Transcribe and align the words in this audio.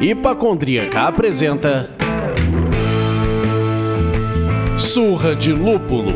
Hipacondríaca 0.00 1.02
apresenta 1.02 1.88
Surra 4.76 5.34
de 5.34 5.52
Lúpulo. 5.52 6.12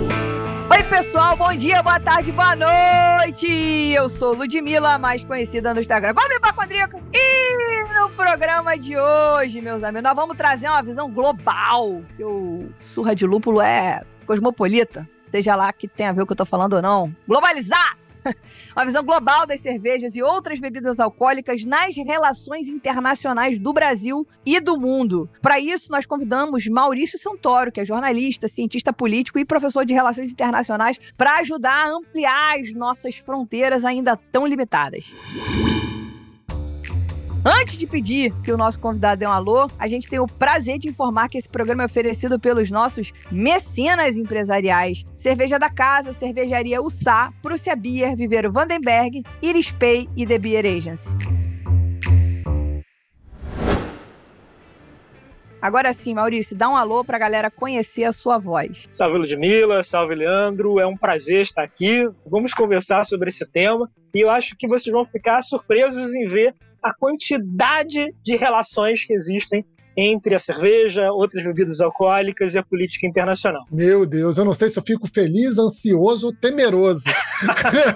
Oi, 0.68 0.82
pessoal, 0.82 1.36
bom 1.36 1.54
dia, 1.54 1.82
boa 1.82 2.00
tarde, 2.00 2.32
boa 2.32 2.56
noite! 2.56 3.92
Eu 3.92 4.08
sou 4.08 4.34
Ludmilla, 4.34 4.98
mais 4.98 5.24
conhecida 5.24 5.72
no 5.72 5.80
Instagram 5.80 6.14
como 6.14 6.32
Hipacondríaca. 6.34 7.00
E 7.14 7.94
no 7.94 8.10
programa 8.10 8.76
de 8.76 8.98
hoje, 8.98 9.60
meus 9.60 9.84
amigos, 9.84 10.02
nós 10.02 10.16
vamos 10.16 10.36
trazer 10.36 10.68
uma 10.68 10.82
visão 10.82 11.08
global. 11.08 12.02
Que 12.16 12.24
o 12.24 12.68
Surra 12.78 13.14
de 13.14 13.24
Lúpulo 13.24 13.60
é 13.60 14.02
cosmopolita, 14.26 15.08
seja 15.30 15.54
lá 15.56 15.72
que 15.72 15.88
tenha 15.88 16.10
a 16.10 16.12
ver 16.12 16.22
o 16.22 16.26
que 16.26 16.32
eu 16.32 16.36
tô 16.36 16.44
falando 16.44 16.74
ou 16.74 16.82
não. 16.82 17.14
Globalizar! 17.26 17.96
uma 18.74 18.84
visão 18.84 19.04
global 19.04 19.46
das 19.46 19.60
cervejas 19.60 20.16
e 20.16 20.22
outras 20.22 20.58
bebidas 20.58 20.98
alcoólicas 21.00 21.64
nas 21.64 21.96
relações 21.96 22.68
internacionais 22.68 23.58
do 23.58 23.72
Brasil 23.72 24.26
e 24.44 24.60
do 24.60 24.78
mundo. 24.78 25.28
Para 25.40 25.60
isso, 25.60 25.90
nós 25.90 26.06
convidamos 26.06 26.66
Maurício 26.66 27.18
Santoro, 27.18 27.72
que 27.72 27.80
é 27.80 27.84
jornalista, 27.84 28.48
cientista 28.48 28.92
político 28.92 29.38
e 29.38 29.44
professor 29.44 29.84
de 29.84 29.94
relações 29.94 30.30
internacionais, 30.30 30.98
para 31.16 31.38
ajudar 31.38 31.86
a 31.86 31.90
ampliar 31.90 32.58
as 32.58 32.74
nossas 32.74 33.16
fronteiras 33.16 33.84
ainda 33.84 34.16
tão 34.16 34.46
limitadas. 34.46 35.12
Antes 37.48 37.78
de 37.78 37.86
pedir 37.86 38.34
que 38.42 38.50
o 38.50 38.56
nosso 38.56 38.80
convidado 38.80 39.20
dê 39.20 39.24
um 39.24 39.30
alô, 39.30 39.70
a 39.78 39.86
gente 39.86 40.08
tem 40.08 40.18
o 40.18 40.26
prazer 40.26 40.80
de 40.80 40.88
informar 40.88 41.28
que 41.28 41.38
esse 41.38 41.48
programa 41.48 41.84
é 41.84 41.86
oferecido 41.86 42.40
pelos 42.40 42.72
nossos 42.72 43.12
mecenas 43.30 44.16
empresariais. 44.16 45.04
Cerveja 45.14 45.56
da 45.56 45.70
Casa, 45.70 46.12
Cervejaria 46.12 46.82
Ussá, 46.82 47.32
Prússia 47.40 47.76
Beer, 47.76 48.16
Viveiro 48.16 48.50
Vandenberg, 48.50 49.22
Iris 49.40 49.70
Pay 49.70 50.08
e 50.16 50.26
The 50.26 50.38
Beer 50.40 50.66
Agency. 50.66 51.08
Agora 55.62 55.92
sim, 55.92 56.14
Maurício, 56.14 56.56
dá 56.56 56.68
um 56.68 56.76
alô 56.76 57.04
para 57.04 57.16
a 57.16 57.20
galera 57.20 57.48
conhecer 57.48 58.04
a 58.04 58.12
sua 58.12 58.38
voz. 58.38 58.88
Salve 58.90 59.18
Ludmilla, 59.18 59.84
salve 59.84 60.16
Leandro, 60.16 60.80
é 60.80 60.86
um 60.86 60.96
prazer 60.96 61.42
estar 61.42 61.62
aqui. 61.62 62.08
Vamos 62.26 62.52
conversar 62.52 63.04
sobre 63.04 63.28
esse 63.28 63.46
tema 63.46 63.88
e 64.12 64.20
eu 64.20 64.30
acho 64.30 64.56
que 64.56 64.66
vocês 64.66 64.92
vão 64.92 65.04
ficar 65.04 65.40
surpresos 65.42 66.12
em 66.12 66.26
ver 66.26 66.52
a 66.86 66.94
quantidade 66.94 68.14
de 68.22 68.36
relações 68.36 69.04
que 69.04 69.12
existem 69.12 69.64
entre 69.96 70.34
a 70.34 70.38
cerveja, 70.38 71.10
outras 71.10 71.42
bebidas 71.42 71.80
alcoólicas 71.80 72.54
e 72.54 72.58
a 72.58 72.62
política 72.62 73.06
internacional. 73.06 73.64
Meu 73.72 74.04
Deus, 74.04 74.36
eu 74.36 74.44
não 74.44 74.52
sei 74.52 74.68
se 74.68 74.78
eu 74.78 74.82
fico 74.86 75.08
feliz, 75.08 75.56
ansioso 75.58 76.26
ou 76.26 76.32
temeroso. 76.34 77.04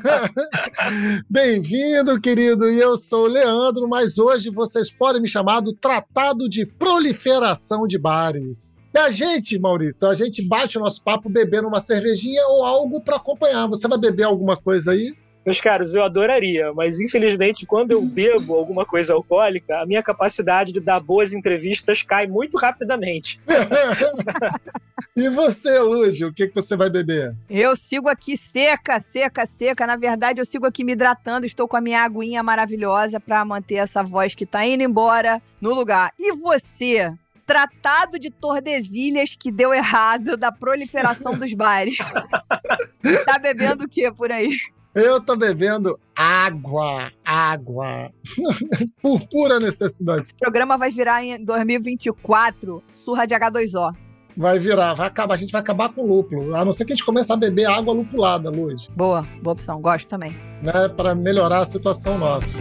Bem-vindo, 1.28 2.18
querido, 2.18 2.70
e 2.70 2.80
eu 2.80 2.96
sou 2.96 3.24
o 3.24 3.28
Leandro, 3.28 3.86
mas 3.86 4.18
hoje 4.18 4.48
vocês 4.48 4.90
podem 4.90 5.20
me 5.20 5.28
chamar 5.28 5.60
do 5.60 5.74
Tratado 5.74 6.48
de 6.48 6.64
Proliferação 6.64 7.86
de 7.86 7.98
Bares. 7.98 8.78
E 8.94 8.98
a 8.98 9.10
gente, 9.10 9.58
Maurício, 9.58 10.08
a 10.08 10.14
gente 10.14 10.42
bate 10.42 10.78
o 10.78 10.80
nosso 10.80 11.02
papo 11.02 11.28
bebendo 11.28 11.68
uma 11.68 11.80
cervejinha 11.80 12.44
ou 12.48 12.64
algo 12.64 13.00
para 13.02 13.16
acompanhar. 13.16 13.68
Você 13.68 13.86
vai 13.86 13.98
beber 13.98 14.24
alguma 14.24 14.56
coisa 14.56 14.92
aí? 14.92 15.14
Meus 15.50 15.60
caros, 15.60 15.96
eu 15.96 16.04
adoraria, 16.04 16.72
mas 16.72 17.00
infelizmente, 17.00 17.66
quando 17.66 17.90
eu 17.90 18.00
bebo 18.00 18.54
alguma 18.54 18.86
coisa 18.86 19.14
alcoólica, 19.14 19.80
a 19.80 19.84
minha 19.84 20.00
capacidade 20.00 20.72
de 20.72 20.78
dar 20.78 21.00
boas 21.00 21.34
entrevistas 21.34 22.04
cai 22.04 22.24
muito 22.28 22.56
rapidamente. 22.56 23.40
e 25.16 25.28
você, 25.28 25.80
Lúcio, 25.80 26.28
o 26.28 26.32
que, 26.32 26.46
que 26.46 26.54
você 26.54 26.76
vai 26.76 26.88
beber? 26.88 27.34
Eu 27.50 27.74
sigo 27.74 28.08
aqui 28.08 28.36
seca, 28.36 29.00
seca, 29.00 29.44
seca. 29.44 29.88
Na 29.88 29.96
verdade, 29.96 30.40
eu 30.40 30.44
sigo 30.44 30.66
aqui 30.66 30.84
me 30.84 30.92
hidratando, 30.92 31.44
estou 31.44 31.66
com 31.66 31.76
a 31.76 31.80
minha 31.80 32.04
aguinha 32.04 32.44
maravilhosa 32.44 33.18
para 33.18 33.44
manter 33.44 33.74
essa 33.74 34.04
voz 34.04 34.36
que 34.36 34.46
tá 34.46 34.64
indo 34.64 34.84
embora 34.84 35.42
no 35.60 35.74
lugar. 35.74 36.12
E 36.16 36.32
você? 36.32 37.12
Tratado 37.44 38.20
de 38.20 38.30
Tordesilhas 38.30 39.34
que 39.36 39.50
deu 39.50 39.74
errado 39.74 40.36
da 40.36 40.52
proliferação 40.52 41.36
dos 41.36 41.52
bares. 41.54 41.98
tá 43.26 43.36
bebendo 43.36 43.86
o 43.86 43.88
que 43.88 44.12
por 44.12 44.30
aí? 44.30 44.56
Eu 44.94 45.20
tô 45.20 45.36
bebendo 45.36 45.98
água, 46.16 47.12
água. 47.24 48.10
Por 49.00 49.20
pura 49.28 49.60
necessidade. 49.60 50.22
Esse 50.22 50.34
programa 50.34 50.76
vai 50.76 50.90
virar 50.90 51.22
em 51.22 51.44
2024 51.44 52.82
surra 52.90 53.24
de 53.24 53.34
H2O. 53.34 53.94
Vai 54.36 54.58
virar, 54.58 54.94
vai 54.94 55.06
acabar. 55.06 55.34
A 55.34 55.36
gente 55.36 55.52
vai 55.52 55.60
acabar 55.60 55.90
com 55.90 56.02
o 56.02 56.06
lúpulo. 56.06 56.56
A 56.56 56.64
não 56.64 56.72
ser 56.72 56.84
que 56.84 56.92
a 56.92 56.96
gente 56.96 57.04
comece 57.04 57.32
a 57.32 57.36
beber 57.36 57.66
água 57.66 57.94
lupulada, 57.94 58.50
Luiz. 58.50 58.88
Boa, 58.88 59.22
boa 59.42 59.52
opção. 59.52 59.80
Gosto 59.80 60.08
também. 60.08 60.32
Né, 60.62 60.88
para 60.96 61.14
melhorar 61.14 61.60
a 61.60 61.64
situação 61.64 62.18
nossa. 62.18 62.56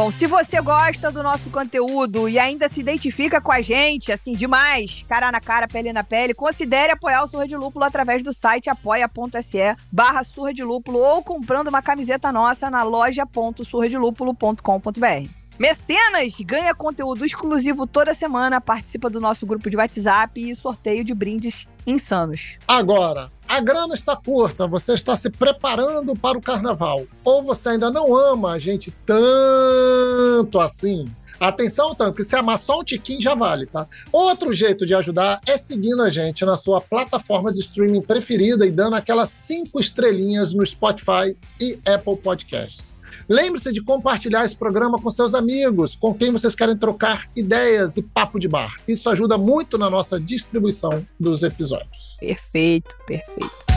Bom, 0.00 0.10
se 0.10 0.26
você 0.26 0.62
gosta 0.62 1.12
do 1.12 1.22
nosso 1.22 1.50
conteúdo 1.50 2.26
e 2.26 2.38
ainda 2.38 2.70
se 2.70 2.80
identifica 2.80 3.38
com 3.38 3.52
a 3.52 3.60
gente, 3.60 4.10
assim, 4.10 4.32
demais, 4.32 5.04
cara 5.06 5.30
na 5.30 5.42
cara, 5.42 5.68
pele 5.68 5.92
na 5.92 6.02
pele, 6.02 6.32
considere 6.32 6.92
apoiar 6.92 7.22
o 7.22 7.26
Surra 7.26 7.46
de 7.46 7.54
Lúpulo 7.54 7.84
através 7.84 8.22
do 8.22 8.32
site 8.32 8.70
apoia.se 8.70 9.76
barra 9.92 10.24
Surra 10.24 10.54
de 10.54 10.64
Lúpulo 10.64 11.00
ou 11.00 11.22
comprando 11.22 11.68
uma 11.68 11.82
camiseta 11.82 12.32
nossa 12.32 12.70
na 12.70 12.82
loja.surradelúpulo.com.br. 12.82 15.28
Mecenas 15.58 16.32
ganha 16.40 16.74
conteúdo 16.74 17.26
exclusivo 17.26 17.86
toda 17.86 18.14
semana, 18.14 18.58
participa 18.58 19.10
do 19.10 19.20
nosso 19.20 19.44
grupo 19.44 19.68
de 19.68 19.76
WhatsApp 19.76 20.40
e 20.40 20.54
sorteio 20.54 21.04
de 21.04 21.12
brindes 21.12 21.68
insanos. 21.86 22.56
Agora, 22.66 23.30
a 23.50 23.60
grana 23.60 23.94
está 23.94 24.14
curta, 24.14 24.64
você 24.68 24.92
está 24.92 25.16
se 25.16 25.28
preparando 25.28 26.14
para 26.14 26.38
o 26.38 26.40
carnaval, 26.40 27.04
ou 27.24 27.42
você 27.42 27.70
ainda 27.70 27.90
não 27.90 28.14
ama 28.14 28.52
a 28.52 28.58
gente 28.60 28.92
tanto 29.04 30.60
assim. 30.60 31.04
Atenção, 31.40 31.94
tanto 31.94 32.16
que 32.16 32.24
se 32.24 32.36
amar 32.36 32.58
só 32.58 32.80
um 32.80 32.84
tiquinho 32.84 33.22
já 33.22 33.34
vale, 33.34 33.64
tá? 33.64 33.88
Outro 34.12 34.52
jeito 34.52 34.84
de 34.84 34.94
ajudar 34.94 35.40
é 35.46 35.56
seguindo 35.56 36.02
a 36.02 36.10
gente 36.10 36.44
na 36.44 36.54
sua 36.54 36.82
plataforma 36.82 37.50
de 37.50 37.60
streaming 37.60 38.02
preferida 38.02 38.66
e 38.66 38.70
dando 38.70 38.94
aquelas 38.94 39.30
cinco 39.30 39.80
estrelinhas 39.80 40.52
no 40.52 40.64
Spotify 40.66 41.34
e 41.58 41.80
Apple 41.86 42.18
Podcasts. 42.18 43.00
Lembre-se 43.26 43.72
de 43.72 43.82
compartilhar 43.82 44.44
esse 44.44 44.56
programa 44.56 45.00
com 45.00 45.10
seus 45.10 45.34
amigos, 45.34 45.96
com 45.96 46.12
quem 46.12 46.30
vocês 46.30 46.54
querem 46.54 46.76
trocar 46.76 47.28
ideias 47.34 47.96
e 47.96 48.02
papo 48.02 48.38
de 48.38 48.46
bar. 48.46 48.76
Isso 48.86 49.08
ajuda 49.08 49.38
muito 49.38 49.78
na 49.78 49.88
nossa 49.88 50.20
distribuição 50.20 51.06
dos 51.18 51.42
episódios. 51.42 52.16
Perfeito, 52.18 52.96
perfeito. 53.06 53.69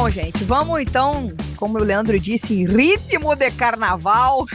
Bom, 0.00 0.08
gente, 0.08 0.42
vamos 0.44 0.80
então, 0.80 1.28
como 1.58 1.78
o 1.78 1.84
Leandro 1.84 2.18
disse, 2.18 2.54
em 2.54 2.66
ritmo 2.66 3.36
de 3.36 3.50
carnaval. 3.50 4.46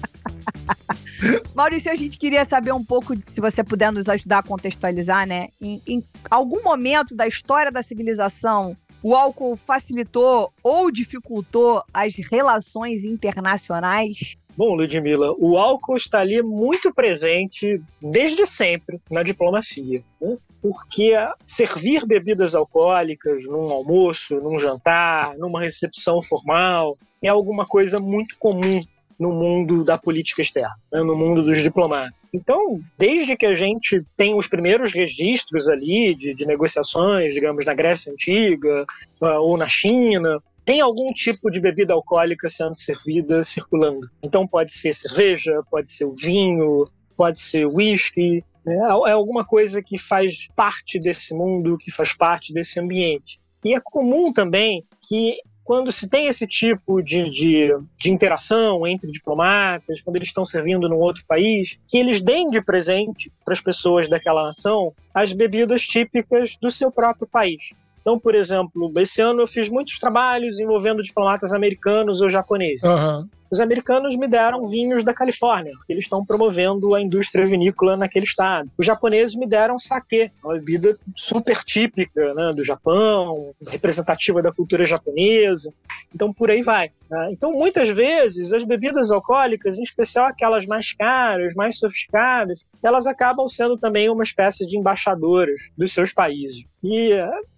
Maurício, 1.54 1.92
a 1.92 1.94
gente 1.94 2.18
queria 2.18 2.42
saber 2.46 2.72
um 2.72 2.82
pouco, 2.82 3.12
se 3.24 3.42
você 3.42 3.62
puder 3.62 3.92
nos 3.92 4.08
ajudar 4.08 4.38
a 4.38 4.42
contextualizar, 4.42 5.26
né? 5.26 5.48
Em, 5.60 5.82
em 5.86 6.02
algum 6.30 6.62
momento 6.62 7.14
da 7.14 7.28
história 7.28 7.70
da 7.70 7.82
civilização, 7.82 8.74
o 9.02 9.14
álcool 9.14 9.54
facilitou 9.54 10.50
ou 10.62 10.90
dificultou 10.90 11.84
as 11.92 12.16
relações 12.16 13.04
internacionais? 13.04 14.38
Bom, 14.56 14.74
Ludmilla, 14.74 15.34
o 15.38 15.58
álcool 15.58 15.96
está 15.96 16.20
ali 16.20 16.42
muito 16.42 16.90
presente 16.94 17.82
desde 18.00 18.46
sempre 18.46 18.98
na 19.10 19.22
diplomacia. 19.22 20.02
Né? 20.18 20.38
Porque 20.62 21.12
servir 21.44 22.06
bebidas 22.06 22.54
alcoólicas 22.54 23.44
num 23.46 23.68
almoço, 23.70 24.36
num 24.36 24.58
jantar, 24.58 25.36
numa 25.36 25.60
recepção 25.60 26.22
formal, 26.22 26.96
é 27.20 27.28
alguma 27.28 27.66
coisa 27.66 27.98
muito 27.98 28.36
comum 28.38 28.80
no 29.18 29.32
mundo 29.32 29.84
da 29.84 29.98
política 29.98 30.40
externa, 30.40 30.74
né, 30.92 31.00
no 31.02 31.16
mundo 31.16 31.42
dos 31.42 31.62
diplomatas. 31.62 32.12
Então, 32.32 32.80
desde 32.98 33.36
que 33.36 33.44
a 33.44 33.52
gente 33.52 34.04
tem 34.16 34.34
os 34.34 34.46
primeiros 34.46 34.92
registros 34.92 35.68
ali 35.68 36.14
de, 36.14 36.34
de 36.34 36.46
negociações, 36.46 37.34
digamos, 37.34 37.64
na 37.64 37.74
Grécia 37.74 38.10
Antiga 38.10 38.86
uh, 39.20 39.40
ou 39.40 39.56
na 39.58 39.68
China, 39.68 40.42
tem 40.64 40.80
algum 40.80 41.12
tipo 41.12 41.50
de 41.50 41.60
bebida 41.60 41.92
alcoólica 41.92 42.48
sendo 42.48 42.76
servida, 42.76 43.44
circulando. 43.44 44.08
Então, 44.22 44.46
pode 44.46 44.72
ser 44.72 44.94
cerveja, 44.94 45.60
pode 45.70 45.90
ser 45.90 46.06
o 46.06 46.14
vinho, 46.14 46.84
pode 47.16 47.40
ser 47.40 47.66
whisky, 47.66 48.42
né? 48.64 48.76
é 48.76 49.12
alguma 49.12 49.44
coisa 49.44 49.82
que 49.82 49.98
faz 49.98 50.48
parte 50.54 50.98
desse 50.98 51.34
mundo, 51.34 51.78
que 51.78 51.90
faz 51.90 52.12
parte 52.12 52.52
desse 52.52 52.80
ambiente. 52.80 53.40
E 53.64 53.74
é 53.74 53.80
comum 53.80 54.32
também 54.32 54.84
que 55.00 55.38
quando 55.64 55.92
se 55.92 56.08
tem 56.08 56.26
esse 56.26 56.46
tipo 56.46 57.00
de, 57.00 57.30
de, 57.30 57.70
de, 57.96 58.10
interação 58.10 58.86
entre 58.86 59.10
diplomatas, 59.10 60.00
quando 60.00 60.16
eles 60.16 60.28
estão 60.28 60.44
servindo 60.44 60.88
num 60.88 60.98
outro 60.98 61.24
país, 61.26 61.78
que 61.86 61.98
eles 61.98 62.20
deem 62.20 62.50
de 62.50 62.60
presente 62.60 63.32
para 63.44 63.54
as 63.54 63.60
pessoas 63.60 64.08
daquela 64.08 64.42
nação 64.42 64.92
as 65.14 65.32
bebidas 65.32 65.82
típicas 65.82 66.56
do 66.60 66.70
seu 66.70 66.90
próprio 66.90 67.28
país. 67.28 67.70
Então, 68.00 68.18
por 68.18 68.34
exemplo, 68.34 68.92
esse 68.96 69.20
ano 69.20 69.42
eu 69.42 69.46
fiz 69.46 69.68
muitos 69.68 69.98
trabalhos 69.98 70.58
envolvendo 70.58 71.02
diplomatas 71.02 71.52
americanos 71.52 72.20
ou 72.20 72.28
japoneses. 72.28 72.82
Uhum. 72.82 73.28
Os 73.52 73.60
americanos 73.60 74.16
me 74.16 74.26
deram 74.26 74.64
vinhos 74.64 75.04
da 75.04 75.12
Califórnia, 75.12 75.74
porque 75.76 75.92
eles 75.92 76.04
estão 76.04 76.24
promovendo 76.24 76.94
a 76.94 77.00
indústria 77.02 77.44
vinícola 77.44 77.98
naquele 77.98 78.24
estado. 78.24 78.70
Os 78.78 78.86
japoneses 78.86 79.36
me 79.36 79.46
deram 79.46 79.78
saquê, 79.78 80.30
uma 80.42 80.54
bebida 80.54 80.96
super 81.14 81.62
típica 81.62 82.32
né, 82.32 82.50
do 82.56 82.64
Japão, 82.64 83.52
representativa 83.68 84.40
da 84.40 84.50
cultura 84.50 84.86
japonesa. 84.86 85.70
Então, 86.14 86.32
por 86.32 86.50
aí 86.50 86.62
vai. 86.62 86.92
Né? 87.10 87.28
Então, 87.32 87.52
muitas 87.52 87.90
vezes, 87.90 88.54
as 88.54 88.64
bebidas 88.64 89.10
alcoólicas, 89.10 89.78
em 89.78 89.82
especial 89.82 90.24
aquelas 90.24 90.64
mais 90.64 90.94
caras, 90.94 91.54
mais 91.54 91.78
sofisticadas, 91.78 92.64
elas 92.82 93.06
acabam 93.06 93.46
sendo 93.48 93.76
também 93.76 94.08
uma 94.08 94.22
espécie 94.22 94.66
de 94.66 94.78
embaixadoras 94.78 95.68
dos 95.76 95.92
seus 95.92 96.10
países. 96.10 96.64
E 96.82 97.12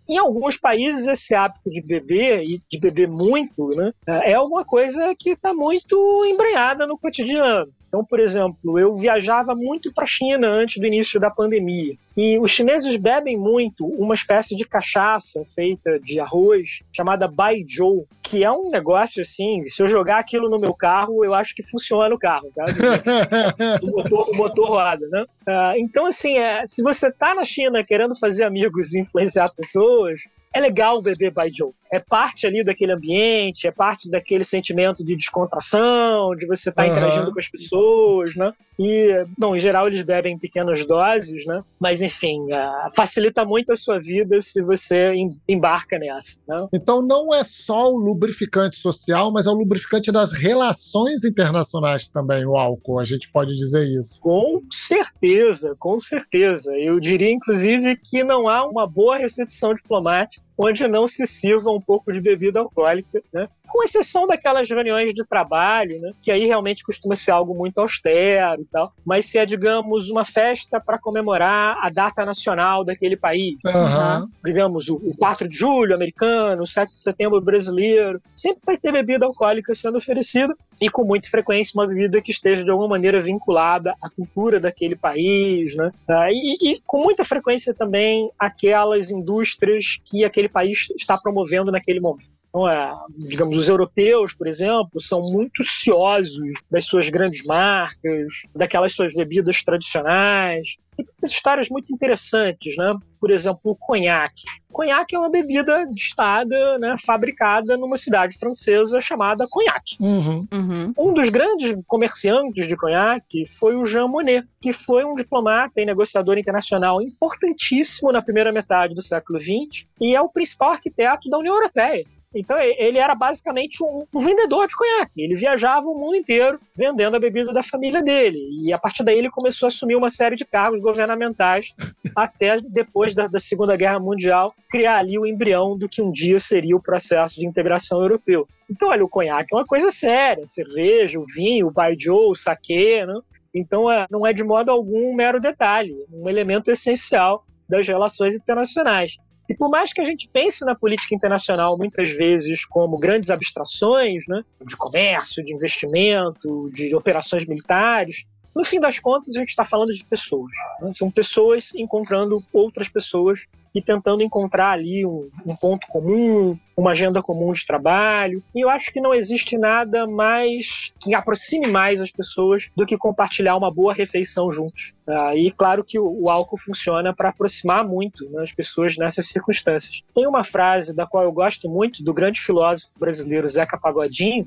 em 0.09 0.19
alguns 0.19 0.57
países, 0.57 1.07
esse 1.07 1.35
hábito 1.35 1.71
de 1.71 1.83
beber, 1.83 2.43
e 2.43 2.61
de 2.69 2.79
beber 2.79 3.09
muito, 3.09 3.69
né, 3.69 3.93
é 4.07 4.35
alguma 4.35 4.65
coisa 4.65 5.15
que 5.19 5.31
está 5.31 5.55
muito 5.55 6.25
embrenhada 6.27 6.87
no 6.87 6.99
cotidiano. 6.99 7.71
Então, 7.95 8.05
por 8.05 8.19
exemplo, 8.19 8.77
eu 8.77 8.97
viajava 8.97 9.55
muito 9.55 9.93
para 9.95 10.03
a 10.03 10.07
China 10.07 10.49
antes 10.49 10.79
do 10.79 10.87
início 10.87 11.21
da 11.21 11.31
pandemia. 11.31 11.95
E 12.17 12.37
os 12.41 12.51
chineses 12.51 12.97
bebem 12.97 13.37
muito 13.37 13.87
uma 13.87 14.15
espécie 14.15 14.57
de 14.57 14.65
cachaça 14.65 15.47
feita 15.55 16.01
de 16.01 16.19
arroz 16.19 16.81
chamada 16.93 17.29
Baizhou, 17.29 18.05
que 18.21 18.43
é 18.43 18.51
um 18.51 18.69
negócio 18.69 19.23
assim, 19.23 19.65
se 19.69 19.81
eu 19.81 19.87
jogar 19.87 20.19
aquilo 20.19 20.51
no 20.51 20.59
meu 20.59 20.75
carro, 20.75 21.25
eu 21.25 21.33
acho 21.35 21.55
que 21.55 21.63
funciona 21.63 22.13
o 22.13 22.19
carro, 22.19 22.49
sabe? 22.51 22.73
o, 23.81 23.87
motor, 23.87 24.29
o 24.29 24.37
motor 24.37 24.69
roda, 24.71 25.07
né? 25.13 25.25
Uh, 25.47 25.79
então, 25.79 26.07
assim, 26.07 26.37
é, 26.37 26.67
se 26.67 26.83
você 26.83 27.13
tá 27.13 27.33
na 27.33 27.45
China 27.45 27.85
querendo 27.85 28.19
fazer 28.19 28.43
amigos 28.43 28.93
e 28.93 29.03
influenciar 29.03 29.55
pessoas, 29.55 30.21
é 30.53 30.59
legal 30.61 31.01
beber 31.01 31.31
Baijiu. 31.33 31.75
É 31.93 31.99
parte 31.99 32.47
ali 32.47 32.65
daquele 32.65 32.93
ambiente, 32.93 33.67
é 33.67 33.71
parte 33.71 34.11
daquele 34.11 34.45
sentimento 34.45 35.05
de 35.05 35.17
descontração, 35.17 36.35
de 36.37 36.47
você 36.47 36.71
estar 36.71 36.83
tá 36.83 36.89
uhum. 36.89 36.97
interagindo 36.97 37.33
com 37.33 37.39
as 37.39 37.49
pessoas, 37.49 38.35
né? 38.35 38.53
E, 38.79 39.25
bom, 39.39 39.55
em 39.55 39.61
geral 39.61 39.87
eles 39.87 40.03
bebem 40.03 40.35
em 40.35 40.39
pequenas 40.39 40.85
doses, 40.85 41.47
né? 41.47 41.63
Mas, 41.79 42.03
enfim, 42.03 42.41
uh, 42.53 42.95
facilita 42.95 43.45
muito 43.45 43.73
a 43.73 43.77
sua 43.77 44.01
vida 44.01 44.41
se 44.41 44.61
você 44.63 45.13
embarca 45.49 45.99
nessa, 45.99 46.41
né? 46.49 46.67
Então 46.73 47.01
não 47.01 47.33
é 47.33 47.45
só 47.45 47.93
o 47.93 47.97
lubrificante 47.97 48.77
social, 48.77 49.33
mas 49.33 49.47
é 49.47 49.51
o 49.51 49.55
lubrificante 49.55 50.11
das 50.11 50.33
relações 50.33 51.25
internacionais 51.25 52.09
também, 52.09 52.45
o 52.45 52.57
álcool, 52.57 52.99
a 52.99 53.05
gente 53.05 53.31
pode 53.31 53.55
dizer 53.55 53.85
isso. 53.87 54.21
Com 54.21 54.63
certeza, 54.71 55.77
com 55.79 56.01
certeza. 56.01 56.73
Eu 56.77 56.99
diria, 56.99 57.31
inclusive, 57.31 57.97
que 57.97 58.25
não 58.25 58.49
há 58.49 58.67
uma 58.67 58.87
boa 58.87 59.17
recepção 59.17 59.75
diplomática 59.75 60.44
onde 60.57 60.87
não 60.87 61.07
se 61.07 61.27
sirva 61.27 61.71
um 61.71 61.81
pouco 61.81 62.13
de 62.13 62.21
bebida 62.21 62.61
alcoólica, 62.61 63.23
né? 63.33 63.49
com 63.75 63.83
exceção 63.83 64.25
daquelas 64.25 64.71
reuniões 64.71 65.13
de 65.13 65.25
trabalho, 65.25 66.01
né? 66.01 66.13
que 66.23 66.31
aí 66.31 66.47
realmente 66.47 66.85
costuma 66.85 67.17
ser 67.17 67.33
algo 67.33 67.57
muito 67.57 67.79
austero 67.79 68.63
e 68.63 68.65
tal, 68.67 68.93
mas 69.05 69.27
se 69.27 69.37
é, 69.37 69.45
digamos, 69.45 70.09
uma 70.11 70.25
festa 70.25 70.81
para 70.81 70.97
comemorar 70.97 71.77
a 71.83 71.91
data 71.91 72.25
nacional 72.25 72.85
daquele 72.85 73.17
país, 73.17 73.57
uhum. 73.67 74.29
digamos, 74.45 74.89
o 74.89 75.13
4 75.19 75.49
de 75.49 75.57
julho 75.57 75.93
americano, 75.93 76.63
o 76.63 76.67
7 76.67 76.93
de 76.93 77.01
setembro 77.01 77.41
brasileiro, 77.41 78.23
sempre 78.33 78.61
vai 78.65 78.77
ter 78.77 78.93
bebida 78.93 79.27
alcoólica 79.27 79.75
sendo 79.75 79.99
oferecida 79.99 80.55
e 80.81 80.89
com 80.89 81.05
muita 81.05 81.29
frequência 81.29 81.73
uma 81.75 81.87
bebida 81.87 82.21
que 82.21 82.31
esteja 82.31 82.63
de 82.63 82.71
alguma 82.71 82.89
maneira 82.89 83.21
vinculada 83.21 83.95
à 84.03 84.11
cultura 84.11 84.61
daquele 84.61 84.97
país, 84.97 85.75
né? 85.75 85.91
Ah, 86.09 86.31
e, 86.31 86.59
e 86.61 86.81
com 86.87 87.03
muita 87.03 87.25
frequência 87.25 87.73
também 87.75 88.31
aquelas 88.39 89.11
indústrias 89.11 90.01
que 90.05 90.25
aquele 90.25 90.44
país 90.49 90.89
está 90.97 91.19
promovendo 91.19 91.71
naquele 91.73 92.01
momento. 92.01 92.34
Então, 92.55 92.69
é, 92.69 92.95
digamos, 93.19 93.59
os 93.59 93.69
europeus, 93.69 94.33
por 94.33 94.47
exemplo, 94.47 95.01
são 95.01 95.23
muito 95.23 95.65
ciosos 95.65 96.53
das 96.71 96.85
suas 96.85 97.11
grandes 97.11 97.43
marcas, 97.45 98.29
daquelas 98.55 98.93
suas 98.93 99.13
bebidas 99.13 99.61
tradicionais. 99.65 100.77
E 100.97 101.03
tem 101.03 101.15
histórias 101.25 101.69
muito 101.69 101.93
interessantes, 101.93 102.77
né? 102.77 102.97
Por 103.21 103.33
exemplo, 103.33 103.61
o 103.65 103.75
conhaque. 103.75 104.45
O 104.71 104.73
conhaque 104.75 105.17
é 105.17 105.19
uma 105.19 105.29
bebida 105.29 105.85
destada, 105.87 106.79
né, 106.79 106.95
fabricada 107.05 107.77
numa 107.77 107.97
cidade 107.97 108.39
francesa 108.39 109.01
chamada 109.01 109.47
Cognac. 109.51 109.97
Uhum. 109.99 110.47
Uhum. 110.53 110.95
Um 110.97 111.13
dos 111.13 111.31
grandes 111.31 111.75
comerciantes 111.89 112.69
de 112.69 112.77
conhaque 112.77 113.45
foi 113.59 113.75
o 113.75 113.85
Jean 113.85 114.07
Monnet, 114.07 114.47
que 114.61 114.73
foi 114.73 115.05
um 115.05 115.17
diplomata 115.17 115.81
e 115.81 115.87
negociador 115.87 116.39
internacional 116.39 117.03
importantíssimo 117.03 118.13
na 118.13 118.23
primeira 118.23 118.53
metade 118.53 118.95
do 118.95 119.03
século 119.03 119.41
XX 119.41 119.87
e 120.01 120.15
é 120.15 120.21
o 120.21 120.29
principal 120.29 120.71
arquiteto 120.71 121.29
da 121.29 121.39
União 121.39 121.57
Europeia. 121.57 122.05
Então 122.35 122.59
ele 122.59 122.99
era 122.99 123.15
basicamente 123.15 123.83
um, 123.83 124.05
um, 124.13 124.21
vendedor 124.21 124.67
de 124.69 124.77
conhaque. 124.77 125.23
Ele 125.23 125.37
viajava 125.37 125.87
o 125.87 125.99
mundo 125.99 126.17
inteiro 126.17 126.59
vendendo 126.77 127.17
a 127.17 127.21
bebida 127.21 127.53
da 127.53 127.63
família 127.63 128.03
dele. 128.03 128.39
E 128.63 128.73
a 128.73 128.79
partir 128.79 129.05
daí 129.05 129.19
ele 129.19 129.31
começou 129.31 129.67
a 129.67 129.69
assumir 129.69 129.95
uma 129.95 130.11
série 130.11 130.37
de 130.37 130.45
cargos 130.45 130.81
governamentais 130.81 131.75
até 132.17 132.61
depois 132.61 133.15
da, 133.15 133.27
da, 133.27 133.39
Segunda 133.39 133.77
Guerra 133.77 134.01
Mundial 134.01 134.55
criar 134.69 134.99
ali 134.99 135.19
o 135.19 135.27
embrião 135.27 135.77
do 135.77 135.89
que 135.89 136.03
um 136.03 136.11
dia 136.11 136.41
seria 136.41 136.77
o 136.77 136.83
processo 136.83 137.37
de 137.37 137.47
integração 137.47 138.01
europeu. 138.01 138.49
Então, 138.71 138.89
olha, 138.89 139.05
o 139.05 139.09
conhaque 139.09 139.55
é 139.55 139.57
uma 139.57 139.67
coisa 139.67 139.91
séria. 139.91 140.47
Cerveja, 140.47 141.21
o 141.21 141.27
vinho, 141.27 141.69
o 141.69 141.71
baijiu, 141.71 142.17
o 142.17 142.35
saquê, 142.35 143.05
né? 143.07 143.15
Então 143.55 143.91
é, 143.91 144.07
não 144.11 144.27
é 144.27 144.33
de 144.33 144.43
modo 144.43 144.71
algum 144.71 145.11
um 145.11 145.15
mero 145.15 145.39
detalhe, 145.39 145.95
um 146.13 146.29
elemento 146.29 146.71
essencial 146.71 147.45
das 147.69 147.87
relações 147.87 148.35
internacionais. 148.35 149.17
E 149.49 149.55
por 149.55 149.69
mais 149.69 149.93
que 149.93 150.01
a 150.01 150.05
gente 150.05 150.29
pense 150.29 150.65
na 150.65 150.75
política 150.75 151.15
internacional 151.15 151.77
muitas 151.77 152.11
vezes 152.11 152.65
como 152.65 152.99
grandes 152.99 153.31
abstrações, 153.31 154.27
né, 154.27 154.43
de 154.65 154.77
comércio, 154.77 155.45
de 155.45 155.55
investimento, 155.55 156.71
de 156.73 156.95
operações 156.95 157.45
militares, 157.45 158.25
no 158.55 158.65
fim 158.65 158.81
das 158.81 158.99
contas 158.99 159.35
a 159.37 159.41
gente 159.41 159.51
está 159.51 159.65
falando 159.65 159.93
de 159.93 160.05
pessoas. 160.05 160.53
Né? 160.81 160.93
São 160.93 161.11
pessoas 161.11 161.75
encontrando 161.75 162.43
outras 162.53 162.89
pessoas 162.89 163.47
e 163.75 163.83
tentando 163.83 164.23
encontrar 164.23 164.71
ali 164.71 165.05
um, 165.05 165.27
um, 165.45 165.57
ponto 165.57 165.87
comum, 165.89 166.57
uma 166.77 166.93
agenda 166.93 167.23
comum 167.23 167.53
de 167.53 167.67
trabalho. 167.67 168.43
E 168.55 168.61
eu 168.61 168.69
acho 168.69 168.93
que 168.93 169.01
não 169.01 169.13
existe 169.13 169.59
nada 169.59 170.07
mais 170.07 170.93
que 171.01 171.15
aproxime 171.15 171.67
mais 171.67 172.01
as 172.01 172.11
pessoas 172.11 172.71
do 172.77 172.87
que 172.87 172.97
compartilhar 172.97 173.57
uma 173.57 173.71
boa 173.71 173.93
refeição 173.93 174.51
juntos. 174.53 174.95
Ah, 175.07 175.37
e 175.37 175.51
claro 175.51 175.85
que 175.85 175.99
o, 175.99 176.25
o 176.25 176.31
álcool 176.31 176.57
funciona 176.57 177.15
para 177.15 177.29
aproximar 177.29 177.87
muito 177.87 178.29
né, 178.31 178.43
as 178.43 178.53
pessoas 178.53 178.97
nessas 178.97 179.27
circunstâncias. 179.27 180.03
Tem 180.15 180.27
uma 180.27 180.45
frase 180.45 180.95
da 180.95 181.07
qual 181.07 181.25
eu 181.25 181.33
gosto 181.33 181.69
muito 181.69 182.03
do 182.03 182.15
grande 182.15 182.41
filósofo 182.41 182.93
brasileiro 182.99 183.47
Zeca 183.47 183.79
Pagodinho, 183.79 184.47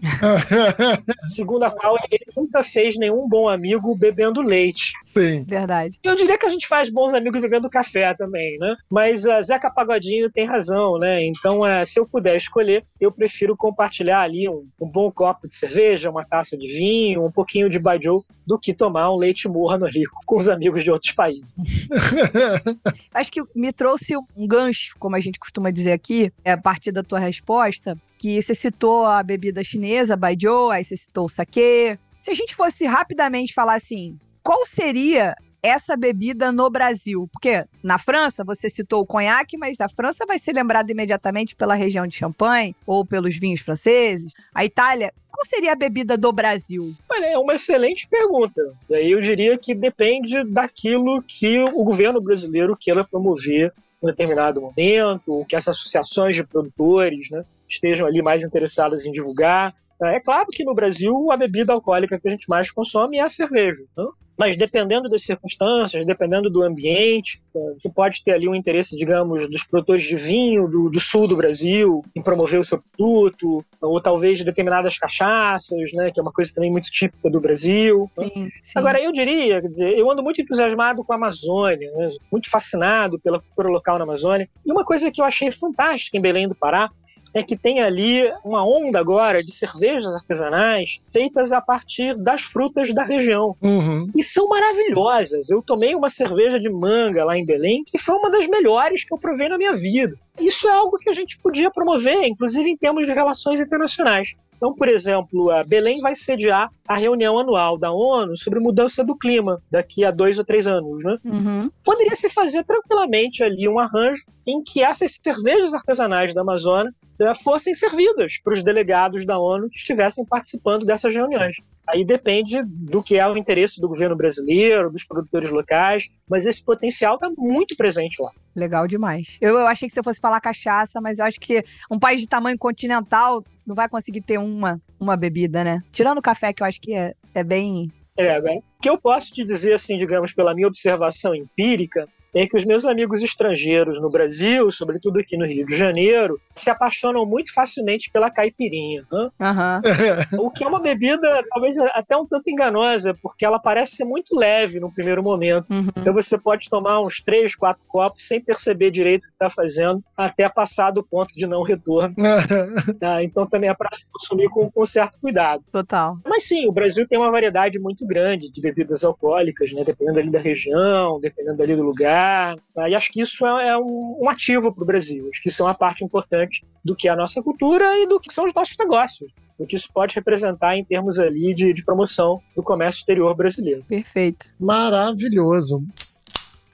segundo 1.28 1.63
a 1.63 1.72
qual 1.72 1.98
ele 2.10 2.25
nunca 2.36 2.63
fez 2.63 2.98
nenhum 2.98 3.28
bom 3.28 3.48
amigo 3.48 3.96
bebendo 3.96 4.42
leite. 4.42 4.94
Sim. 5.04 5.44
Verdade. 5.44 6.00
Eu 6.04 6.16
diria 6.16 6.38
que 6.38 6.46
a 6.46 6.50
gente 6.50 6.68
faz 6.68 6.90
bons 6.90 7.13
amigos 7.13 7.42
bebendo 7.42 7.70
café 7.70 8.13
também, 8.16 8.58
né? 8.58 8.75
Mas 8.90 9.17
uh, 9.26 9.42
Zeca 9.42 9.72
Pagodinho 9.72 10.32
tem 10.32 10.46
razão, 10.46 10.98
né? 10.98 11.26
Então, 11.26 11.62
uh, 11.62 11.86
se 11.86 12.00
eu 12.00 12.06
puder 12.06 12.36
escolher, 12.36 12.86
eu 13.00 13.12
prefiro 13.12 13.56
compartilhar 13.56 14.22
ali 14.22 14.48
um, 14.50 14.68
um, 14.80 14.90
bom 14.90 15.12
copo 15.12 15.48
de 15.48 15.56
cerveja, 15.56 16.10
uma 16.10 16.26
taça 16.26 16.58
de 16.58 16.68
vinho, 16.68 17.26
um 17.26 17.32
pouquinho 17.32 17.70
de 17.70 17.80
baijiu, 17.80 18.24
do 18.46 18.58
que 18.58 18.74
tomar 18.74 19.12
um 19.12 19.18
leite 19.18 19.48
morno 19.48 19.86
ali 19.86 20.04
com 20.26 20.36
os 20.36 20.50
amigos 20.50 20.84
de 20.84 20.92
outros 20.92 21.12
países. 21.12 21.54
Acho 23.14 23.32
que 23.32 23.44
me 23.56 23.72
trouxe 23.72 24.16
um 24.18 24.48
gancho, 24.48 24.96
como 25.00 25.16
a 25.16 25.20
gente 25.20 25.40
costuma 25.40 25.72
dizer 25.72 25.92
aqui, 25.92 26.32
é 26.44 26.52
a 26.52 26.58
partir 26.58 26.92
da 26.92 27.04
tua 27.04 27.20
resposta, 27.20 27.98
que 28.18 28.42
você 28.42 28.56
citou 28.56 29.06
a 29.06 29.22
bebida 29.22 29.64
chinesa, 29.64 30.16
baijiu, 30.16 30.72
aí 30.72 30.84
você 30.84 30.98
citou 30.98 31.26
o 31.26 31.30
saquê. 31.30 31.98
Se 32.20 32.32
a 32.32 32.34
gente 32.36 32.56
fosse 32.56 32.86
rapidamente 32.86 33.54
falar 33.54 33.76
assim, 33.76 34.18
qual 34.44 34.66
seria 34.66 35.36
essa 35.62 35.96
bebida 35.98 36.52
no 36.52 36.70
Brasil? 36.70 37.30
Porque 37.32 37.66
na 37.84 37.98
França, 37.98 38.44
você 38.44 38.70
citou 38.70 39.02
o 39.02 39.06
conhaque, 39.06 39.58
mas 39.58 39.80
a 39.82 39.90
França 39.90 40.26
vai 40.28 40.40
ser 40.40 40.54
lembrada 40.54 40.92
imediatamente 40.92 41.56
pela 41.56 41.76
região 41.76 42.08
de 42.08 42.16
Champagne 42.16 42.76
ou 42.86 43.06
pelos 43.06 43.38
vinhos 43.38 43.62
franceses. 43.62 44.34
A 44.54 44.64
Itália, 44.66 45.14
qual 45.32 45.46
seria 45.46 45.74
a 45.74 45.76
bebida 45.76 46.18
do 46.18 46.32
Brasil? 46.32 46.94
Olha, 47.10 47.26
é 47.26 47.38
uma 47.38 47.56
excelente 47.56 48.08
pergunta. 48.08 48.62
E 48.90 48.96
aí 48.96 49.12
eu 49.12 49.20
diria 49.20 49.58
que 49.58 49.76
depende 49.76 50.44
daquilo 50.44 51.22
que 51.22 51.60
o 51.60 51.84
governo 51.84 52.22
brasileiro 52.22 52.76
queira 52.76 53.04
promover 53.04 53.74
em 54.02 54.08
determinado 54.08 54.62
momento, 54.62 55.24
ou 55.28 55.46
que 55.46 55.56
essas 55.56 55.76
associações 55.76 56.36
de 56.36 56.46
produtores 56.46 57.30
né, 57.32 57.44
estejam 57.68 58.08
ali 58.08 58.22
mais 58.22 58.44
interessadas 58.44 59.06
em 59.06 59.12
divulgar. 59.12 59.74
É 60.02 60.20
claro 60.20 60.48
que 60.52 60.64
no 60.64 60.76
Brasil 60.76 61.32
a 61.32 61.38
bebida 61.38 61.74
alcoólica 61.74 62.20
que 62.20 62.28
a 62.28 62.32
gente 62.32 62.48
mais 62.48 62.70
consome 62.70 63.18
é 63.18 63.22
a 63.22 63.30
cerveja. 63.30 63.84
Né? 63.98 64.06
Mas 64.38 64.56
dependendo 64.56 65.10
das 65.10 65.24
circunstâncias, 65.24 66.06
dependendo 66.06 66.50
do 66.50 66.62
ambiente, 66.62 67.41
que 67.79 67.89
pode 67.89 68.24
ter 68.24 68.32
ali 68.32 68.48
um 68.48 68.56
interesse, 68.56 68.96
digamos, 68.96 69.50
dos 69.50 69.63
produtores 69.63 70.03
de 70.03 70.15
vinho 70.15 70.67
do, 70.67 70.89
do 70.89 71.00
sul 71.00 71.27
do 71.27 71.36
Brasil 71.36 72.03
em 72.15 72.22
promover 72.22 72.60
o 72.60 72.63
seu 72.63 72.82
produto, 72.82 73.65
ou 73.82 74.01
talvez 74.01 74.38
de 74.38 74.44
determinadas 74.44 74.98
cachaças, 74.98 75.91
né, 75.94 76.12
que 76.12 76.20
é 76.20 76.24
uma 76.24 76.32
coisa 76.32 76.53
também 76.53 76.72
muito 76.72 76.91
típica 76.91 77.29
do 77.29 77.39
Brasil. 77.39 78.10
Sim, 78.20 78.50
sim. 78.62 78.72
Agora, 78.75 79.01
eu 79.01 79.12
diria, 79.12 79.62
quer 79.62 79.67
dizer, 79.67 79.98
eu 79.98 80.10
ando 80.10 80.24
muito 80.24 80.41
entusiasmado 80.41 81.03
com 81.03 81.13
a 81.13 81.15
Amazônia, 81.15 81.91
né, 81.94 82.08
muito 82.32 82.50
fascinado 82.50 83.20
pela 83.20 83.39
cultura 83.39 83.70
local 83.70 83.98
na 83.98 84.03
Amazônia. 84.03 84.48
E 84.65 84.72
uma 84.72 84.86
coisa 84.86 85.12
que 85.12 85.22
eu 85.22 85.25
achei 85.25 85.51
fantástica 85.51 86.17
em 86.17 86.22
Belém 86.22 86.48
do 86.48 86.56
Pará 86.56 86.89
é 87.34 87.41
que 87.41 87.58
tem 87.58 87.82
ali 87.82 88.22
uma 88.44 88.65
onda 88.65 89.00
agora 89.00 89.44
de 89.44 89.51
cervejas 89.51 90.13
artesanais 90.13 91.03
feitas 91.12 91.51
a 91.51 91.62
partir 91.62 92.15
das 92.17 92.41
frutas 92.41 92.94
da 92.94 93.03
região. 93.03 93.56
Uhum. 93.62 94.10
E 94.15 94.24
são 94.27 94.48
maravilhosas. 94.48 95.50
Eu 95.50 95.62
tomei 95.62 95.96
uma 95.96 96.10
cerveja 96.10 96.60
de 96.60 96.69
manga 96.69 97.24
lá 97.24 97.38
em 97.38 97.46
Belém, 97.46 97.84
que 97.86 97.98
foi 97.98 98.15
uma 98.15 98.29
das 98.29 98.48
melhores 98.48 99.03
que 99.03 99.13
eu 99.13 99.17
provei 99.17 99.50
na 99.50 99.57
minha 99.57 99.75
vida. 99.75 100.15
Isso 100.39 100.67
é 100.67 100.72
algo 100.72 100.98
que 100.98 101.10
a 101.10 101.13
gente 101.13 101.38
podia 101.39 101.72
promover, 101.72 102.25
inclusive 102.25 102.69
em 102.69 102.77
termos 102.77 103.05
de 103.05 103.13
relações 103.13 103.60
internacionais. 103.60 104.36
Então, 104.55 104.74
por 104.74 104.88
exemplo, 104.88 105.51
a 105.51 105.63
Belém 105.63 106.00
vai 106.00 106.15
sediar 106.15 106.69
a 106.88 106.96
reunião 106.96 107.38
anual 107.38 107.77
da 107.77 107.91
ONU 107.91 108.38
sobre 108.38 108.60
mudança 108.60 109.03
do 109.03 109.15
clima 109.15 109.62
daqui 109.70 110.06
a 110.06 110.12
dois 110.12 110.38
ou 110.38 110.46
três 110.46 110.65
anos, 110.65 111.03
né? 111.03 111.17
Uhum. 111.25 111.70
Poderia 111.84 112.15
se 112.15 112.29
fazer 112.29 112.63
tranquilamente 112.63 113.44
ali 113.44 113.67
um 113.67 113.77
arranjo 113.77 114.24
em 114.46 114.63
que 114.63 114.82
essas 114.82 115.17
cervejas 115.22 115.74
artesanais 115.74 116.34
da 116.34 116.41
Amazônia 116.41 116.94
eh, 117.20 117.34
fossem 117.44 117.74
servidas 117.74 118.38
para 118.41 118.53
os 118.53 118.63
delegados 118.63 119.25
da 119.25 119.38
ONU 119.38 119.70
que 119.70 119.77
estivessem 119.77 120.24
participando 120.25 120.86
dessas 120.86 121.13
reuniões. 121.13 121.58
Aí 121.88 122.03
depende 122.03 122.62
do 122.63 123.01
que 123.01 123.17
é 123.17 123.25
o 123.25 123.38
interesse 123.38 123.79
do 123.79 123.88
governo 123.88 124.15
brasileiro, 124.15 124.91
dos 124.91 125.06
produtores 125.06 125.50
locais, 125.50 126.10
mas 126.29 126.46
esse 126.46 126.63
potencial 126.63 127.15
está 127.15 127.32
muito 127.38 127.77
presente 127.77 128.22
lá. 128.22 128.29
Legal 128.53 128.88
demais. 128.88 129.38
Eu, 129.39 129.58
eu 129.58 129.65
achei 129.65 129.88
que 129.88 129.94
você 129.94 130.03
fosse 130.03 130.20
falar 130.20 130.41
cachaça, 130.41 131.00
mas 131.00 131.20
eu 131.20 131.25
acho 131.25 131.39
que 131.39 131.63
um 131.89 131.98
país 131.98 132.20
de 132.20 132.27
tamanho 132.27 132.58
continental 132.58 133.41
não 133.65 133.74
vai 133.74 133.88
conseguir 133.88 134.22
ter 134.22 134.38
uma, 134.38 134.82
uma 135.00 135.15
bebida, 135.15 135.63
né? 135.63 135.82
Tirando 135.91 136.17
o 136.17 136.22
café, 136.22 136.51
que 136.51 136.62
eu 136.62 136.67
acho 136.67 136.76
que 136.79 136.93
é, 136.93 137.13
é 137.34 137.43
bem. 137.43 137.91
É, 138.17 138.36
agora, 138.36 138.55
o 138.55 138.81
que 138.81 138.89
eu 138.89 138.98
posso 138.98 139.34
te 139.34 139.43
dizer, 139.43 139.74
assim, 139.74 139.98
digamos, 139.98 140.34
pela 140.34 140.53
minha 140.53 140.67
observação 140.67 141.36
empírica, 141.36 142.07
é 142.41 142.48
que 142.48 142.56
os 142.56 142.65
meus 142.65 142.86
amigos 142.86 143.22
estrangeiros 143.22 144.01
no 144.01 144.10
Brasil, 144.10 144.70
sobretudo 144.72 145.20
aqui 145.20 145.38
no 145.38 145.46
Rio 145.46 145.65
de 145.65 145.75
Janeiro, 145.75 146.39
se 146.56 146.70
apaixonam 146.70 147.25
muito 147.25 147.53
facilmente 147.53 148.10
pela 148.12 148.29
caipirinha. 148.29 149.06
né? 149.12 149.29
Aham. 149.39 149.82
O 150.39 150.51
que 150.51 150.63
é 150.63 150.67
uma 150.67 150.79
bebida 150.79 151.44
talvez 151.50 151.77
até 151.77 152.15
um 152.15 152.25
tanto 152.25 152.50
enganosa, 152.50 153.13
porque 153.22 153.46
ela 153.46 153.60
parece 153.60 153.96
ser 153.98 154.06
muito 154.06 154.36
leve 154.36 154.79
no 154.79 154.91
primeiro 154.91 155.24
momento. 155.24 155.72
Uhum. 155.72 155.88
Então 155.96 156.13
você 156.13 156.38
pode 156.38 156.70
tomar 156.70 157.01
uns 157.01 157.22
três, 157.22 157.56
quatro 157.56 157.86
copos 157.88 158.25
sem 158.25 158.41
perceber 158.41 158.91
direito 158.91 159.24
o 159.24 159.27
que 159.27 159.34
está 159.34 159.50
fazendo, 159.50 160.03
até 160.15 160.48
passar 160.50 160.91
do 160.91 161.03
ponto 161.03 161.34
de 161.36 161.48
não 161.48 161.63
retorno. 161.63 162.15
tá? 163.00 163.24
Então 163.24 163.46
também 163.46 163.70
é 163.70 163.74
para 163.74 163.89
se 163.94 164.03
consumir 164.12 164.50
com, 164.50 164.70
com 164.70 164.86
certo 164.86 165.20
cuidado. 165.20 165.63
Total. 165.72 166.17
Mas 166.25 166.44
sim, 166.44 166.67
o 166.67 166.72
Brasil 166.72 167.08
tem 167.08 167.17
uma 167.17 167.32
variedade 167.32 167.79
muito 167.79 168.06
grande 168.06 168.51
de 168.51 168.62
bebidas 168.62 169.03
alcoólicas, 169.03 169.72
né? 169.72 169.84
dependendo 169.84 170.20
ali 170.20 170.29
da 170.29 170.39
região, 170.39 171.20
dependendo 171.20 171.62
ali 171.63 171.75
do 171.75 171.84
lugar. 171.84 172.26
Tá? 172.74 172.89
E 172.89 172.96
acho 172.96 173.12
que 173.12 173.22
isso 173.22 173.46
é, 173.46 173.69
é 173.69 173.77
um, 173.77 174.19
um 174.22 174.29
ativo 174.29 174.74
para 174.74 174.84
o 174.84 174.88
Brasil. 174.88 175.29
Acho 175.31 175.41
que 175.41 175.50
isso 175.50 175.62
é 175.62 175.65
uma 175.65 175.75
parte 175.75 176.03
importante 176.03 176.65
do 176.84 176.96
que 176.96 177.07
é 177.07 177.12
a 177.12 177.15
nossa 177.15 177.41
cultura 177.41 177.98
e 178.00 178.07
do 178.07 178.19
que 178.19 178.34
são 178.34 178.46
os 178.46 178.53
nossos 178.53 178.75
negócios. 178.77 179.31
Do 179.60 179.65
que 179.65 179.75
isso 179.75 179.89
pode 179.93 180.15
representar 180.15 180.77
em 180.77 180.86
termos 180.86 181.19
ali 181.19 181.53
de, 181.53 181.74
de 181.74 181.84
promoção 181.84 182.39
do 182.55 182.62
comércio 182.63 183.00
exterior 183.00 183.36
brasileiro. 183.36 183.84
Perfeito. 183.88 184.48
Maravilhoso. 184.60 185.84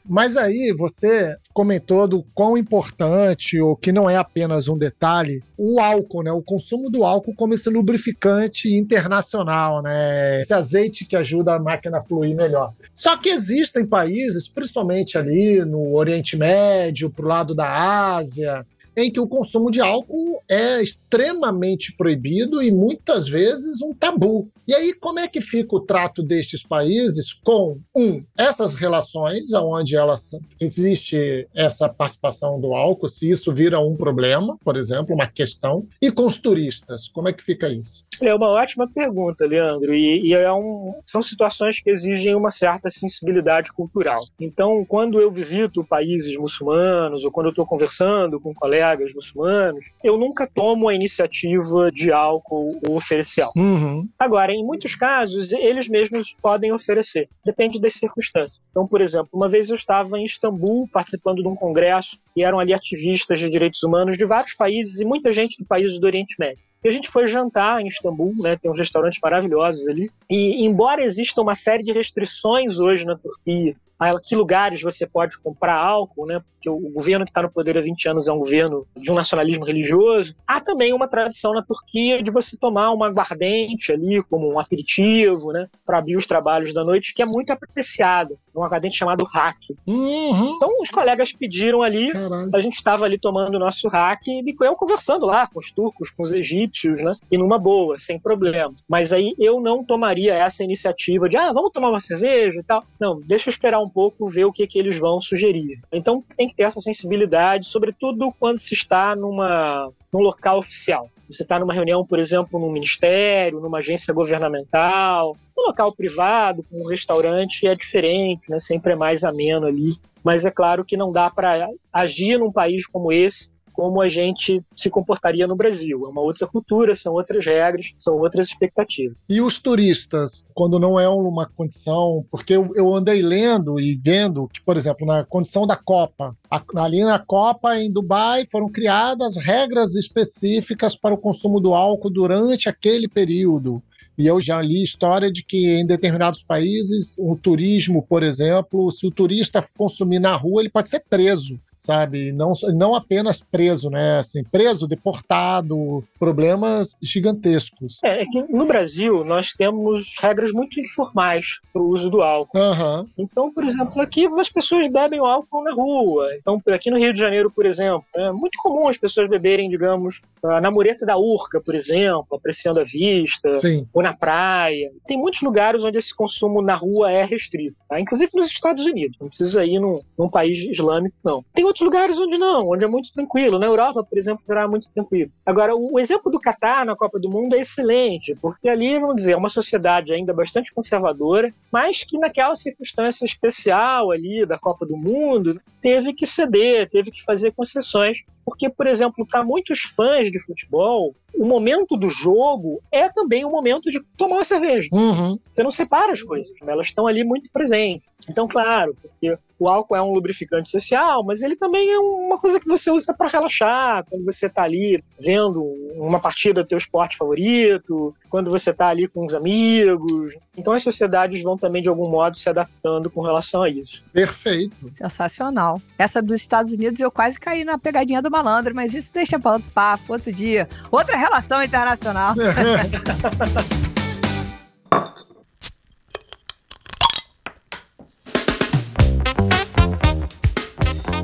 Mas 0.07 0.35
aí 0.35 0.73
você 0.77 1.35
comentou 1.53 2.07
do 2.07 2.23
quão 2.33 2.57
importante, 2.57 3.59
ou 3.59 3.75
que 3.75 3.91
não 3.91 4.09
é 4.09 4.17
apenas 4.17 4.67
um 4.67 4.77
detalhe, 4.77 5.41
o 5.57 5.79
álcool, 5.79 6.23
né? 6.23 6.31
O 6.31 6.41
consumo 6.41 6.89
do 6.89 7.05
álcool 7.05 7.35
como 7.35 7.53
esse 7.53 7.69
lubrificante 7.69 8.73
internacional, 8.73 9.81
né? 9.81 10.41
Esse 10.41 10.53
azeite 10.53 11.05
que 11.05 11.15
ajuda 11.15 11.55
a 11.55 11.59
máquina 11.59 11.99
a 11.99 12.01
fluir 12.01 12.35
melhor. 12.35 12.73
Só 12.91 13.15
que 13.17 13.29
existem 13.29 13.85
países, 13.85 14.47
principalmente 14.47 15.17
ali 15.17 15.63
no 15.63 15.95
Oriente 15.95 16.35
Médio, 16.35 17.09
pro 17.09 17.27
lado 17.27 17.55
da 17.55 18.15
Ásia, 18.15 18.65
em 18.95 19.11
que 19.11 19.19
o 19.19 19.27
consumo 19.27 19.71
de 19.71 19.81
álcool 19.81 20.41
é 20.49 20.81
extremamente 20.81 21.95
proibido 21.95 22.61
e 22.61 22.71
muitas 22.71 23.27
vezes 23.27 23.81
um 23.81 23.93
tabu. 23.93 24.49
E 24.65 24.73
aí, 24.73 24.93
como 24.93 25.19
é 25.19 25.27
que 25.27 25.41
fica 25.41 25.75
o 25.75 25.81
trato 25.81 26.23
destes 26.23 26.63
países 26.63 27.33
com, 27.33 27.77
um, 27.95 28.23
essas 28.37 28.73
relações, 28.73 29.51
onde 29.53 29.95
elas, 29.95 30.31
existe 30.59 31.47
essa 31.53 31.89
participação 31.89 32.59
do 32.59 32.73
álcool, 32.73 33.09
se 33.09 33.29
isso 33.29 33.53
vira 33.53 33.79
um 33.79 33.97
problema, 33.97 34.57
por 34.63 34.77
exemplo, 34.77 35.13
uma 35.13 35.27
questão, 35.27 35.85
e 36.01 36.09
com 36.11 36.25
os 36.25 36.37
turistas, 36.37 37.09
como 37.09 37.27
é 37.27 37.33
que 37.33 37.43
fica 37.43 37.67
isso? 37.67 38.05
É 38.21 38.35
uma 38.35 38.49
ótima 38.49 38.87
pergunta, 38.87 39.45
Leandro, 39.45 39.93
e, 39.93 40.27
e 40.27 40.33
é 40.33 40.51
um, 40.51 40.93
são 41.05 41.21
situações 41.21 41.79
que 41.79 41.89
exigem 41.89 42.35
uma 42.35 42.51
certa 42.51 42.89
sensibilidade 42.89 43.71
cultural. 43.71 44.19
Então, 44.39 44.85
quando 44.85 45.19
eu 45.19 45.31
visito 45.31 45.85
países 45.85 46.35
muçulmanos 46.37 47.23
ou 47.23 47.31
quando 47.31 47.47
eu 47.47 47.51
estou 47.51 47.65
conversando 47.65 48.39
com 48.39 48.53
colegas 48.53 49.13
muçulmanos, 49.13 49.85
eu 50.03 50.17
nunca 50.17 50.47
tomo 50.47 50.87
a 50.87 50.95
iniciativa 50.95 51.91
de 51.91 52.11
álcool 52.11 52.79
ou 52.87 52.95
oferecer 52.95 53.41
álcool. 53.41 53.59
Uhum. 53.59 54.07
Agora, 54.17 54.51
em 54.51 54.63
muitos 54.63 54.95
casos, 54.95 55.51
eles 55.53 55.87
mesmos 55.87 56.35
podem 56.41 56.71
oferecer, 56.71 57.29
depende 57.45 57.79
das 57.79 57.93
circunstâncias. 57.93 58.61
Então, 58.71 58.87
por 58.87 59.01
exemplo, 59.01 59.29
uma 59.33 59.49
vez 59.49 59.69
eu 59.69 59.75
estava 59.75 60.17
em 60.17 60.25
Istambul 60.25 60.87
participando 60.91 61.41
de 61.41 61.47
um 61.47 61.55
congresso 61.55 62.17
e 62.35 62.43
eram 62.43 62.59
ali 62.59 62.73
ativistas 62.73 63.39
de 63.39 63.49
direitos 63.49 63.83
humanos 63.83 64.17
de 64.17 64.25
vários 64.25 64.53
países 64.53 64.99
e 64.99 65.05
muita 65.05 65.31
gente 65.31 65.57
de 65.57 65.65
países 65.65 65.99
do 65.99 66.05
Oriente 66.05 66.35
Médio. 66.39 66.72
E 66.83 66.87
a 66.87 66.91
gente 66.91 67.09
foi 67.09 67.27
jantar 67.27 67.81
em 67.81 67.87
Istambul, 67.87 68.33
né? 68.37 68.57
Tem 68.57 68.69
uns 68.69 68.77
restaurantes 68.77 69.19
maravilhosos 69.21 69.87
ali. 69.87 70.11
E 70.29 70.65
embora 70.65 71.03
exista 71.03 71.41
uma 71.41 71.55
série 71.55 71.83
de 71.83 71.93
restrições 71.93 72.77
hoje 72.77 73.05
na 73.05 73.17
Turquia, 73.17 73.75
a 74.09 74.19
que 74.19 74.35
lugares 74.35 74.81
você 74.81 75.05
pode 75.05 75.37
comprar 75.39 75.75
álcool, 75.75 76.25
né? 76.25 76.41
Porque 76.53 76.69
o 76.69 76.91
governo 76.91 77.25
que 77.25 77.31
está 77.31 77.41
no 77.41 77.51
poder 77.51 77.77
há 77.77 77.81
20 77.81 78.07
anos 78.07 78.27
é 78.27 78.31
um 78.31 78.39
governo 78.39 78.87
de 78.95 79.11
um 79.11 79.15
nacionalismo 79.15 79.65
religioso. 79.65 80.33
Há 80.47 80.61
também 80.61 80.93
uma 80.93 81.09
tradição 81.09 81.53
na 81.53 81.61
Turquia 81.61 82.23
de 82.23 82.31
você 82.31 82.55
tomar 82.55 82.91
uma 82.91 83.07
aguardente 83.07 83.91
ali 83.91 84.23
como 84.29 84.53
um 84.53 84.57
aperitivo, 84.57 85.51
né? 85.51 85.67
Para 85.85 85.97
abrir 85.97 86.15
os 86.15 86.25
trabalhos 86.25 86.73
da 86.73 86.83
noite, 86.83 87.13
que 87.13 87.21
é 87.21 87.25
muito 87.25 87.51
apreciada. 87.51 88.35
É 88.55 88.59
um 88.59 88.63
aguardente 88.63 88.97
chamado 88.97 89.25
hack. 89.25 89.57
Uhum. 89.85 90.55
Então 90.55 90.69
os 90.81 90.89
colegas 90.89 91.33
pediram 91.33 91.81
ali 91.81 92.11
Caralho. 92.11 92.49
a 92.53 92.61
gente 92.61 92.75
estava 92.75 93.03
ali 93.05 93.17
tomando 93.17 93.55
o 93.55 93.59
nosso 93.59 93.89
hack 93.89 94.27
e 94.27 94.55
eu 94.61 94.75
conversando 94.75 95.25
lá 95.25 95.47
com 95.47 95.59
os 95.59 95.71
turcos, 95.71 96.09
com 96.11 96.23
os 96.23 96.31
egípcios, 96.31 97.01
né? 97.01 97.13
E 97.31 97.37
numa 97.37 97.57
boa, 97.57 97.97
sem 97.99 98.17
problema. 98.19 98.73
Mas 98.87 99.11
aí 99.11 99.33
eu 99.37 99.59
não 99.59 99.83
tomaria 99.83 100.33
essa 100.33 100.63
iniciativa 100.63 101.27
de, 101.27 101.35
ah, 101.35 101.51
vamos 101.51 101.71
tomar 101.71 101.89
uma 101.89 101.99
cerveja 101.99 102.59
e 102.59 102.63
tal. 102.63 102.83
Não, 102.99 103.19
deixa 103.19 103.49
eu 103.49 103.51
esperar 103.51 103.81
um 103.81 103.89
pouco, 103.93 104.27
ver 104.27 104.45
o 104.45 104.51
que, 104.51 104.65
que 104.65 104.79
eles 104.79 104.97
vão 104.97 105.21
sugerir. 105.21 105.79
Então 105.91 106.23
tem 106.35 106.47
que 106.47 106.55
ter 106.55 106.63
essa 106.63 106.81
sensibilidade, 106.81 107.67
sobretudo 107.67 108.33
quando 108.39 108.59
se 108.59 108.73
está 108.73 109.15
numa, 109.15 109.89
num 110.11 110.19
local 110.19 110.59
oficial. 110.59 111.09
Você 111.29 111.43
está 111.43 111.59
numa 111.59 111.73
reunião, 111.73 112.05
por 112.05 112.19
exemplo, 112.19 112.59
num 112.59 112.71
ministério, 112.71 113.59
numa 113.59 113.79
agência 113.79 114.13
governamental, 114.13 115.37
num 115.55 115.67
local 115.67 115.93
privado, 115.93 116.65
um 116.71 116.87
restaurante, 116.87 117.67
é 117.67 117.75
diferente, 117.75 118.49
né? 118.49 118.59
sempre 118.59 118.93
é 118.93 118.95
mais 118.95 119.23
ameno 119.23 119.65
ali. 119.65 119.93
Mas 120.23 120.45
é 120.45 120.51
claro 120.51 120.85
que 120.85 120.95
não 120.95 121.11
dá 121.11 121.29
para 121.29 121.67
agir 121.91 122.37
num 122.37 122.51
país 122.51 122.85
como 122.87 123.11
esse 123.11 123.51
como 123.73 124.01
a 124.01 124.07
gente 124.07 124.61
se 124.75 124.89
comportaria 124.89 125.47
no 125.47 125.55
Brasil. 125.55 126.05
É 126.05 126.09
uma 126.09 126.21
outra 126.21 126.47
cultura, 126.47 126.95
são 126.95 127.13
outras 127.13 127.45
regras, 127.45 127.91
são 127.97 128.15
outras 128.17 128.47
expectativas. 128.47 129.17
E 129.29 129.41
os 129.41 129.59
turistas, 129.61 130.45
quando 130.53 130.79
não 130.79 130.99
é 130.99 131.09
uma 131.09 131.45
condição, 131.47 132.23
porque 132.31 132.53
eu, 132.53 132.71
eu 132.75 132.93
andei 132.93 133.21
lendo 133.21 133.79
e 133.79 133.95
vendo 133.95 134.47
que, 134.47 134.61
por 134.61 134.77
exemplo, 134.77 135.05
na 135.05 135.23
condição 135.23 135.65
da 135.67 135.75
Copa, 135.75 136.35
a- 136.49 136.63
ali 136.77 137.03
na 137.03 137.19
Copa 137.19 137.77
em 137.79 137.91
Dubai 137.91 138.45
foram 138.45 138.69
criadas 138.71 139.35
regras 139.37 139.95
específicas 139.95 140.95
para 140.95 141.13
o 141.13 141.17
consumo 141.17 141.59
do 141.59 141.73
álcool 141.73 142.09
durante 142.09 142.69
aquele 142.69 143.07
período. 143.07 143.81
E 144.17 144.27
eu 144.27 144.39
já 144.39 144.61
li 144.61 144.83
história 144.83 145.31
de 145.31 145.43
que 145.43 145.67
em 145.73 145.85
determinados 145.85 146.43
países, 146.43 147.15
o 147.17 147.35
turismo, 147.35 148.05
por 148.07 148.21
exemplo, 148.21 148.91
se 148.91 149.07
o 149.07 149.11
turista 149.11 149.65
consumir 149.75 150.19
na 150.19 150.35
rua, 150.35 150.61
ele 150.61 150.69
pode 150.69 150.89
ser 150.89 151.03
preso 151.09 151.59
sabe? 151.83 152.31
Não, 152.31 152.53
não 152.73 152.95
apenas 152.95 153.41
preso, 153.41 153.89
né? 153.89 154.19
Assim, 154.19 154.43
preso, 154.43 154.87
deportado, 154.87 156.03
problemas 156.17 156.95
gigantescos. 157.01 157.99
É, 158.03 158.21
é 158.21 158.25
que 158.25 158.41
no 158.43 158.65
Brasil 158.65 159.23
nós 159.25 159.51
temos 159.51 160.15
regras 160.21 160.51
muito 160.51 160.79
informais 160.79 161.59
para 161.71 161.81
o 161.81 161.89
uso 161.89 162.09
do 162.09 162.21
álcool. 162.21 162.57
Aham. 162.57 163.05
Então, 163.17 163.51
por 163.53 163.65
exemplo, 163.65 164.01
aqui 164.01 164.27
as 164.39 164.49
pessoas 164.49 164.87
bebem 164.87 165.19
o 165.19 165.25
álcool 165.25 165.63
na 165.63 165.73
rua. 165.73 166.29
Então, 166.37 166.61
aqui 166.67 166.89
no 166.89 166.97
Rio 166.97 167.13
de 167.13 167.19
Janeiro, 167.19 167.51
por 167.51 167.65
exemplo, 167.65 168.05
é 168.15 168.31
muito 168.31 168.57
comum 168.61 168.87
as 168.87 168.97
pessoas 168.97 169.29
beberem, 169.29 169.69
digamos, 169.69 170.21
na 170.41 170.71
mureta 170.71 171.05
da 171.05 171.17
Urca, 171.17 171.61
por 171.61 171.75
exemplo, 171.75 172.27
apreciando 172.31 172.79
a 172.79 172.83
vista, 172.83 173.53
Sim. 173.55 173.87
ou 173.93 174.01
na 174.01 174.13
praia. 174.13 174.91
Tem 175.05 175.17
muitos 175.17 175.41
lugares 175.41 175.83
onde 175.83 175.97
esse 175.97 176.15
consumo 176.15 176.61
na 176.61 176.75
rua 176.75 177.11
é 177.11 177.23
restrito, 177.23 177.75
tá? 177.87 177.99
inclusive 177.99 178.31
nos 178.35 178.47
Estados 178.47 178.85
Unidos. 178.85 179.17
Não 179.19 179.27
precisa 179.27 179.65
ir 179.65 179.79
num, 179.79 180.01
num 180.17 180.29
país 180.29 180.59
islâmico, 180.59 181.15
não. 181.23 181.43
Tem 181.53 181.65
outros 181.73 181.85
lugares 181.85 182.19
onde 182.19 182.37
não, 182.37 182.63
onde 182.69 182.85
é 182.85 182.87
muito 182.87 183.11
tranquilo. 183.11 183.57
Na 183.57 183.65
Europa, 183.65 184.03
por 184.03 184.17
exemplo, 184.17 184.43
será 184.45 184.67
muito 184.67 184.87
tranquilo. 184.89 185.31
Agora, 185.45 185.73
o 185.75 185.99
exemplo 185.99 186.31
do 186.31 186.39
Catar 186.39 186.85
na 186.85 186.95
Copa 186.95 187.19
do 187.19 187.29
Mundo 187.29 187.55
é 187.55 187.59
excelente, 187.59 188.37
porque 188.39 188.69
ali, 188.69 188.99
vamos 188.99 189.15
dizer, 189.15 189.33
é 189.33 189.37
uma 189.37 189.49
sociedade 189.49 190.13
ainda 190.13 190.33
bastante 190.33 190.73
conservadora, 190.73 191.51
mas 191.71 192.03
que 192.03 192.17
naquela 192.19 192.55
circunstância 192.55 193.25
especial 193.25 194.11
ali 194.11 194.45
da 194.45 194.57
Copa 194.57 194.85
do 194.85 194.95
Mundo, 194.95 195.59
teve 195.81 196.13
que 196.13 196.25
ceder, 196.25 196.89
teve 196.89 197.09
que 197.09 197.23
fazer 197.23 197.51
concessões. 197.51 198.23
Porque, 198.45 198.69
por 198.69 198.87
exemplo, 198.87 199.25
para 199.25 199.43
muitos 199.43 199.81
fãs 199.81 200.31
de 200.31 200.39
futebol, 200.39 201.15
o 201.33 201.45
momento 201.45 201.97
do 201.97 202.09
jogo 202.09 202.81
é 202.91 203.09
também 203.09 203.43
o 203.43 203.49
momento 203.49 203.89
de 203.89 204.01
tomar 204.17 204.35
uma 204.35 204.45
cerveja. 204.45 204.89
Uhum. 204.91 205.39
Você 205.49 205.63
não 205.63 205.71
separa 205.71 206.11
as 206.11 206.21
coisas, 206.21 206.51
né? 206.61 206.71
elas 206.71 206.87
estão 206.87 207.07
ali 207.07 207.23
muito 207.23 207.51
presentes. 207.51 208.07
Então, 208.29 208.47
claro, 208.47 208.95
porque 209.01 209.37
o 209.59 209.67
álcool 209.67 209.95
é 209.95 210.01
um 210.01 210.13
lubrificante 210.13 210.69
social, 210.69 211.23
mas 211.23 211.41
ele 211.41 211.55
também 211.55 211.91
é 211.91 211.97
uma 211.97 212.37
coisa 212.37 212.59
que 212.59 212.67
você 212.67 212.91
usa 212.91 213.13
para 213.13 213.29
relaxar, 213.29 214.05
quando 214.09 214.23
você 214.23 214.47
está 214.47 214.63
ali 214.63 215.03
vendo 215.19 215.63
uma 215.95 216.19
partida 216.19 216.63
do 216.63 216.67
teu 216.67 216.77
esporte 216.77 217.17
favorito, 217.17 218.15
quando 218.29 218.49
você 218.49 218.71
está 218.71 218.87
ali 218.87 219.07
com 219.07 219.25
os 219.25 219.33
amigos. 219.33 220.35
Então, 220.57 220.73
as 220.73 220.83
sociedades 220.83 221.41
vão 221.41 221.57
também, 221.57 221.81
de 221.81 221.89
algum 221.89 222.09
modo, 222.09 222.37
se 222.37 222.49
adaptando 222.49 223.09
com 223.09 223.21
relação 223.21 223.63
a 223.63 223.69
isso. 223.69 224.03
Perfeito. 224.13 224.91
Sensacional. 224.93 225.81
Essa 225.97 226.21
dos 226.21 226.35
Estados 226.35 226.71
Unidos 226.71 226.99
eu 226.99 227.11
quase 227.11 227.39
caí 227.39 227.63
na 227.63 227.77
pegadinha 227.77 228.21
do 228.21 228.31
malandro, 228.33 228.73
mas 228.73 228.95
isso 228.95 229.13
deixa 229.13 229.39
para 229.39 229.53
outro 229.53 229.69
papo, 229.69 230.11
outro 230.11 230.33
dia. 230.33 230.67
Outra 230.91 231.15
relação 231.15 231.61
internacional. 231.63 232.33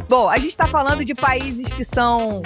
Bom, 0.08 0.30
a 0.30 0.38
gente 0.38 0.50
está 0.50 0.68
falando 0.68 1.04
de 1.04 1.16
países 1.16 1.68
que 1.74 1.84
são 1.84 2.44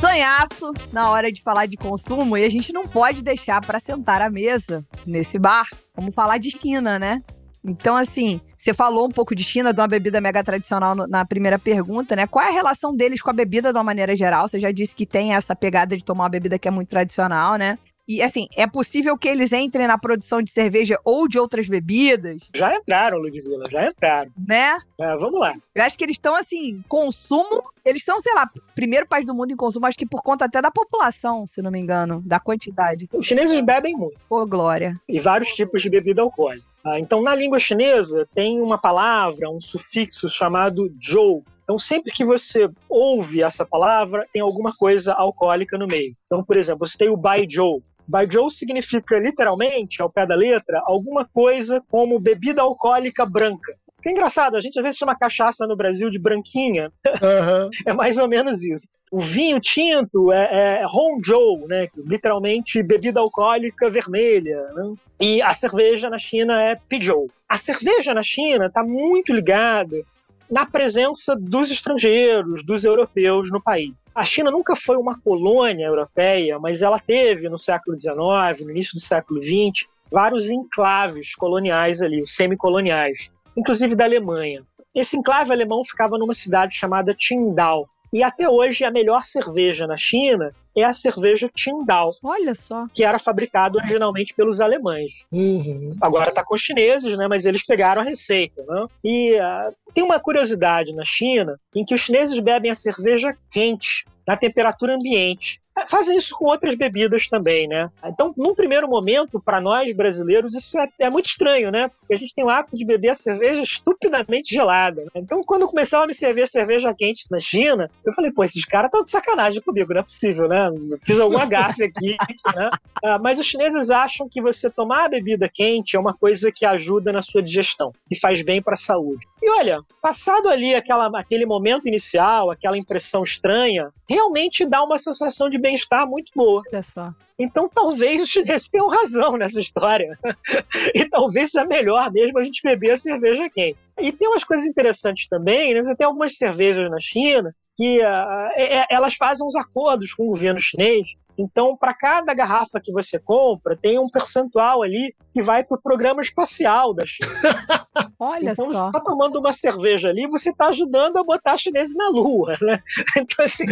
sanhaço 0.00 0.72
na 0.92 1.10
hora 1.10 1.30
de 1.30 1.42
falar 1.42 1.66
de 1.66 1.76
consumo 1.76 2.36
e 2.36 2.44
a 2.44 2.48
gente 2.48 2.72
não 2.72 2.86
pode 2.86 3.22
deixar 3.22 3.60
para 3.60 3.78
sentar 3.78 4.22
à 4.22 4.30
mesa 4.30 4.84
nesse 5.06 5.38
bar. 5.38 5.68
Vamos 5.94 6.14
falar 6.14 6.38
de 6.38 6.50
China, 6.50 6.98
né? 6.98 7.22
Então, 7.64 7.96
assim, 7.96 8.40
você 8.60 8.74
falou 8.74 9.06
um 9.06 9.10
pouco 9.10 9.34
de 9.34 9.42
China, 9.42 9.72
de 9.72 9.80
uma 9.80 9.88
bebida 9.88 10.20
mega 10.20 10.44
tradicional 10.44 10.94
no- 10.94 11.06
na 11.06 11.24
primeira 11.24 11.58
pergunta, 11.58 12.14
né? 12.14 12.26
Qual 12.26 12.44
é 12.44 12.48
a 12.48 12.52
relação 12.52 12.94
deles 12.94 13.22
com 13.22 13.30
a 13.30 13.32
bebida 13.32 13.72
de 13.72 13.78
uma 13.78 13.84
maneira 13.84 14.14
geral? 14.14 14.46
Você 14.46 14.60
já 14.60 14.70
disse 14.70 14.94
que 14.94 15.06
tem 15.06 15.34
essa 15.34 15.56
pegada 15.56 15.96
de 15.96 16.04
tomar 16.04 16.24
uma 16.24 16.28
bebida 16.30 16.58
que 16.58 16.68
é 16.68 16.70
muito 16.70 16.88
tradicional, 16.88 17.56
né? 17.56 17.78
E, 18.08 18.20
assim, 18.22 18.48
é 18.56 18.66
possível 18.66 19.16
que 19.16 19.28
eles 19.28 19.52
entrem 19.52 19.86
na 19.86 19.96
produção 19.96 20.42
de 20.42 20.50
cerveja 20.50 20.98
ou 21.04 21.28
de 21.28 21.38
outras 21.38 21.68
bebidas, 21.68 22.42
Já 22.52 22.74
entraram, 22.76 23.18
Ludmilla, 23.18 23.70
já 23.70 23.86
entraram. 23.86 24.32
né? 24.36 24.76
É, 24.98 25.16
vamos 25.16 25.38
lá. 25.38 25.54
Eu 25.74 25.84
acho 25.84 25.96
que 25.96 26.02
eles 26.04 26.16
estão, 26.16 26.34
assim, 26.34 26.82
consumo. 26.88 27.62
Eles 27.84 28.02
são, 28.04 28.20
sei 28.20 28.34
lá, 28.34 28.50
primeiro 28.74 29.06
país 29.06 29.24
do 29.24 29.32
mundo 29.34 29.52
em 29.52 29.56
consumo, 29.56 29.86
acho 29.86 29.96
que 29.96 30.06
por 30.06 30.22
conta 30.22 30.46
até 30.46 30.60
da 30.60 30.72
população, 30.72 31.46
se 31.46 31.62
não 31.62 31.70
me 31.70 31.78
engano, 31.78 32.20
da 32.26 32.40
quantidade. 32.40 33.08
Os 33.12 33.24
chineses 33.26 33.60
bebem 33.60 33.94
muito. 33.96 34.16
Ô, 34.28 34.44
Glória. 34.44 35.00
e 35.08 35.20
vários 35.20 35.50
tipos 35.50 35.80
de 35.80 35.88
bebida 35.88 36.20
alcoólica. 36.20 36.66
Ah, 36.84 36.98
Então, 36.98 37.22
na 37.22 37.34
língua 37.34 37.58
chinesa, 37.58 38.26
tem 38.34 38.60
uma 38.60 38.78
palavra, 38.78 39.50
um 39.50 39.60
sufixo 39.60 40.28
chamado 40.28 40.90
zhou. 41.00 41.44
Então, 41.62 41.78
sempre 41.78 42.10
que 42.10 42.24
você 42.24 42.68
ouve 42.88 43.42
essa 43.42 43.64
palavra, 43.64 44.26
tem 44.32 44.42
alguma 44.42 44.74
coisa 44.74 45.12
alcoólica 45.14 45.78
no 45.78 45.86
meio. 45.86 46.14
Então, 46.26 46.42
por 46.42 46.56
exemplo, 46.56 46.86
você 46.86 46.98
tem 46.98 47.08
o 47.08 47.16
baizhou. 47.16 47.82
Baizhou 48.08 48.50
significa, 48.50 49.18
literalmente, 49.20 50.02
ao 50.02 50.10
pé 50.10 50.26
da 50.26 50.34
letra, 50.34 50.82
alguma 50.84 51.24
coisa 51.24 51.80
como 51.88 52.18
bebida 52.18 52.60
alcoólica 52.60 53.24
branca. 53.24 53.72
Que 54.02 54.08
é 54.08 54.12
engraçado, 54.12 54.56
a 54.56 54.60
gente 54.60 54.78
às 54.78 54.82
vezes 54.82 54.98
chama 54.98 55.14
cachaça 55.14 55.66
no 55.66 55.76
Brasil 55.76 56.10
de 56.10 56.18
branquinha, 56.18 56.90
Aham. 57.22 57.70
é 57.86 57.92
mais 57.92 58.18
ou 58.18 58.28
menos 58.28 58.64
isso. 58.64 58.88
O 59.10 59.18
vinho 59.18 59.60
tinto 59.60 60.32
é, 60.32 60.80
é 60.82 60.86
Hongzhou, 60.86 61.66
né? 61.66 61.88
que 61.88 62.00
Literalmente 62.00 62.82
bebida 62.82 63.20
alcoólica 63.20 63.90
vermelha. 63.90 64.62
Né? 64.72 64.94
E 65.20 65.42
a 65.42 65.52
cerveja 65.52 66.08
na 66.08 66.18
China 66.18 66.62
é 66.62 66.76
Pizhou. 66.76 67.28
A 67.48 67.56
cerveja 67.56 68.14
na 68.14 68.22
China 68.22 68.66
está 68.66 68.84
muito 68.84 69.32
ligada 69.32 70.04
na 70.50 70.66
presença 70.66 71.36
dos 71.36 71.70
estrangeiros, 71.70 72.64
dos 72.64 72.84
europeus 72.84 73.50
no 73.50 73.60
país. 73.60 73.92
A 74.14 74.24
China 74.24 74.50
nunca 74.50 74.74
foi 74.74 74.96
uma 74.96 75.18
colônia 75.20 75.86
europeia, 75.86 76.58
mas 76.58 76.82
ela 76.82 76.98
teve 76.98 77.48
no 77.48 77.58
século 77.58 77.98
XIX, 77.98 78.64
no 78.64 78.70
início 78.70 78.94
do 78.94 79.00
século 79.00 79.40
XX, 79.40 79.88
vários 80.10 80.50
enclaves 80.50 81.34
coloniais 81.34 82.02
ali, 82.02 82.18
os 82.18 82.34
semicoloniais, 82.34 83.30
inclusive 83.56 83.94
da 83.94 84.04
Alemanha. 84.04 84.62
Esse 84.94 85.16
enclave 85.16 85.52
alemão 85.52 85.84
ficava 85.84 86.18
numa 86.18 86.34
cidade 86.34 86.74
chamada 86.74 87.14
Qingdao. 87.14 87.88
E 88.12 88.24
até 88.24 88.48
hoje 88.48 88.84
a 88.84 88.90
melhor 88.90 89.22
cerveja 89.22 89.86
na 89.86 89.96
China 89.96 90.52
é 90.76 90.82
a 90.82 90.92
cerveja 90.92 91.48
Qingdao, 91.48 92.10
Olha 92.24 92.54
só. 92.54 92.86
que 92.92 93.04
era 93.04 93.18
fabricada 93.18 93.78
originalmente 93.78 94.34
pelos 94.34 94.60
alemães. 94.60 95.24
Uhum. 95.30 95.96
Agora 96.00 96.30
está 96.30 96.44
com 96.44 96.54
os 96.54 96.60
chineses, 96.60 97.16
né? 97.16 97.28
Mas 97.28 97.46
eles 97.46 97.64
pegaram 97.64 98.02
a 98.02 98.04
receita, 98.04 98.64
né? 98.66 98.86
E 99.04 99.38
ah, 99.38 99.72
tem 99.94 100.02
uma 100.02 100.18
curiosidade 100.18 100.92
na 100.92 101.04
China 101.04 101.58
em 101.74 101.84
que 101.84 101.94
os 101.94 102.00
chineses 102.00 102.38
bebem 102.40 102.70
a 102.70 102.74
cerveja 102.74 103.36
quente 103.50 104.04
na 104.26 104.36
temperatura 104.36 104.94
ambiente. 104.94 105.60
Fazem 105.88 106.16
isso 106.16 106.36
com 106.36 106.46
outras 106.46 106.74
bebidas 106.74 107.26
também, 107.28 107.66
né? 107.66 107.90
Então, 108.04 108.34
num 108.36 108.54
primeiro 108.54 108.88
momento, 108.88 109.40
para 109.40 109.60
nós 109.60 109.92
brasileiros, 109.92 110.54
isso 110.54 110.78
é, 110.78 110.88
é 110.98 111.10
muito 111.10 111.26
estranho, 111.26 111.70
né? 111.70 111.88
Porque 111.88 112.14
a 112.14 112.18
gente 112.18 112.34
tem 112.34 112.44
o 112.44 112.50
hábito 112.50 112.76
de 112.76 112.84
beber 112.84 113.10
a 113.10 113.14
cerveja 113.14 113.62
estupidamente 113.62 114.54
gelada. 114.54 115.02
né? 115.02 115.10
Então, 115.14 115.40
quando 115.42 115.66
começaram 115.68 116.04
a 116.04 116.06
me 116.06 116.12
servir 116.14 116.46
cerveja 116.48 116.92
quente 116.92 117.24
na 117.30 117.40
China, 117.40 117.90
eu 118.04 118.12
falei, 118.12 118.30
pô, 118.30 118.44
esses 118.44 118.64
caras 118.64 118.88
estão 118.88 119.02
de 119.02 119.10
sacanagem 119.10 119.62
comigo, 119.62 119.94
não 119.94 120.00
é 120.00 120.04
possível, 120.04 120.48
né? 120.48 120.70
Fiz 121.02 121.18
alguma 121.18 121.46
gafe 121.46 121.84
aqui, 121.84 122.16
né? 122.54 122.70
Ah, 123.02 123.18
mas 123.18 123.38
os 123.38 123.46
chineses 123.46 123.90
acham 123.90 124.28
que 124.28 124.42
você 124.42 124.68
tomar 124.68 125.04
a 125.04 125.08
bebida 125.08 125.48
quente 125.48 125.96
é 125.96 126.00
uma 126.00 126.12
coisa 126.12 126.52
que 126.52 126.66
ajuda 126.66 127.12
na 127.12 127.22
sua 127.22 127.42
digestão, 127.42 127.92
que 128.08 128.18
faz 128.18 128.42
bem 128.42 128.60
para 128.60 128.74
a 128.74 128.76
saúde. 128.76 129.26
E 129.42 129.50
olha, 129.50 129.80
passado 130.02 130.48
ali 130.48 130.74
aquela, 130.74 131.06
aquele 131.18 131.46
momento 131.46 131.88
inicial, 131.88 132.50
aquela 132.50 132.76
impressão 132.76 133.22
estranha, 133.22 133.90
realmente 134.20 134.66
dá 134.66 134.82
uma 134.82 134.98
sensação 134.98 135.48
de 135.48 135.58
bem-estar 135.58 136.06
muito 136.08 136.30
boa. 136.34 136.62
Olha 136.70 136.82
só. 136.82 137.12
Então 137.38 137.68
talvez 137.68 138.20
os 138.22 138.28
chineses 138.28 138.68
tenham 138.68 138.88
razão 138.88 139.36
nessa 139.36 139.60
história. 139.60 140.18
e 140.94 141.08
talvez 141.08 141.50
seja 141.50 141.66
melhor 141.66 142.12
mesmo 142.12 142.38
a 142.38 142.42
gente 142.42 142.62
beber 142.62 142.92
a 142.92 142.96
cerveja 142.98 143.48
quente. 143.48 143.78
E 143.98 144.12
tem 144.12 144.28
umas 144.28 144.44
coisas 144.44 144.66
interessantes 144.66 145.26
também, 145.28 145.74
né? 145.74 145.82
Você 145.82 145.96
tem 145.96 146.06
algumas 146.06 146.36
cervejas 146.36 146.90
na 146.90 146.98
China 147.00 147.54
que 147.76 148.00
é- 148.00 148.80
é- 148.80 148.86
elas 148.90 149.14
fazem 149.14 149.46
uns 149.46 149.56
acordos 149.56 150.12
com 150.12 150.24
o 150.24 150.28
governo 150.28 150.60
chinês. 150.60 151.08
Então, 151.38 151.74
para 151.74 151.94
cada 151.94 152.34
garrafa 152.34 152.78
que 152.78 152.92
você 152.92 153.18
compra, 153.18 153.74
tem 153.74 153.98
um 153.98 154.10
percentual 154.10 154.82
ali 154.82 155.14
que 155.32 155.40
vai 155.40 155.64
para 155.64 155.78
o 155.78 155.80
programa 155.80 156.20
espacial 156.20 156.92
da 156.92 157.06
China. 157.06 157.30
Olha 158.18 158.52
então, 158.52 158.66
você 158.66 158.72
só. 158.74 158.86
está 158.86 159.00
tomando 159.00 159.38
uma 159.38 159.52
cerveja 159.52 160.10
ali, 160.10 160.26
você 160.28 160.50
está 160.50 160.68
ajudando 160.68 161.16
a 161.16 161.24
botar 161.24 161.56
chineses 161.56 161.94
na 161.94 162.08
Lua, 162.08 162.56
né? 162.60 162.80
Então, 163.16 163.44
assim, 163.44 163.64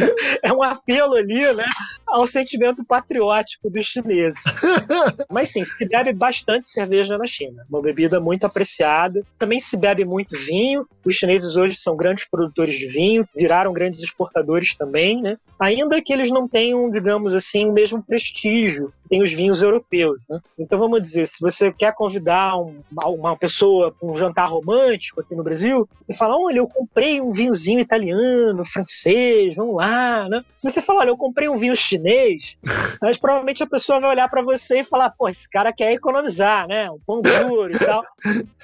é 0.43 0.53
um 0.53 0.63
apelo 0.63 1.15
ali, 1.15 1.53
né, 1.53 1.65
ao 2.07 2.27
sentimento 2.27 2.85
patriótico 2.85 3.71
dos 3.71 3.85
chineses. 3.85 4.41
Mas 5.31 5.51
sim, 5.51 5.65
se 5.65 5.87
bebe 5.87 6.13
bastante 6.13 6.69
cerveja 6.69 7.17
na 7.17 7.27
China, 7.27 7.65
uma 7.69 7.81
bebida 7.81 8.21
muito 8.21 8.45
apreciada. 8.45 9.25
Também 9.39 9.61
se 9.61 9.77
bebe 9.77 10.05
muito 10.05 10.37
vinho. 10.37 10.87
Os 11.05 11.15
chineses 11.15 11.57
hoje 11.57 11.77
são 11.77 11.97
grandes 11.97 12.25
produtores 12.25 12.75
de 12.77 12.89
vinho, 12.89 13.27
viraram 13.35 13.73
grandes 13.73 14.03
exportadores 14.03 14.77
também, 14.77 15.23
né? 15.23 15.37
Ainda 15.59 16.01
que 16.03 16.13
eles 16.13 16.31
não 16.31 16.49
tenham, 16.49 16.91
digamos 16.91 17.35
assim, 17.35 17.67
o 17.67 17.73
mesmo 17.73 18.03
prestígio 18.03 18.93
tem 19.09 19.23
os 19.23 19.33
vinhos 19.33 19.63
europeus, 19.63 20.23
né? 20.29 20.41
Então 20.59 20.79
vamos 20.79 21.01
dizer, 21.03 21.27
se 21.27 21.41
você 21.41 21.73
quer 21.73 21.95
convidar 21.95 22.57
um- 22.59 22.81
uma 23.07 23.37
pessoa 23.37 23.91
para 23.93 24.09
um 24.09 24.17
jantar 24.17 24.49
romântico 24.49 25.21
aqui 25.21 25.35
no 25.35 25.43
Brasil 25.43 25.89
e 26.09 26.15
falar, 26.17 26.37
olha, 26.37 26.59
eu 26.59 26.67
comprei 26.69 27.21
um 27.21 27.33
vinhozinho 27.33 27.81
italiano, 27.81 28.65
francês, 28.65 29.55
vamos 29.55 29.77
lá, 29.77 30.29
né? 30.29 30.43
Se 30.55 30.69
você 30.71 30.83
falar, 30.83 31.01
olha, 31.01 31.11
eu 31.11 31.17
comprei 31.17 31.49
um 31.49 31.57
vinho 31.57 31.75
chinês, 31.77 32.57
mas 33.03 33.19
provavelmente 33.19 33.63
a 33.63 33.67
pessoa 33.67 34.01
vai 34.01 34.11
olhar 34.11 34.29
para 34.29 34.43
você 34.43 34.81
e 34.81 34.85
falar, 34.85 35.11
pô, 35.11 35.29
esse 35.29 35.49
cara 35.49 35.73
quer 35.73 35.93
economizar, 35.93 36.67
né? 36.69 36.91
Um 36.91 36.99
pão 37.07 37.21
duro 37.21 37.75
e 37.75 37.79
tal. 37.79 38.03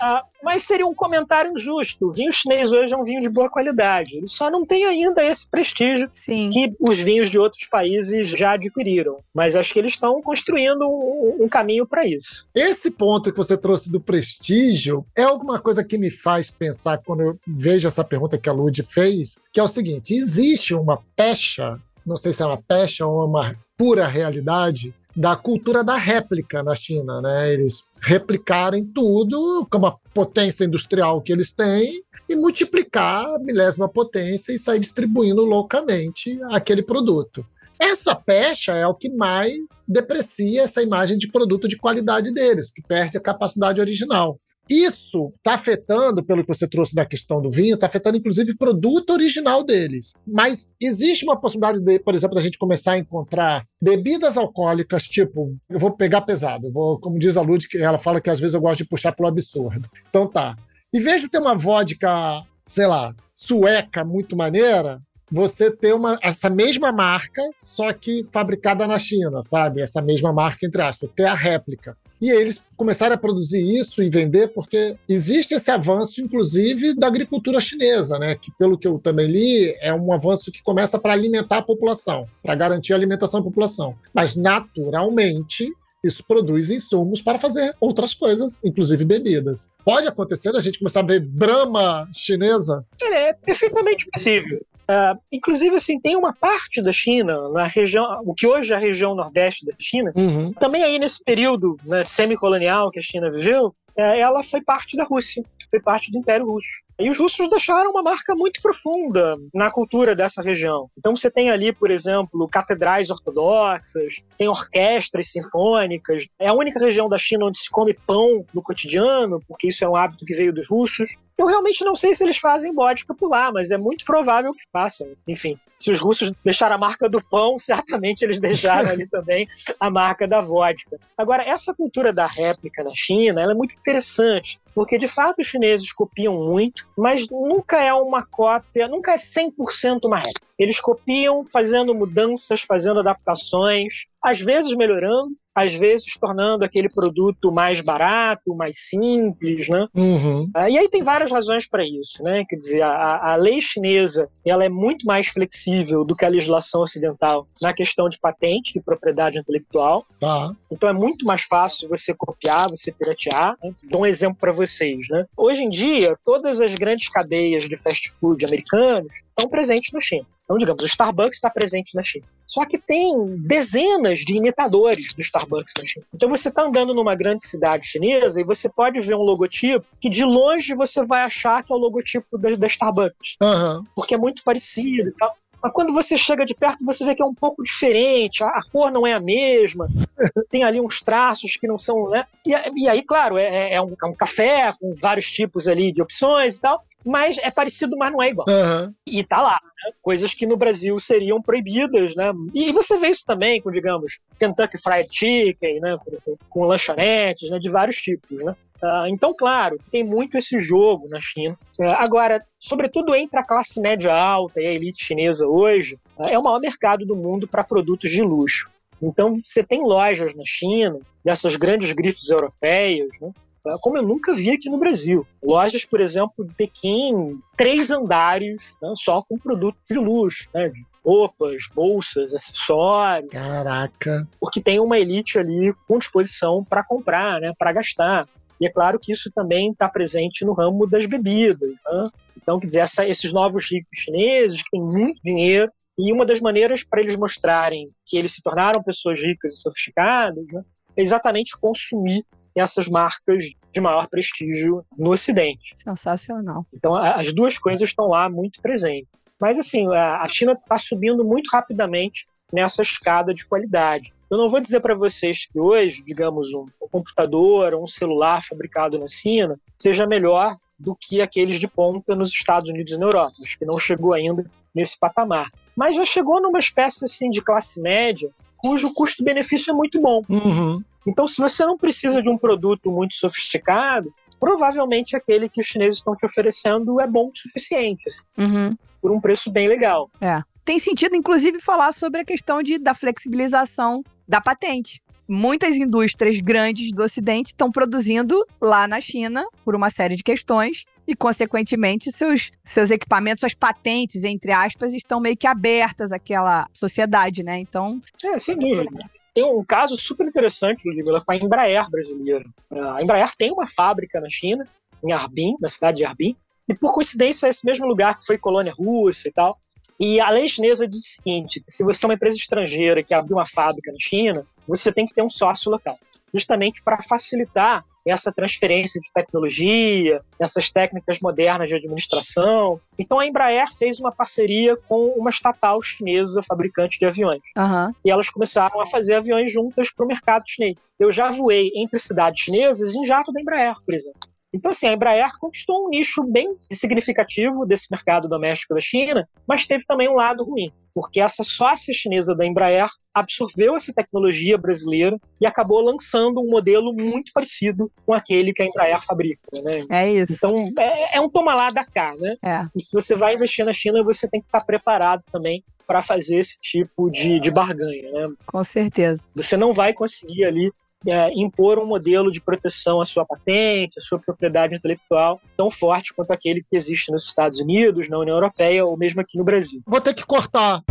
Ah, 0.00 0.22
Mas 0.44 0.62
seria 0.64 0.86
um 0.86 0.94
comentário 0.94 1.58
justo. 1.58 2.06
O 2.06 2.12
vinho 2.12 2.32
chinês 2.32 2.70
hoje 2.70 2.92
é 2.92 2.96
um 2.96 3.02
vinho 3.02 3.20
de 3.20 3.30
boa 3.30 3.48
qualidade. 3.48 4.16
Ele 4.16 4.28
só 4.28 4.50
não 4.50 4.66
tem 4.66 4.84
ainda 4.84 5.24
esse 5.24 5.48
prestígio 5.48 6.08
Sim. 6.12 6.50
que 6.50 6.74
os 6.78 7.00
vinhos 7.00 7.30
de 7.30 7.38
outros 7.38 7.66
países 7.66 8.30
já 8.30 8.52
adquiriram. 8.52 9.18
Mas 9.32 9.56
acho 9.56 9.72
que 9.72 9.78
eles 9.78 9.92
estão 9.92 10.20
construindo 10.20 10.86
um, 10.86 11.44
um 11.44 11.48
caminho 11.48 11.86
para 11.86 12.06
isso. 12.06 12.46
Esse 12.54 12.90
ponto 12.90 13.32
que 13.32 13.38
você 13.38 13.56
trouxe 13.56 13.90
do 13.90 14.00
prestígio 14.00 15.06
é 15.16 15.22
alguma 15.22 15.58
coisa 15.58 15.82
que 15.82 15.96
me 15.96 16.10
faz 16.10 16.50
pensar 16.50 16.98
quando 16.98 17.22
eu 17.22 17.38
vejo 17.46 17.88
essa 17.88 18.04
pergunta 18.04 18.36
que 18.36 18.48
a 18.48 18.52
Lud 18.52 18.82
fez, 18.82 19.38
que 19.52 19.58
é 19.58 19.62
o 19.62 19.68
seguinte: 19.68 20.14
existe 20.14 20.74
uma 20.74 20.98
pecha, 21.16 21.78
não 22.04 22.16
sei 22.16 22.32
se 22.32 22.42
é 22.42 22.46
uma 22.46 22.60
pecha 22.60 23.06
ou 23.06 23.26
uma 23.26 23.56
pura 23.76 24.06
realidade, 24.06 24.94
da 25.16 25.36
cultura 25.36 25.84
da 25.84 25.96
réplica 25.96 26.62
na 26.62 26.74
China, 26.74 27.20
né? 27.20 27.52
Eles 27.52 27.84
replicarem 28.04 28.84
tudo 28.84 29.66
com 29.70 29.86
a 29.86 29.96
potência 30.12 30.64
industrial 30.64 31.22
que 31.22 31.32
eles 31.32 31.52
têm 31.52 32.02
e 32.28 32.36
multiplicar 32.36 33.24
a 33.24 33.38
milésima 33.38 33.88
potência 33.88 34.52
e 34.52 34.58
sair 34.58 34.78
distribuindo 34.78 35.42
loucamente 35.42 36.38
aquele 36.50 36.82
produto. 36.82 37.44
Essa 37.78 38.14
pecha 38.14 38.72
é 38.72 38.86
o 38.86 38.94
que 38.94 39.08
mais 39.08 39.58
deprecia 39.88 40.62
essa 40.62 40.82
imagem 40.82 41.16
de 41.16 41.30
produto 41.30 41.66
de 41.66 41.78
qualidade 41.78 42.30
deles, 42.32 42.70
que 42.70 42.82
perde 42.82 43.16
a 43.16 43.20
capacidade 43.20 43.80
original. 43.80 44.38
Isso 44.68 45.32
está 45.36 45.54
afetando, 45.54 46.24
pelo 46.24 46.42
que 46.42 46.48
você 46.48 46.66
trouxe 46.66 46.94
da 46.94 47.04
questão 47.04 47.40
do 47.40 47.50
vinho, 47.50 47.74
está 47.74 47.86
afetando 47.86 48.16
inclusive 48.16 48.52
o 48.52 48.56
produto 48.56 49.10
original 49.10 49.62
deles. 49.62 50.12
Mas 50.26 50.70
existe 50.80 51.24
uma 51.24 51.38
possibilidade, 51.38 51.82
de, 51.82 51.98
por 51.98 52.14
exemplo, 52.14 52.34
da 52.34 52.42
gente 52.42 52.58
começar 52.58 52.92
a 52.92 52.98
encontrar 52.98 53.66
bebidas 53.80 54.38
alcoólicas, 54.38 55.04
tipo, 55.04 55.54
eu 55.68 55.78
vou 55.78 55.90
pegar 55.90 56.22
pesado, 56.22 56.72
vou, 56.72 56.98
como 56.98 57.18
diz 57.18 57.36
a 57.36 57.42
Lud, 57.42 57.68
que 57.68 57.78
ela 57.78 57.98
fala 57.98 58.20
que 58.20 58.30
às 58.30 58.40
vezes 58.40 58.54
eu 58.54 58.60
gosto 58.60 58.78
de 58.78 58.88
puxar 58.88 59.12
pelo 59.12 59.28
absurdo. 59.28 59.88
Então 60.08 60.26
tá. 60.26 60.56
Em 60.92 61.00
vez 61.00 61.22
de 61.22 61.28
ter 61.28 61.38
uma 61.38 61.56
vodka, 61.56 62.42
sei 62.66 62.86
lá, 62.86 63.14
sueca 63.32 64.04
muito 64.04 64.36
maneira, 64.36 65.02
você 65.30 65.70
ter 65.70 65.92
uma, 65.92 66.18
essa 66.22 66.48
mesma 66.48 66.92
marca, 66.92 67.42
só 67.52 67.92
que 67.92 68.26
fabricada 68.30 68.86
na 68.86 68.98
China, 68.98 69.42
sabe? 69.42 69.82
Essa 69.82 70.00
mesma 70.00 70.32
marca, 70.32 70.64
entre 70.64 70.80
aspas, 70.80 71.10
ter 71.14 71.24
a 71.24 71.34
réplica. 71.34 71.96
E 72.24 72.30
eles 72.30 72.58
começaram 72.74 73.14
a 73.14 73.18
produzir 73.18 73.60
isso 73.60 74.02
e 74.02 74.08
vender 74.08 74.48
porque 74.48 74.96
existe 75.06 75.52
esse 75.52 75.70
avanço, 75.70 76.22
inclusive, 76.22 76.94
da 76.94 77.06
agricultura 77.06 77.60
chinesa, 77.60 78.18
né? 78.18 78.34
Que, 78.34 78.50
pelo 78.58 78.78
que 78.78 78.88
eu 78.88 78.98
também 78.98 79.26
li, 79.26 79.76
é 79.78 79.92
um 79.92 80.10
avanço 80.10 80.50
que 80.50 80.62
começa 80.62 80.98
para 80.98 81.12
alimentar 81.12 81.58
a 81.58 81.62
população, 81.62 82.26
para 82.42 82.54
garantir 82.54 82.94
a 82.94 82.96
alimentação 82.96 83.40
da 83.40 83.44
população. 83.44 83.94
Mas, 84.14 84.36
naturalmente, 84.36 85.70
isso 86.02 86.24
produz 86.26 86.70
insumos 86.70 87.20
para 87.20 87.38
fazer 87.38 87.76
outras 87.78 88.14
coisas, 88.14 88.58
inclusive 88.64 89.04
bebidas. 89.04 89.68
Pode 89.84 90.08
acontecer 90.08 90.50
da 90.50 90.60
gente 90.60 90.78
começar 90.78 91.00
a 91.00 91.06
ver 91.06 91.20
brama 91.20 92.08
chinesa? 92.10 92.86
É 93.02 93.34
perfeitamente 93.34 94.06
possível. 94.10 94.64
Uh, 94.84 95.18
inclusive, 95.32 95.74
assim, 95.76 95.98
tem 95.98 96.16
uma 96.16 96.34
parte 96.34 96.82
da 96.82 96.92
China, 96.92 97.48
na 97.48 97.66
região, 97.66 98.20
o 98.24 98.34
que 98.34 98.46
hoje 98.46 98.72
é 98.72 98.76
a 98.76 98.78
região 98.78 99.14
nordeste 99.14 99.64
da 99.64 99.72
China, 99.78 100.12
uhum. 100.14 100.52
também 100.52 100.82
aí 100.82 100.98
nesse 100.98 101.22
período 101.24 101.78
né, 101.84 102.04
semicolonial 102.04 102.90
que 102.90 102.98
a 102.98 103.02
China 103.02 103.30
viveu, 103.30 103.74
é, 103.96 104.20
ela 104.20 104.42
foi 104.42 104.60
parte 104.60 104.96
da 104.96 105.04
Rússia, 105.04 105.42
foi 105.70 105.80
parte 105.80 106.10
do 106.10 106.18
Império 106.18 106.46
Russo. 106.46 106.84
E 106.98 107.10
os 107.10 107.18
russos 107.18 107.50
deixaram 107.50 107.90
uma 107.90 108.02
marca 108.02 108.34
muito 108.36 108.62
profunda 108.62 109.36
na 109.52 109.68
cultura 109.68 110.14
dessa 110.14 110.40
região. 110.40 110.88
Então 110.96 111.14
você 111.14 111.28
tem 111.28 111.50
ali, 111.50 111.72
por 111.72 111.90
exemplo, 111.90 112.48
catedrais 112.48 113.10
ortodoxas, 113.10 114.22
tem 114.38 114.46
orquestras 114.46 115.32
sinfônicas. 115.32 116.28
É 116.38 116.48
a 116.48 116.52
única 116.52 116.78
região 116.78 117.08
da 117.08 117.18
China 117.18 117.46
onde 117.46 117.58
se 117.58 117.68
come 117.68 117.98
pão 118.06 118.44
no 118.54 118.62
cotidiano, 118.62 119.40
porque 119.48 119.68
isso 119.68 119.84
é 119.84 119.88
um 119.88 119.96
hábito 119.96 120.24
que 120.24 120.34
veio 120.34 120.52
dos 120.52 120.68
russos. 120.68 121.08
Eu 121.36 121.46
realmente 121.46 121.84
não 121.84 121.96
sei 121.96 122.14
se 122.14 122.22
eles 122.22 122.38
fazem 122.38 122.72
vodka 122.72 123.14
por 123.14 123.28
lá, 123.28 123.50
mas 123.52 123.70
é 123.70 123.76
muito 123.76 124.04
provável 124.04 124.52
que 124.52 124.64
façam. 124.72 125.08
Enfim, 125.26 125.58
se 125.84 125.92
os 125.92 126.00
russos 126.00 126.32
deixaram 126.42 126.76
a 126.76 126.78
marca 126.78 127.08
do 127.10 127.22
pão, 127.22 127.58
certamente 127.60 128.22
eles 128.22 128.40
deixaram 128.40 128.88
ali 128.88 129.06
também 129.06 129.46
a 129.78 129.90
marca 129.90 130.26
da 130.26 130.40
vodka. 130.40 130.98
Agora, 131.16 131.42
essa 131.42 131.74
cultura 131.74 132.12
da 132.12 132.26
réplica 132.26 132.82
na 132.82 132.92
China 132.94 133.42
é 133.42 133.54
muito 133.54 133.74
interessante, 133.74 134.58
porque 134.74 134.98
de 134.98 135.06
fato 135.06 135.40
os 135.40 135.46
chineses 135.46 135.92
copiam 135.92 136.34
muito, 136.34 136.86
mas 136.96 137.28
nunca 137.28 137.82
é 137.82 137.92
uma 137.92 138.24
cópia, 138.24 138.88
nunca 138.88 139.12
é 139.12 139.16
100% 139.16 140.06
uma 140.06 140.16
réplica. 140.16 140.44
Eles 140.58 140.80
copiam 140.80 141.44
fazendo 141.46 141.94
mudanças, 141.94 142.62
fazendo 142.62 143.00
adaptações, 143.00 144.06
às 144.22 144.40
vezes 144.40 144.74
melhorando, 144.74 145.36
às 145.54 145.74
vezes 145.74 146.16
tornando 146.20 146.64
aquele 146.64 146.88
produto 146.88 147.52
mais 147.52 147.80
barato, 147.80 148.54
mais 148.56 148.76
simples, 148.88 149.68
né? 149.68 149.86
Uhum. 149.94 150.50
Ah, 150.52 150.68
e 150.68 150.76
aí 150.76 150.88
tem 150.88 151.02
várias 151.02 151.30
razões 151.30 151.66
para 151.66 151.84
isso, 151.86 152.22
né? 152.22 152.44
Quer 152.48 152.56
dizer, 152.56 152.82
a, 152.82 153.32
a, 153.32 153.36
lei 153.36 153.60
chinesa 153.60 154.28
ela 154.44 154.64
é 154.64 154.68
muito 154.68 155.06
mais 155.06 155.28
flexível 155.28 155.73
do 155.82 156.14
que 156.14 156.24
a 156.24 156.28
legislação 156.28 156.82
ocidental 156.82 157.46
na 157.60 157.72
questão 157.72 158.08
de 158.08 158.18
patente 158.18 158.78
e 158.78 158.82
propriedade 158.82 159.38
intelectual. 159.38 160.06
Tá. 160.20 160.54
Então 160.70 160.88
é 160.88 160.92
muito 160.92 161.24
mais 161.24 161.42
fácil 161.42 161.88
você 161.88 162.14
copiar, 162.14 162.68
você 162.68 162.92
piratear. 162.92 163.56
Né? 163.62 163.72
Dou 163.90 164.02
um 164.02 164.06
exemplo 164.06 164.36
para 164.38 164.52
vocês, 164.52 165.08
né? 165.08 165.26
Hoje 165.36 165.62
em 165.62 165.70
dia, 165.70 166.16
todas 166.24 166.60
as 166.60 166.74
grandes 166.74 167.08
cadeias 167.08 167.68
de 167.68 167.76
fast 167.76 168.12
food 168.20 168.44
americanos 168.44 169.12
estão 169.30 169.48
presentes 169.48 169.92
na 169.92 170.00
China. 170.00 170.26
Então, 170.44 170.58
digamos, 170.58 170.82
o 170.82 170.86
Starbucks 170.86 171.38
está 171.38 171.48
presente 171.48 171.94
na 171.94 172.02
China. 172.02 172.26
Só 172.46 172.66
que 172.66 172.76
tem 172.76 173.14
dezenas 173.38 174.20
de 174.20 174.36
imitadores 174.36 175.14
do 175.14 175.22
Starbucks 175.22 175.72
na 175.78 175.86
China. 175.86 176.06
Então 176.14 176.28
você 176.28 176.48
está 176.48 176.62
andando 176.62 176.92
numa 176.92 177.14
grande 177.14 177.46
cidade 177.46 177.86
chinesa 177.86 178.40
e 178.40 178.44
você 178.44 178.68
pode 178.68 179.00
ver 179.00 179.14
um 179.14 179.22
logotipo 179.22 179.86
que 179.98 180.10
de 180.10 180.24
longe 180.24 180.74
você 180.74 181.04
vai 181.04 181.22
achar 181.22 181.62
que 181.62 181.72
é 181.72 181.74
o 181.74 181.78
logotipo 181.78 182.36
da, 182.36 182.54
da 182.54 182.66
Starbucks. 182.66 183.36
Uhum. 183.42 183.84
Porque 183.96 184.14
é 184.14 184.18
muito 184.18 184.44
parecido 184.44 185.08
e 185.08 185.12
tal. 185.12 185.34
Mas 185.64 185.72
quando 185.72 185.94
você 185.94 186.18
chega 186.18 186.44
de 186.44 186.54
perto, 186.54 186.84
você 186.84 187.06
vê 187.06 187.14
que 187.14 187.22
é 187.22 187.24
um 187.24 187.32
pouco 187.32 187.64
diferente, 187.64 188.44
a, 188.44 188.48
a 188.48 188.60
cor 188.70 188.92
não 188.92 189.06
é 189.06 189.14
a 189.14 189.20
mesma, 189.20 189.88
tem 190.50 190.62
ali 190.62 190.78
uns 190.78 191.00
traços 191.00 191.56
que 191.56 191.66
não 191.66 191.78
são. 191.78 192.10
Né? 192.10 192.26
E, 192.46 192.50
e 192.82 192.86
aí, 192.86 193.02
claro, 193.02 193.38
é, 193.38 193.72
é, 193.72 193.80
um, 193.80 193.86
é 193.86 194.06
um 194.06 194.14
café 194.14 194.68
com 194.78 194.94
vários 195.00 195.30
tipos 195.30 195.66
ali 195.66 195.90
de 195.90 196.02
opções 196.02 196.56
e 196.56 196.60
tal 196.60 196.84
mas 197.04 197.36
é 197.38 197.50
parecido, 197.50 197.96
mas 197.98 198.10
não 198.10 198.22
é 198.22 198.30
igual. 198.30 198.46
Uhum. 198.48 198.94
E 199.06 199.22
tá 199.22 199.42
lá, 199.42 199.60
né? 199.62 199.92
coisas 200.00 200.32
que 200.32 200.46
no 200.46 200.56
Brasil 200.56 200.98
seriam 200.98 201.40
proibidas, 201.42 202.14
né? 202.14 202.32
E 202.54 202.72
você 202.72 202.96
vê 202.96 203.08
isso 203.08 203.24
também 203.26 203.60
com, 203.60 203.70
digamos, 203.70 204.18
Kentucky 204.38 204.78
Fried 204.78 205.08
Chicken, 205.12 205.80
né? 205.80 205.98
Com, 206.24 206.36
com 206.48 206.64
lanchonetes, 206.64 207.50
né? 207.50 207.58
De 207.58 207.68
vários 207.68 207.96
tipos, 207.96 208.42
né? 208.42 208.56
Uh, 208.84 209.06
então, 209.06 209.34
claro, 209.34 209.78
tem 209.90 210.04
muito 210.04 210.36
esse 210.36 210.58
jogo 210.58 211.08
na 211.08 211.18
China. 211.18 211.58
Uh, 211.80 211.84
agora, 211.96 212.44
sobretudo 212.58 213.14
entre 213.14 213.40
a 213.40 213.42
classe 213.42 213.80
média 213.80 214.14
alta 214.14 214.60
e 214.60 214.66
a 214.66 214.72
elite 214.72 215.02
chinesa 215.02 215.48
hoje, 215.48 215.98
uh, 216.18 216.28
é 216.28 216.38
o 216.38 216.42
maior 216.42 216.60
mercado 216.60 217.06
do 217.06 217.16
mundo 217.16 217.48
para 217.48 217.64
produtos 217.64 218.10
de 218.10 218.20
luxo. 218.20 218.68
Então, 219.00 219.40
você 219.42 219.64
tem 219.64 219.82
lojas 219.82 220.34
na 220.34 220.42
China, 220.44 220.98
dessas 221.24 221.56
grandes 221.56 221.92
grifes 221.92 222.28
europeias, 222.28 223.08
né? 223.22 223.32
como 223.80 223.96
eu 223.96 224.02
nunca 224.02 224.34
vi 224.34 224.50
aqui 224.50 224.68
no 224.68 224.78
Brasil. 224.78 225.26
Lojas, 225.42 225.86
por 225.86 226.00
exemplo, 226.00 226.44
de 226.44 226.52
Pequim, 226.54 227.32
três 227.56 227.90
andares, 227.90 228.76
né, 228.82 228.92
só 228.96 229.22
com 229.22 229.38
produtos 229.38 229.80
de 229.88 229.98
luxo, 229.98 230.46
né, 230.52 230.68
de 230.68 230.84
roupas, 231.02 231.68
bolsas, 231.74 232.34
acessórios. 232.34 233.30
Caraca! 233.30 234.28
Porque 234.38 234.60
tem 234.60 234.78
uma 234.80 234.98
elite 234.98 235.38
ali 235.38 235.74
com 235.88 235.98
disposição 235.98 236.62
para 236.62 236.84
comprar, 236.84 237.40
né, 237.40 237.52
para 237.58 237.72
gastar. 237.72 238.28
E 238.64 238.66
é 238.66 238.70
claro 238.70 238.98
que 238.98 239.12
isso 239.12 239.30
também 239.30 239.72
está 239.72 239.86
presente 239.90 240.42
no 240.42 240.54
ramo 240.54 240.86
das 240.86 241.04
bebidas. 241.04 241.70
Né? 241.84 242.04
Então, 242.34 242.58
quer 242.58 242.66
dizer, 242.66 242.80
essa, 242.80 243.06
esses 243.06 243.30
novos 243.30 243.70
ricos 243.70 243.90
chineses 243.92 244.62
que 244.62 244.70
têm 244.70 244.80
muito 244.80 245.20
dinheiro, 245.22 245.70
e 245.98 246.10
uma 246.10 246.24
das 246.24 246.40
maneiras 246.40 246.82
para 246.82 247.02
eles 247.02 247.14
mostrarem 247.14 247.90
que 248.06 248.16
eles 248.16 248.32
se 248.32 248.42
tornaram 248.42 248.82
pessoas 248.82 249.20
ricas 249.20 249.52
e 249.52 249.56
sofisticadas 249.56 250.46
né, 250.50 250.64
é 250.96 251.02
exatamente 251.02 251.60
consumir 251.60 252.24
essas 252.54 252.88
marcas 252.88 253.50
de 253.70 253.80
maior 253.82 254.08
prestígio 254.08 254.82
no 254.96 255.10
Ocidente. 255.10 255.74
Sensacional. 255.76 256.66
Então, 256.72 256.94
as 256.94 257.34
duas 257.34 257.58
coisas 257.58 257.86
estão 257.86 258.06
lá 258.06 258.30
muito 258.30 258.62
presentes. 258.62 259.14
Mas, 259.38 259.58
assim, 259.58 259.86
a 259.92 260.26
China 260.30 260.52
está 260.52 260.78
subindo 260.78 261.22
muito 261.22 261.48
rapidamente 261.52 262.26
nessa 262.50 262.80
escada 262.80 263.34
de 263.34 263.44
qualidade. 263.44 264.13
Eu 264.34 264.38
não 264.38 264.48
vou 264.48 264.58
dizer 264.58 264.80
para 264.80 264.96
vocês 264.96 265.46
que 265.46 265.60
hoje, 265.60 266.02
digamos, 266.02 266.52
um, 266.52 266.66
computador 266.90 267.72
ou 267.72 267.84
um 267.84 267.86
celular 267.86 268.42
fabricado 268.42 268.98
na 268.98 269.06
China 269.06 269.56
seja 269.78 270.08
melhor 270.08 270.56
do 270.76 270.96
que 270.96 271.20
aqueles 271.20 271.60
de 271.60 271.68
ponta 271.68 272.16
nos 272.16 272.32
Estados 272.32 272.68
Unidos 272.68 272.94
e 272.94 272.98
na 272.98 273.06
Europa. 273.06 273.34
Acho 273.40 273.56
que 273.56 273.64
não 273.64 273.78
chegou 273.78 274.12
ainda 274.12 274.44
nesse 274.74 274.98
patamar. 274.98 275.52
Mas 275.76 275.94
já 275.94 276.04
chegou 276.04 276.42
numa 276.42 276.58
espécie 276.58 277.04
assim 277.04 277.30
de 277.30 277.40
classe 277.40 277.80
média 277.80 278.28
cujo 278.56 278.92
custo-benefício 278.92 279.70
é 279.70 279.72
muito 279.72 280.00
bom. 280.00 280.20
Uhum. 280.28 280.82
Então, 281.06 281.28
se 281.28 281.40
você 281.40 281.64
não 281.64 281.78
precisa 281.78 282.20
de 282.20 282.28
um 282.28 282.36
produto 282.36 282.90
muito 282.90 283.14
sofisticado, 283.14 284.12
provavelmente 284.40 285.14
aquele 285.14 285.48
que 285.48 285.60
os 285.60 285.66
chineses 285.68 285.98
estão 285.98 286.16
te 286.16 286.26
oferecendo 286.26 287.00
é 287.00 287.06
bom 287.06 287.28
o 287.28 287.38
suficiente, 287.38 288.10
uhum. 288.36 288.76
por 289.00 289.12
um 289.12 289.20
preço 289.20 289.48
bem 289.48 289.68
legal. 289.68 290.10
É. 290.20 290.42
Tem 290.64 290.80
sentido, 290.80 291.14
inclusive, 291.14 291.60
falar 291.60 291.92
sobre 291.92 292.20
a 292.20 292.24
questão 292.24 292.62
de, 292.64 292.78
da 292.78 292.94
flexibilização 292.94 294.02
da 294.26 294.40
patente. 294.40 295.00
muitas 295.28 295.74
indústrias 295.76 296.38
grandes 296.38 296.92
do 296.92 297.02
Ocidente 297.02 297.48
estão 297.48 297.70
produzindo 297.72 298.44
lá 298.60 298.86
na 298.86 299.00
China 299.00 299.46
por 299.64 299.74
uma 299.74 299.90
série 299.90 300.16
de 300.16 300.22
questões 300.22 300.84
e, 301.06 301.14
consequentemente, 301.14 302.12
seus, 302.12 302.50
seus 302.64 302.90
equipamentos, 302.90 303.40
suas 303.40 303.54
patentes, 303.54 304.24
entre 304.24 304.52
aspas, 304.52 304.92
estão 304.94 305.20
meio 305.20 305.36
que 305.36 305.46
abertas 305.46 306.12
àquela 306.12 306.68
sociedade, 306.72 307.42
né? 307.42 307.58
Então. 307.58 308.00
É, 308.22 308.38
sem 308.38 308.56
dúvida. 308.56 308.90
Tem 309.34 309.44
um 309.44 309.64
caso 309.64 309.96
super 309.96 310.26
interessante, 310.26 310.86
Ludmilla, 310.88 311.20
com 311.20 311.32
a 311.32 311.36
Embraer 311.36 311.90
brasileira. 311.90 312.44
A 312.70 313.02
Embraer 313.02 313.34
tem 313.36 313.50
uma 313.50 313.66
fábrica 313.66 314.20
na 314.20 314.30
China, 314.30 314.66
em 315.02 315.12
Harbin, 315.12 315.56
na 315.60 315.68
cidade 315.68 315.98
de 315.98 316.04
Harbin, 316.04 316.36
e 316.68 316.74
por 316.74 316.94
coincidência 316.94 317.46
é 317.46 317.50
esse 317.50 317.66
mesmo 317.66 317.86
lugar 317.86 318.18
que 318.18 318.24
foi 318.24 318.38
colônia 318.38 318.72
russa 318.72 319.28
e 319.28 319.32
tal. 319.32 319.58
E 319.98 320.20
a 320.20 320.28
lei 320.30 320.48
chinesa 320.48 320.86
diz 320.86 321.00
o 321.00 321.22
seguinte: 321.22 321.62
se 321.68 321.84
você 321.84 322.04
é 322.04 322.08
uma 322.08 322.14
empresa 322.14 322.36
estrangeira 322.36 323.02
que 323.02 323.14
abriu 323.14 323.36
uma 323.36 323.46
fábrica 323.46 323.92
na 323.92 323.98
China, 323.98 324.46
você 324.66 324.92
tem 324.92 325.06
que 325.06 325.14
ter 325.14 325.22
um 325.22 325.30
sócio 325.30 325.70
local, 325.70 325.96
justamente 326.32 326.82
para 326.82 327.02
facilitar 327.02 327.84
essa 328.06 328.30
transferência 328.30 329.00
de 329.00 329.10
tecnologia, 329.12 330.20
essas 330.38 330.68
técnicas 330.70 331.20
modernas 331.20 331.70
de 331.70 331.76
administração. 331.76 332.78
Então 332.98 333.18
a 333.18 333.26
Embraer 333.26 333.72
fez 333.74 333.98
uma 333.98 334.12
parceria 334.12 334.76
com 334.76 335.08
uma 335.16 335.30
estatal 335.30 335.82
chinesa 335.82 336.42
fabricante 336.42 336.98
de 336.98 337.06
aviões. 337.06 337.42
Uhum. 337.56 337.94
E 338.04 338.10
elas 338.10 338.28
começaram 338.28 338.80
a 338.80 338.86
fazer 338.86 339.14
aviões 339.14 339.50
juntas 339.50 339.90
para 339.90 340.04
o 340.04 340.08
mercado 340.08 340.44
chinês. 340.46 340.76
Eu 340.98 341.10
já 341.10 341.30
voei 341.30 341.72
entre 341.74 341.98
cidades 341.98 342.44
chinesas 342.44 342.94
em 342.94 343.04
jato 343.06 343.32
da 343.32 343.40
Embraer, 343.40 343.76
por 343.84 343.94
exemplo. 343.94 344.33
Então, 344.54 344.70
assim, 344.70 344.86
a 344.86 344.92
Embraer 344.92 345.32
conquistou 345.40 345.84
um 345.84 345.88
nicho 345.88 346.22
bem 346.22 346.48
significativo 346.72 347.66
desse 347.66 347.88
mercado 347.90 348.28
doméstico 348.28 348.72
da 348.72 348.80
China, 348.80 349.28
mas 349.48 349.66
teve 349.66 349.84
também 349.84 350.08
um 350.08 350.14
lado 350.14 350.44
ruim, 350.44 350.72
porque 350.94 351.20
essa 351.20 351.42
sócia 351.42 351.92
chinesa 351.92 352.36
da 352.36 352.46
Embraer 352.46 352.88
absorveu 353.12 353.74
essa 353.74 353.92
tecnologia 353.92 354.56
brasileira 354.56 355.18
e 355.40 355.46
acabou 355.46 355.80
lançando 355.80 356.40
um 356.40 356.48
modelo 356.48 356.92
muito 356.92 357.32
parecido 357.32 357.90
com 358.06 358.14
aquele 358.14 358.52
que 358.52 358.62
a 358.62 358.66
Embraer 358.66 359.04
fabrica. 359.04 359.42
Né? 359.52 359.72
É 359.90 360.12
isso. 360.12 360.34
Então, 360.34 360.54
é, 360.78 361.16
é 361.16 361.20
um 361.20 361.28
toma 361.28 361.52
lá 361.52 361.70
da 361.70 361.84
cá, 361.84 362.14
né? 362.16 362.36
É. 362.40 362.68
E 362.76 362.80
se 362.80 362.92
você 362.92 363.16
vai 363.16 363.34
investir 363.34 363.66
na 363.66 363.72
China, 363.72 364.04
você 364.04 364.28
tem 364.28 364.40
que 364.40 364.46
estar 364.46 364.64
preparado 364.64 365.24
também 365.32 365.64
para 365.84 366.00
fazer 366.00 366.38
esse 366.38 366.58
tipo 366.60 367.10
de, 367.10 367.40
de 367.40 367.50
barganha, 367.50 368.10
né? 368.10 368.28
Com 368.46 368.62
certeza. 368.62 369.22
Você 369.34 369.56
não 369.56 369.72
vai 369.72 369.92
conseguir 369.92 370.44
ali 370.44 370.72
é, 371.06 371.30
impor 371.34 371.78
um 371.78 371.86
modelo 371.86 372.30
de 372.30 372.40
proteção 372.40 373.00
à 373.00 373.04
sua 373.04 373.24
patente, 373.24 373.98
à 373.98 374.02
sua 374.02 374.18
propriedade 374.18 374.74
intelectual 374.74 375.40
tão 375.56 375.70
forte 375.70 376.12
quanto 376.14 376.30
aquele 376.30 376.60
que 376.60 376.76
existe 376.76 377.10
nos 377.10 377.24
Estados 377.24 377.60
Unidos, 377.60 378.08
na 378.08 378.18
União 378.18 378.36
Europeia 378.36 378.84
ou 378.84 378.96
mesmo 378.96 379.20
aqui 379.20 379.38
no 379.38 379.44
Brasil. 379.44 379.80
Vou 379.86 380.00
ter 380.00 380.14
que 380.14 380.24
cortar. 380.24 380.82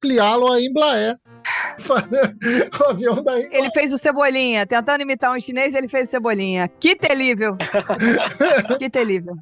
Criaram 0.00 0.52
a 0.52 0.60
Embraer. 0.60 1.18
o 2.78 2.90
avião 2.90 3.22
da 3.22 3.40
Embraer. 3.40 3.48
Ele 3.52 3.70
fez 3.70 3.92
o 3.92 3.98
Cebolinha, 3.98 4.66
tentando 4.66 5.00
imitar 5.00 5.34
um 5.34 5.40
chinês, 5.40 5.74
ele 5.74 5.88
fez 5.88 6.08
o 6.08 6.10
Cebolinha. 6.10 6.68
Que 6.68 6.94
terrível! 6.94 7.56
que 8.78 8.90
terrível. 8.90 9.34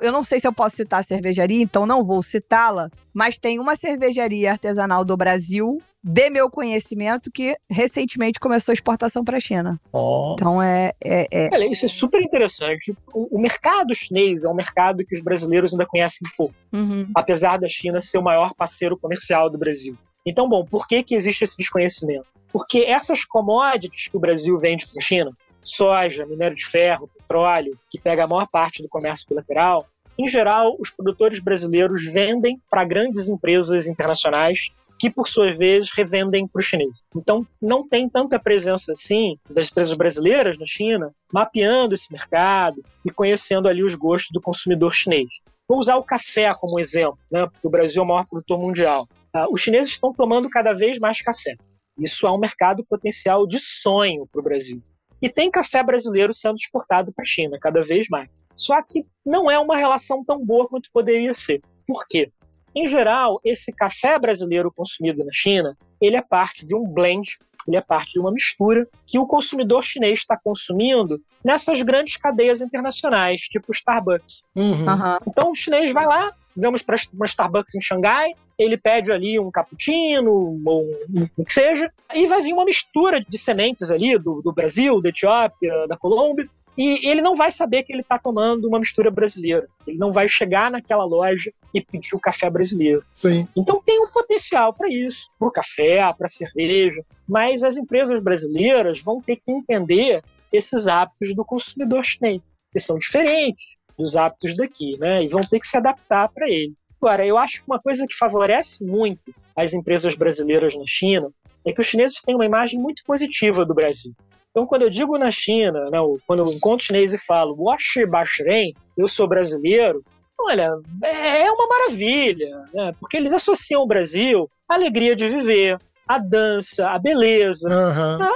Eu 0.00 0.10
não 0.10 0.22
sei 0.22 0.40
se 0.40 0.48
eu 0.48 0.52
posso 0.52 0.76
citar 0.76 1.00
a 1.00 1.04
cervejaria, 1.04 1.62
então 1.62 1.86
não 1.86 2.02
vou 2.02 2.22
citá-la, 2.22 2.90
mas 3.12 3.38
tem 3.38 3.58
uma 3.60 3.76
cervejaria 3.76 4.50
artesanal 4.50 5.04
do 5.04 5.16
Brasil, 5.16 5.80
de 6.02 6.30
meu 6.30 6.48
conhecimento, 6.50 7.30
que 7.30 7.56
recentemente 7.68 8.40
começou 8.40 8.72
a 8.72 8.74
exportação 8.74 9.22
para 9.22 9.36
a 9.36 9.40
China. 9.40 9.78
Ó. 9.92 10.32
Então 10.34 10.62
é, 10.62 10.92
é, 11.04 11.28
é- 11.30 11.50
Olha, 11.52 11.70
isso 11.70 11.84
é 11.84 11.88
super 11.88 12.22
interessante. 12.22 12.94
O, 13.12 13.36
o 13.36 13.40
mercado 13.40 13.94
chinês 13.94 14.44
é 14.44 14.48
um 14.48 14.54
mercado 14.54 15.04
que 15.04 15.14
os 15.14 15.20
brasileiros 15.20 15.72
ainda 15.72 15.86
conhecem 15.86 16.26
pouco, 16.36 16.54
Uhum. 16.72 17.08
apesar 17.14 17.58
da 17.58 17.68
China 17.68 18.00
ser 18.00 18.18
o 18.18 18.22
maior 18.22 18.54
parceiro 18.54 18.96
comercial 18.96 19.50
do 19.50 19.58
Brasil. 19.58 19.96
Então, 20.24 20.48
bom, 20.48 20.64
por 20.64 20.86
que, 20.86 21.02
que 21.02 21.14
existe 21.14 21.44
esse 21.44 21.56
desconhecimento? 21.56 22.26
Porque 22.52 22.78
essas 22.78 23.24
commodities 23.24 24.08
que 24.08 24.16
o 24.16 24.20
Brasil 24.20 24.58
vende 24.58 24.86
para 24.86 24.98
a 24.98 25.02
China, 25.02 25.32
soja, 25.62 26.26
minério 26.26 26.56
de 26.56 26.66
ferro, 26.66 27.08
petróleo, 27.18 27.78
que 27.90 27.98
pega 27.98 28.24
a 28.24 28.26
maior 28.26 28.46
parte 28.48 28.82
do 28.82 28.88
comércio 28.88 29.26
bilateral, 29.28 29.86
em 30.18 30.26
geral, 30.26 30.76
os 30.78 30.90
produtores 30.90 31.40
brasileiros 31.40 32.04
vendem 32.04 32.60
para 32.70 32.84
grandes 32.84 33.28
empresas 33.28 33.86
internacionais 33.86 34.70
que, 35.00 35.08
por 35.08 35.26
suas 35.26 35.56
vezes, 35.56 35.90
revendem 35.90 36.46
para 36.46 36.60
os 36.60 36.66
chineses. 36.66 37.02
Então, 37.16 37.46
não 37.60 37.88
tem 37.88 38.06
tanta 38.06 38.38
presença 38.38 38.92
assim 38.92 39.38
das 39.48 39.70
empresas 39.70 39.96
brasileiras 39.96 40.58
na 40.58 40.66
China 40.66 41.10
mapeando 41.32 41.94
esse 41.94 42.12
mercado 42.12 42.82
e 43.02 43.10
conhecendo 43.10 43.66
ali 43.66 43.82
os 43.82 43.94
gostos 43.94 44.30
do 44.30 44.42
consumidor 44.42 44.94
chinês. 44.94 45.40
Vou 45.66 45.78
usar 45.78 45.96
o 45.96 46.02
café 46.02 46.52
como 46.54 46.78
exemplo, 46.78 47.18
né, 47.32 47.46
porque 47.46 47.66
o 47.66 47.70
Brasil 47.70 48.02
é 48.02 48.04
o 48.04 48.08
maior 48.08 48.26
produtor 48.26 48.58
mundial. 48.58 49.08
Ah, 49.32 49.46
os 49.50 49.62
chineses 49.62 49.92
estão 49.92 50.12
tomando 50.12 50.50
cada 50.50 50.74
vez 50.74 50.98
mais 50.98 51.22
café. 51.22 51.56
Isso 51.98 52.26
é 52.26 52.30
um 52.30 52.38
mercado 52.38 52.84
potencial 52.84 53.46
de 53.46 53.58
sonho 53.58 54.28
para 54.30 54.40
o 54.40 54.44
Brasil. 54.44 54.82
E 55.22 55.30
tem 55.30 55.50
café 55.50 55.82
brasileiro 55.82 56.34
sendo 56.34 56.56
exportado 56.56 57.10
para 57.10 57.22
a 57.22 57.26
China 57.26 57.56
cada 57.58 57.80
vez 57.80 58.06
mais. 58.10 58.28
Só 58.54 58.82
que 58.82 59.06
não 59.24 59.50
é 59.50 59.58
uma 59.58 59.78
relação 59.78 60.22
tão 60.22 60.44
boa 60.44 60.68
quanto 60.68 60.90
poderia 60.92 61.32
ser. 61.32 61.62
Por 61.86 62.04
quê? 62.06 62.30
Em 62.74 62.86
geral, 62.86 63.40
esse 63.44 63.72
café 63.72 64.18
brasileiro 64.18 64.72
consumido 64.72 65.24
na 65.24 65.32
China, 65.32 65.76
ele 66.00 66.16
é 66.16 66.22
parte 66.22 66.64
de 66.64 66.74
um 66.74 66.84
blend, 66.84 67.36
ele 67.66 67.76
é 67.76 67.80
parte 67.80 68.12
de 68.12 68.20
uma 68.20 68.32
mistura 68.32 68.86
que 69.06 69.18
o 69.18 69.26
consumidor 69.26 69.84
chinês 69.84 70.20
está 70.20 70.36
consumindo 70.36 71.16
nessas 71.44 71.82
grandes 71.82 72.16
cadeias 72.16 72.60
internacionais, 72.60 73.42
tipo 73.42 73.72
Starbucks. 73.72 74.42
Uhum. 74.54 74.84
Então 75.26 75.50
o 75.50 75.54
chinês 75.54 75.92
vai 75.92 76.06
lá, 76.06 76.32
vamos 76.56 76.82
para 76.82 76.96
uma 77.12 77.26
Starbucks 77.26 77.74
em 77.74 77.80
Xangai, 77.80 78.32
ele 78.58 78.76
pede 78.76 79.10
ali 79.10 79.38
um 79.38 79.50
cappuccino, 79.50 80.60
ou 80.64 80.84
um, 80.84 81.26
o 81.36 81.44
que 81.44 81.52
seja, 81.52 81.90
e 82.14 82.26
vai 82.26 82.42
vir 82.42 82.52
uma 82.52 82.64
mistura 82.64 83.20
de 83.26 83.38
sementes 83.38 83.90
ali 83.90 84.18
do, 84.18 84.42
do 84.42 84.52
Brasil, 84.52 85.00
da 85.00 85.08
Etiópia, 85.08 85.86
da 85.88 85.96
Colômbia, 85.96 86.48
e 86.80 87.06
ele 87.06 87.20
não 87.20 87.36
vai 87.36 87.52
saber 87.52 87.82
que 87.82 87.92
ele 87.92 88.00
está 88.00 88.18
tomando 88.18 88.66
uma 88.66 88.78
mistura 88.78 89.10
brasileira. 89.10 89.68
Ele 89.86 89.98
não 89.98 90.10
vai 90.10 90.26
chegar 90.26 90.70
naquela 90.70 91.04
loja 91.04 91.52
e 91.74 91.82
pedir 91.82 92.14
o 92.14 92.18
café 92.18 92.48
brasileiro. 92.48 93.04
Sim. 93.12 93.46
Então 93.54 93.82
tem 93.84 94.02
um 94.02 94.08
potencial 94.08 94.72
para 94.72 94.88
isso, 94.88 95.28
para 95.38 95.48
o 95.48 95.50
café, 95.50 95.98
para 96.16 96.24
a 96.24 96.30
cerveja, 96.30 97.04
mas 97.28 97.62
as 97.62 97.76
empresas 97.76 98.18
brasileiras 98.22 98.98
vão 98.98 99.20
ter 99.20 99.36
que 99.36 99.52
entender 99.52 100.22
esses 100.50 100.88
hábitos 100.88 101.34
do 101.34 101.44
consumidor 101.44 102.02
chinês, 102.02 102.40
que 102.72 102.80
são 102.80 102.96
diferentes 102.96 103.76
dos 103.98 104.16
hábitos 104.16 104.56
daqui, 104.56 104.96
né? 104.98 105.22
E 105.22 105.28
vão 105.28 105.42
ter 105.42 105.60
que 105.60 105.66
se 105.66 105.76
adaptar 105.76 106.30
para 106.30 106.48
ele. 106.48 106.72
Agora, 106.98 107.26
eu 107.26 107.36
acho 107.36 107.60
que 107.60 107.70
uma 107.70 107.78
coisa 107.78 108.06
que 108.06 108.16
favorece 108.16 108.82
muito 108.82 109.34
as 109.54 109.74
empresas 109.74 110.14
brasileiras 110.14 110.74
na 110.74 110.84
China 110.86 111.30
é 111.62 111.74
que 111.74 111.80
os 111.82 111.86
chineses 111.86 112.22
têm 112.22 112.34
uma 112.34 112.46
imagem 112.46 112.80
muito 112.80 113.02
positiva 113.04 113.66
do 113.66 113.74
Brasil. 113.74 114.14
Então, 114.50 114.66
quando 114.66 114.82
eu 114.82 114.90
digo 114.90 115.16
na 115.16 115.30
China, 115.30 115.84
né, 115.90 115.98
quando 116.26 116.40
eu 116.44 116.52
encontro 116.52 116.84
chinês 116.86 117.12
e 117.14 117.18
falo 117.18 117.54
Washi 117.56 118.04
Bashren, 118.04 118.74
eu 118.96 119.06
sou 119.06 119.28
brasileiro, 119.28 120.02
olha, 120.38 120.70
é 121.04 121.50
uma 121.52 121.66
maravilha, 121.68 122.64
né? 122.74 122.92
porque 122.98 123.16
eles 123.16 123.32
associam 123.32 123.82
o 123.82 123.86
Brasil 123.86 124.50
à 124.68 124.74
alegria 124.74 125.14
de 125.14 125.28
viver, 125.28 125.78
à 126.08 126.18
dança, 126.18 126.90
à 126.90 126.98
beleza, 126.98 127.68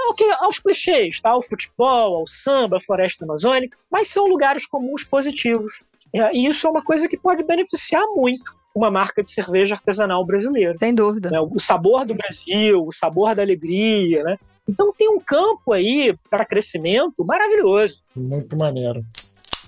ao 0.07 0.13
que- 0.13 0.35
aos 0.39 0.57
clichês, 0.59 1.19
tá? 1.19 1.31
ao 1.31 1.41
futebol, 1.41 2.15
ao 2.15 2.27
samba, 2.27 2.77
à 2.77 2.81
floresta 2.81 3.25
amazônica, 3.25 3.77
mas 3.91 4.07
são 4.07 4.25
lugares 4.27 4.65
comuns 4.65 5.03
positivos. 5.03 5.83
É, 6.13 6.31
E 6.33 6.47
isso 6.47 6.65
é 6.65 6.69
uma 6.69 6.81
coisa 6.83 7.09
que 7.09 7.17
pode 7.17 7.43
beneficiar 7.43 8.03
muito 8.15 8.55
uma 8.73 8.89
marca 8.89 9.21
de 9.21 9.29
cerveja 9.31 9.75
artesanal 9.75 10.25
brasileira. 10.25 10.75
Sem 10.79 10.93
dúvida. 10.93 11.29
né? 11.29 11.39
O 11.41 11.59
sabor 11.59 12.05
do 12.05 12.13
Brasil, 12.15 12.85
o 12.85 12.91
sabor 12.91 13.35
da 13.35 13.41
alegria, 13.41 14.23
né? 14.23 14.37
Então 14.67 14.93
tem 14.93 15.09
um 15.09 15.19
campo 15.19 15.71
aí 15.71 16.15
para 16.29 16.45
crescimento 16.45 17.23
maravilhoso. 17.23 18.01
Muito 18.15 18.57
maneiro. 18.57 19.03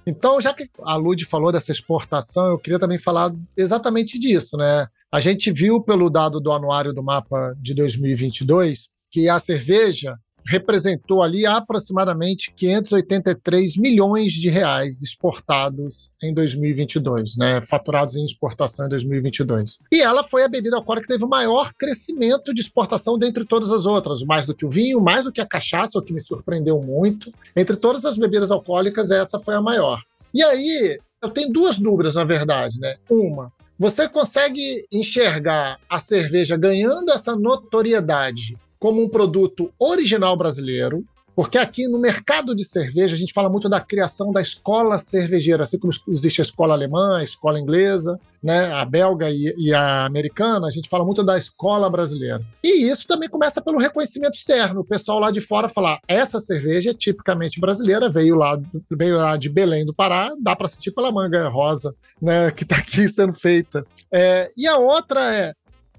Então, 0.05 0.39
já 0.39 0.53
que 0.53 0.69
a 0.83 0.95
Lud 0.95 1.25
falou 1.25 1.51
dessa 1.51 1.71
exportação, 1.71 2.47
eu 2.47 2.57
queria 2.57 2.79
também 2.79 2.97
falar 2.97 3.29
exatamente 3.57 4.17
disso, 4.17 4.55
né? 4.55 4.87
A 5.11 5.19
gente 5.19 5.51
viu 5.51 5.81
pelo 5.81 6.09
dado 6.09 6.39
do 6.39 6.51
anuário 6.51 6.93
do 6.93 7.03
mapa 7.03 7.53
de 7.59 7.73
2022 7.73 8.87
que 9.11 9.27
a 9.27 9.37
cerveja 9.37 10.17
representou 10.47 11.21
ali 11.21 11.45
aproximadamente 11.45 12.51
583 12.55 13.75
milhões 13.75 14.31
de 14.31 14.49
reais 14.49 15.01
exportados 15.01 16.09
em 16.23 16.33
2022, 16.33 17.35
né? 17.35 17.61
Faturados 17.61 18.15
em 18.15 18.25
exportação 18.25 18.85
em 18.85 18.89
2022. 18.89 19.79
E 19.91 20.01
ela 20.01 20.23
foi 20.23 20.43
a 20.43 20.47
bebida 20.47 20.77
alcoólica 20.77 21.07
que 21.07 21.13
teve 21.13 21.25
o 21.25 21.29
maior 21.29 21.73
crescimento 21.73 22.53
de 22.53 22.61
exportação 22.61 23.19
dentre 23.19 23.45
todas 23.45 23.71
as 23.71 23.85
outras, 23.85 24.23
mais 24.23 24.45
do 24.45 24.55
que 24.55 24.65
o 24.65 24.69
vinho, 24.69 25.01
mais 25.01 25.25
do 25.25 25.31
que 25.31 25.41
a 25.41 25.45
cachaça, 25.45 25.99
o 25.99 26.01
que 26.01 26.13
me 26.13 26.21
surpreendeu 26.21 26.81
muito. 26.81 27.31
Entre 27.55 27.75
todas 27.75 28.05
as 28.05 28.17
bebidas 28.17 28.49
alcoólicas, 28.49 29.11
essa 29.11 29.37
foi 29.37 29.55
a 29.55 29.61
maior. 29.61 30.01
E 30.33 30.41
aí, 30.41 30.97
eu 31.21 31.29
tenho 31.29 31.51
duas 31.51 31.77
dúvidas, 31.77 32.15
na 32.15 32.23
verdade, 32.23 32.79
né? 32.79 32.95
Uma, 33.09 33.51
você 33.77 34.07
consegue 34.07 34.85
enxergar 34.91 35.79
a 35.89 35.99
cerveja 35.99 36.57
ganhando 36.57 37.11
essa 37.11 37.35
notoriedade 37.35 38.57
como 38.79 39.01
um 39.01 39.09
produto 39.09 39.71
original 39.79 40.35
brasileiro, 40.37 41.03
Porque 41.37 41.59
aqui 41.59 41.87
no 41.87 41.99
mercado 41.99 42.55
de 42.55 42.63
cerveja, 42.63 43.13
a 43.13 43.17
gente 43.17 43.31
fala 43.31 43.47
muito 43.47 43.69
da 43.69 43.79
criação 43.79 44.31
da 44.31 44.41
escola 44.41 44.97
cervejeira, 44.97 45.61
assim 45.61 45.77
como 45.77 45.93
existe 46.07 46.41
a 46.41 46.43
escola 46.43 46.73
alemã, 46.73 47.19
a 47.19 47.23
escola 47.23 47.59
inglesa, 47.59 48.19
né, 48.41 48.73
a 48.73 48.83
belga 48.83 49.29
e, 49.29 49.53
e, 49.55 49.71
a 49.71 50.05
americana, 50.05 50.65
a 50.65 50.71
gente 50.71 50.89
fala 50.89 51.05
muito 51.05 51.23
da 51.23 51.37
escola 51.37 51.91
brasileira. 51.91 52.43
E 52.63 52.89
isso 52.89 53.05
também 53.05 53.29
começa 53.29 53.61
pelo 53.61 53.77
reconhecimento 53.77 54.33
externo. 54.33 54.81
O 54.81 54.83
pessoal 54.83 55.19
lá 55.19 55.29
de 55.29 55.39
fora 55.39 55.69
falar: 55.69 55.99
essa 56.07 56.39
cerveja 56.39 56.89
é 56.89 56.93
tipicamente 56.95 57.59
brasileira, 57.59 58.09
veio 58.09 58.35
lá, 58.35 58.59
veio 58.89 59.17
lá 59.17 59.37
de 59.37 59.47
Belém 59.47 59.85
do 59.85 59.93
Pará, 59.93 60.33
dá 60.41 60.55
para 60.55 60.67
sentir 60.67 60.89
pela 60.89 61.11
manga 61.11 61.47
rosa 61.49 61.93
né, 62.19 62.49
que 62.49 62.63
está 62.63 62.77
aqui 62.77 63.07
sendo 63.07 63.35
feita. 63.35 63.85
É, 64.11 64.49
e 64.57 64.65
a 64.65 64.77
outra 64.77 65.35
é 65.35 65.53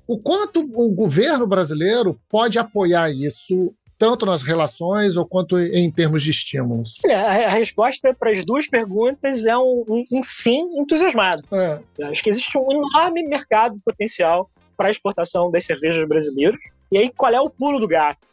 o 0.08 0.18
quanto 0.18 0.60
o 0.60 0.90
governo 0.90 1.46
brasileiro 1.46 2.18
pode 2.30 2.58
apoiar 2.58 3.10
isso 3.10 3.74
tanto 3.98 4.24
nas 4.24 4.42
relações 4.42 5.16
ou 5.16 5.26
quanto 5.26 5.58
em 5.58 5.90
termos 5.90 6.22
de 6.22 6.30
estímulos? 6.30 6.94
A, 7.04 7.50
resposta 7.50 8.14
para 8.14 8.30
as 8.30 8.44
duas 8.44 8.66
perguntas 8.66 9.44
é 9.44 9.58
um, 9.58 9.84
um, 9.86 10.02
um 10.12 10.22
sim 10.22 10.78
entusiasmado. 10.78 11.42
É. 11.52 12.04
Acho 12.04 12.22
que 12.22 12.30
existe 12.30 12.56
um 12.56 12.70
enorme 12.72 13.22
mercado 13.24 13.78
potencial 13.84 14.48
para 14.76 14.88
a 14.88 14.90
exportação 14.90 15.50
das 15.50 15.64
cervejas 15.64 16.08
brasileiras. 16.08 16.60
E 16.90 16.96
aí, 16.96 17.12
qual 17.14 17.32
é 17.32 17.40
o 17.40 17.50
pulo 17.50 17.78
do 17.78 17.88
gato? 17.88 18.26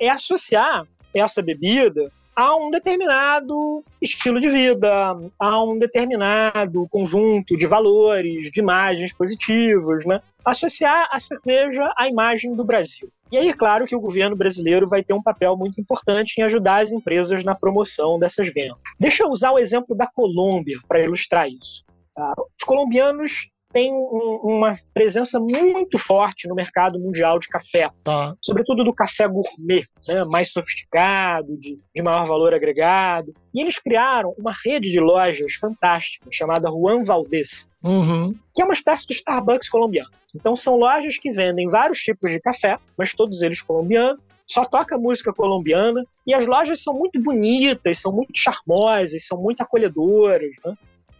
É 0.00 0.08
associar 0.08 0.84
essa 1.14 1.40
bebida 1.40 2.10
a 2.34 2.56
um 2.56 2.70
determinado 2.70 3.84
estilo 4.00 4.40
de 4.40 4.50
vida, 4.50 5.16
a 5.38 5.64
um 5.64 5.78
determinado 5.78 6.86
conjunto 6.88 7.56
de 7.56 7.66
valores, 7.66 8.50
de 8.50 8.60
imagens 8.60 9.12
positivas, 9.12 10.04
né? 10.04 10.20
Associar 10.44 11.08
a 11.12 11.18
cerveja 11.18 11.92
à 11.96 12.08
imagem 12.08 12.54
do 12.54 12.64
Brasil. 12.64 13.10
E 13.30 13.36
aí, 13.36 13.52
claro 13.52 13.86
que 13.86 13.94
o 13.94 14.00
governo 14.00 14.34
brasileiro 14.34 14.88
vai 14.88 15.04
ter 15.04 15.12
um 15.12 15.22
papel 15.22 15.56
muito 15.56 15.80
importante 15.80 16.38
em 16.38 16.42
ajudar 16.42 16.82
as 16.82 16.92
empresas 16.92 17.44
na 17.44 17.54
promoção 17.54 18.18
dessas 18.18 18.52
vendas. 18.52 18.78
Deixa 18.98 19.22
eu 19.22 19.28
usar 19.28 19.52
o 19.52 19.58
exemplo 19.58 19.94
da 19.94 20.06
Colômbia 20.06 20.78
para 20.88 21.00
ilustrar 21.00 21.48
isso. 21.48 21.84
Ah, 22.16 22.34
os 22.58 22.64
colombianos 22.64 23.50
tem 23.72 23.92
um, 23.92 24.40
uma 24.42 24.76
presença 24.92 25.38
muito 25.38 25.98
forte 25.98 26.48
no 26.48 26.54
mercado 26.54 26.98
mundial 26.98 27.38
de 27.38 27.48
café, 27.48 27.90
tá. 28.02 28.36
sobretudo 28.40 28.84
do 28.84 28.92
café 28.92 29.28
gourmet, 29.28 29.84
né, 30.08 30.24
mais 30.24 30.52
sofisticado, 30.52 31.56
de, 31.56 31.78
de 31.94 32.02
maior 32.02 32.26
valor 32.26 32.52
agregado. 32.52 33.32
E 33.54 33.60
eles 33.60 33.78
criaram 33.78 34.34
uma 34.38 34.52
rede 34.64 34.90
de 34.90 35.00
lojas 35.00 35.54
fantástica 35.54 36.26
chamada 36.30 36.70
Juan 36.70 37.04
Valdez, 37.04 37.68
uhum. 37.82 38.34
que 38.54 38.62
é 38.62 38.64
uma 38.64 38.74
espécie 38.74 39.06
de 39.06 39.14
Starbucks 39.14 39.68
colombiano. 39.68 40.10
Então 40.34 40.54
são 40.56 40.76
lojas 40.76 41.16
que 41.18 41.32
vendem 41.32 41.68
vários 41.68 42.00
tipos 42.00 42.30
de 42.30 42.40
café, 42.40 42.78
mas 42.96 43.12
todos 43.12 43.42
eles 43.42 43.62
colombianos, 43.62 44.20
só 44.46 44.64
toca 44.64 44.98
música 44.98 45.32
colombiana 45.32 46.04
e 46.26 46.34
as 46.34 46.44
lojas 46.44 46.82
são 46.82 46.92
muito 46.92 47.22
bonitas, 47.22 47.98
são 47.98 48.10
muito 48.10 48.36
charmosas, 48.36 49.24
são 49.24 49.40
muito 49.40 49.60
acolhedoras. 49.60 50.56
Né? 50.64 50.76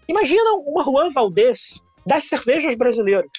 Imagina 0.09 0.55
uma 0.67 0.83
Juan 0.83 1.11
Valdez 1.11 1.81
das 2.07 2.25
cervejas 2.25 2.75
brasileiras. 2.75 3.31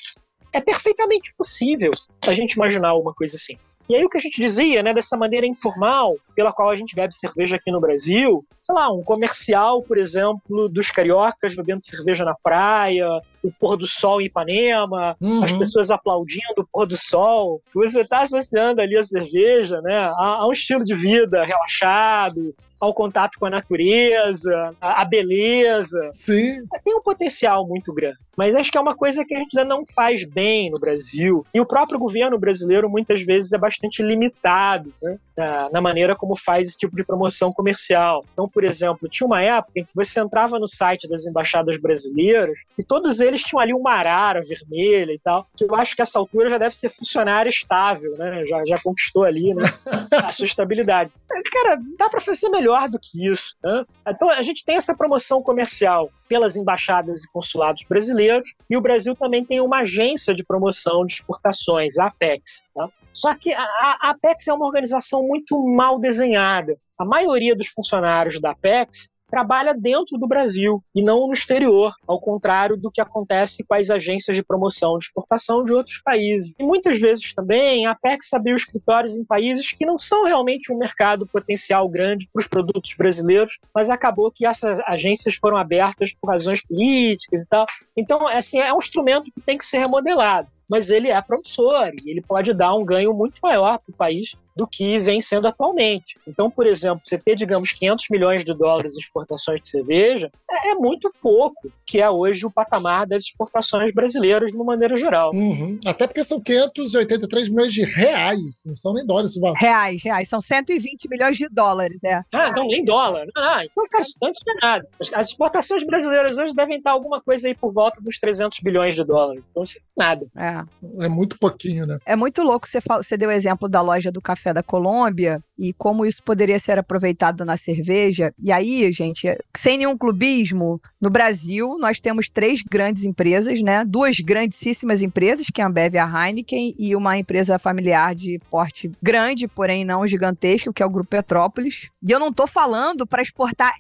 É 0.54 0.60
perfeitamente 0.60 1.34
possível 1.38 1.91
a 2.28 2.34
gente 2.34 2.54
imaginar 2.54 2.93
uma 2.95 3.13
coisa 3.13 3.36
assim. 3.36 3.58
E 3.89 3.95
aí 3.95 4.06
o 4.06 4.10
que 4.10 4.17
a 4.17 4.21
gente 4.21 4.39
dizia, 4.39 4.82
né, 4.82 4.93
dessa 4.93 5.17
maneira 5.17 5.45
informal 5.45 6.15
pela 6.36 6.54
qual 6.54 6.69
a 6.69 6.76
gente 6.76 6.95
bebe 6.95 7.13
cerveja 7.13 7.58
aqui 7.58 7.71
no 7.71 7.82
Brasil, 7.82 8.45
sei 8.63 8.76
lá, 8.76 8.91
um 8.91 9.04
comercial, 9.04 9.82
por 9.82 9.97
exemplo, 9.97 10.69
dos 10.69 10.89
cariocas 10.91 11.56
bebendo 11.56 11.84
cerveja 11.84 12.24
na 12.24 12.36
praia, 12.36 13.08
o 13.43 13.51
pôr 13.51 13.77
do 13.77 13.88
sol 13.88 14.21
em 14.21 14.25
Ipanema, 14.25 15.15
uhum. 15.19 15.43
as 15.43 15.54
pessoas 15.54 15.91
aplaudindo 15.91 16.62
o 16.62 16.65
pôr 16.65 16.86
do 16.86 16.97
sol. 16.97 17.62
Você 17.73 18.01
está 18.01 18.21
associando 18.21 18.82
ali 18.82 18.97
a 18.97 19.04
cerveja, 19.04 19.82
né, 19.82 19.97
a, 19.97 20.39
a, 20.39 20.47
um 20.47 20.51
estilo 20.51 20.84
de 20.84 20.95
vida 20.95 21.43
relaxado, 21.43 22.56
ao 22.82 22.93
contato 22.95 23.38
com 23.39 23.45
a 23.45 23.49
natureza, 23.49 24.75
a, 24.82 25.04
a 25.04 25.06
beleza. 25.06 26.10
Sim. 26.12 26.63
Tem 26.84 26.95
um 26.95 27.01
potencial 27.01 27.67
muito 27.67 27.93
grande. 27.93 28.17
Mas 28.36 28.56
acho 28.56 28.71
que 28.71 28.77
é 28.77 28.82
uma 28.82 28.95
coisa 28.95 29.23
que 29.23 29.36
a 29.36 29.38
gente 29.38 29.58
ainda 29.58 29.69
não 29.69 29.84
faz 29.86 30.23
bem 30.23 30.71
no 30.71 30.80
Brasil. 30.80 31.45
E 31.54 31.62
o 31.62 31.65
próprio 31.65 31.99
governo 31.99 32.39
brasileiro 32.39 32.89
muitas 32.89 33.21
vezes 33.21 33.54
é 33.54 33.58
bastante 33.58 34.01
limitado 34.01 34.91
né, 35.01 35.19
na, 35.38 35.69
na 35.69 35.82
maneira 35.82 36.15
como 36.15 36.36
faz 36.36 36.69
esse 36.69 36.77
tipo 36.77 36.95
de 36.95 37.04
promoção 37.04 37.54
comercial. 37.54 38.25
Então, 38.34 38.49
por 38.49 38.63
exemplo, 38.63 39.08
tinha 39.08 39.27
uma 39.27 39.43
época 39.43 39.80
em 39.80 39.86
que 39.86 39.93
você 39.93 40.19
entrava 40.19 40.58
no 40.58 40.67
site 40.67 41.08
das 41.08 41.27
embaixadas 41.27 41.77
brasileiras 41.77 42.62
e 42.77 42.84
todos 42.84 43.21
eles 43.21 43.31
tinham 43.39 43.62
ali 43.62 43.74
uma 43.74 43.94
arara 43.94 44.41
vermelha 44.41 45.13
e 45.13 45.20
tal, 45.20 45.48
que 45.56 45.63
eu 45.63 45.74
acho 45.76 45.96
que 45.96 46.02
essa 46.02 46.20
altura 46.20 46.50
já 46.50 46.58
deve 46.58 46.76
ser 46.76 46.89
funcionário 46.89 47.50
estável, 47.50 48.12
né? 48.17 48.46
Já, 48.46 48.62
já 48.65 48.82
conquistou 48.82 49.24
ali 49.24 49.54
né? 49.54 49.63
a 50.26 50.32
sua 50.32 50.46
estabilidade. 50.46 51.12
Cara, 51.52 51.80
dá 51.98 52.10
para 52.10 52.22
fazer 52.22 52.50
melhor 52.50 52.89
do 52.89 53.00
que 53.00 53.28
isso. 53.28 53.56
Né? 53.63 53.86
Então, 54.08 54.30
a 54.30 54.41
gente 54.41 54.65
tem 54.65 54.76
essa 54.76 54.96
promoção 54.96 55.41
comercial 55.41 56.12
pelas 56.28 56.56
embaixadas 56.56 57.24
e 57.24 57.32
consulados 57.32 57.84
brasileiros 57.88 58.54
e 58.70 58.78
o 58.78 58.82
Brasil 58.82 59.15
também 59.15 59.44
tem 59.44 59.62
uma 59.62 59.80
agência 59.80 60.34
de 60.34 60.44
promoção 60.44 61.06
de 61.06 61.13
exportações, 61.13 61.98
a 61.98 62.08
Apex. 62.08 62.63
Tá? 62.74 62.89
Só 63.13 63.36
que 63.36 63.54
a, 63.54 63.63
a 63.63 64.12
Apex 64.12 64.48
é 64.48 64.54
uma 64.54 64.65
organização 64.65 65.24
muito 65.24 65.58
mal 65.67 66.00
desenhada. 66.00 66.78
A 66.98 67.06
maioria 67.06 67.56
dos 67.56 67.67
funcionários 67.67 68.39
da 68.39 68.52
Apex 68.52 69.10
trabalha 69.32 69.74
dentro 69.74 70.17
do 70.17 70.28
Brasil 70.28 70.84
e 70.94 71.02
não 71.02 71.26
no 71.26 71.34
exterior, 71.34 71.94
ao 72.06 72.20
contrário 72.20 72.76
do 72.76 72.91
que 72.91 73.00
acontece 73.00 73.63
com 73.63 73.74
as 73.74 73.89
agências 73.89 74.36
de 74.36 74.44
promoção 74.44 74.98
de 74.98 75.06
exportação 75.06 75.63
de 75.63 75.72
outros 75.72 76.02
países. 76.02 76.54
E 76.60 76.63
muitas 76.63 77.00
vezes 77.00 77.34
também 77.34 77.86
a 77.86 77.91
Apex 77.91 78.34
abriu 78.34 78.56
escritórios 78.56 79.15
em 79.15 79.24
países 79.24 79.72
que 79.72 79.86
não 79.86 79.98
são 79.98 80.26
realmente 80.26 80.72
um 80.72 80.78
mercado 80.78 81.26
potencial 81.26 81.88
grande 81.88 82.28
para 82.32 82.41
os 82.41 82.48
produtos 82.48 82.94
brasileiros, 82.96 83.58
mas 83.74 83.89
acabou 83.89 84.30
que 84.30 84.46
essas 84.46 84.80
agências 84.86 85.36
foram 85.36 85.56
abertas 85.56 86.13
por 86.13 86.30
razões 86.30 86.62
políticas 86.65 87.44
e 87.44 87.48
tal. 87.48 87.65
Então, 87.96 88.28
assim, 88.28 88.60
é 88.60 88.74
um 88.74 88.80
instrumento 88.80 89.32
que 89.32 89.41
tem 89.41 89.58
que 89.58 89.65
ser 89.65 89.80
remodelado 89.80 90.50
mas 90.71 90.89
ele 90.89 91.10
é 91.10 91.21
promissor 91.21 91.91
e 92.01 92.10
ele 92.10 92.21
pode 92.21 92.53
dar 92.53 92.73
um 92.73 92.86
ganho 92.86 93.13
muito 93.13 93.36
maior 93.43 93.77
para 93.77 93.91
o 93.91 93.97
país 93.97 94.38
do 94.55 94.67
que 94.67 94.99
vem 94.99 95.21
sendo 95.21 95.47
atualmente. 95.47 96.19
Então, 96.27 96.49
por 96.49 96.67
exemplo, 96.67 97.01
você 97.03 97.17
ter, 97.17 97.36
digamos, 97.36 97.71
500 97.71 98.05
milhões 98.10 98.45
de 98.45 98.53
dólares 98.53 98.95
em 98.95 98.99
exportações 98.99 99.62
de 99.62 99.67
cerveja 99.67 100.31
é, 100.49 100.71
é 100.71 100.75
muito 100.75 101.12
pouco, 101.21 101.71
que 101.86 101.99
é 101.99 102.10
hoje 102.10 102.45
o 102.45 102.51
patamar 102.51 103.07
das 103.07 103.23
exportações 103.23 103.93
brasileiras 103.93 104.51
de 104.51 104.57
uma 104.57 104.65
maneira 104.65 104.95
geral. 104.97 105.31
Uhum. 105.34 105.79
Até 105.86 106.05
porque 106.05 106.23
são 106.23 106.41
583 106.41 107.49
milhões 107.49 107.73
de 107.73 107.84
reais, 107.84 108.62
não 108.65 108.75
são 108.75 108.93
nem 108.93 109.05
dólares. 109.05 109.34
Reais, 109.57 110.03
reais. 110.03 110.29
São 110.29 110.41
120 110.41 111.07
milhões 111.10 111.38
de 111.38 111.47
dólares, 111.49 112.03
é. 112.03 112.21
Ah, 112.34 112.49
então 112.49 112.67
nem 112.67 112.84
dólar. 112.84 113.27
Ah, 113.36 113.65
então, 113.65 113.86
cara, 113.89 114.03
antes 114.23 114.39
não 114.45 114.53
é 114.53 114.57
nada. 114.62 114.88
As 115.13 115.27
exportações 115.27 115.86
brasileiras 115.86 116.38
hoje 116.38 116.53
devem 116.53 116.77
estar 116.77 116.91
alguma 116.91 117.21
coisa 117.21 117.47
aí 117.47 117.55
por 117.55 117.71
volta 117.73 118.01
dos 118.01 118.19
300 118.19 118.60
bilhões 118.60 118.95
de 118.95 119.03
dólares. 119.03 119.47
Então, 119.49 119.63
isso 119.63 119.77
é 119.77 119.81
nada. 119.97 120.27
É. 120.36 120.61
É 121.00 121.10
muito 121.10 121.38
pouquinho, 121.38 121.86
né? 121.86 121.97
É 122.06 122.15
muito 122.15 122.41
louco. 122.43 122.67
Você, 122.67 122.80
você 122.80 123.17
deu 123.17 123.30
o 123.30 123.32
exemplo 123.32 123.67
da 123.67 123.82
loja 123.82 124.12
do 124.12 124.21
café 124.21 124.54
da 124.54 124.63
Colômbia 124.63 125.41
e 125.58 125.74
como 125.74 126.06
isso 126.06 126.24
poderia 126.24 126.60
ser 126.60 126.80
aproveitado 126.80 127.45
na 127.45 127.56
cerveja. 127.56 128.34
E 128.41 128.52
aí, 128.52 128.91
gente, 128.91 129.28
sem 129.56 129.78
nenhum 129.78 129.97
clubismo, 129.97 130.82
no 131.00 131.10
Brasil 131.10 131.78
nós 131.80 132.00
temos 132.00 132.30
três 132.30 132.62
grandes 132.62 133.04
empresas, 133.06 133.62
né? 133.62 133.86
Duas 133.86 134.19
grandíssimas 134.19 135.02
empresas, 135.02 135.47
que 135.54 135.62
é 135.62 135.63
a 135.63 135.67
Ambev 135.67 135.95
e 135.95 135.97
a 135.97 136.28
Heineken, 136.28 136.76
e 136.78 136.95
uma 136.95 137.17
empresa 137.17 137.60
familiar 137.60 138.15
de 138.15 138.39
porte 138.50 138.91
grande, 139.02 139.47
porém 139.47 139.86
não 139.86 140.06
gigantesco, 140.08 140.74
que 140.74 140.82
é 140.82 140.86
o 140.86 140.89
Grupo 140.89 141.10
Petrópolis. 141.10 141.89
E 142.02 142.12
eu 142.12 142.19
não 142.19 142.34
tô 142.34 142.47
falando 142.47 143.06
para 143.06 143.21
exportar 143.21 143.71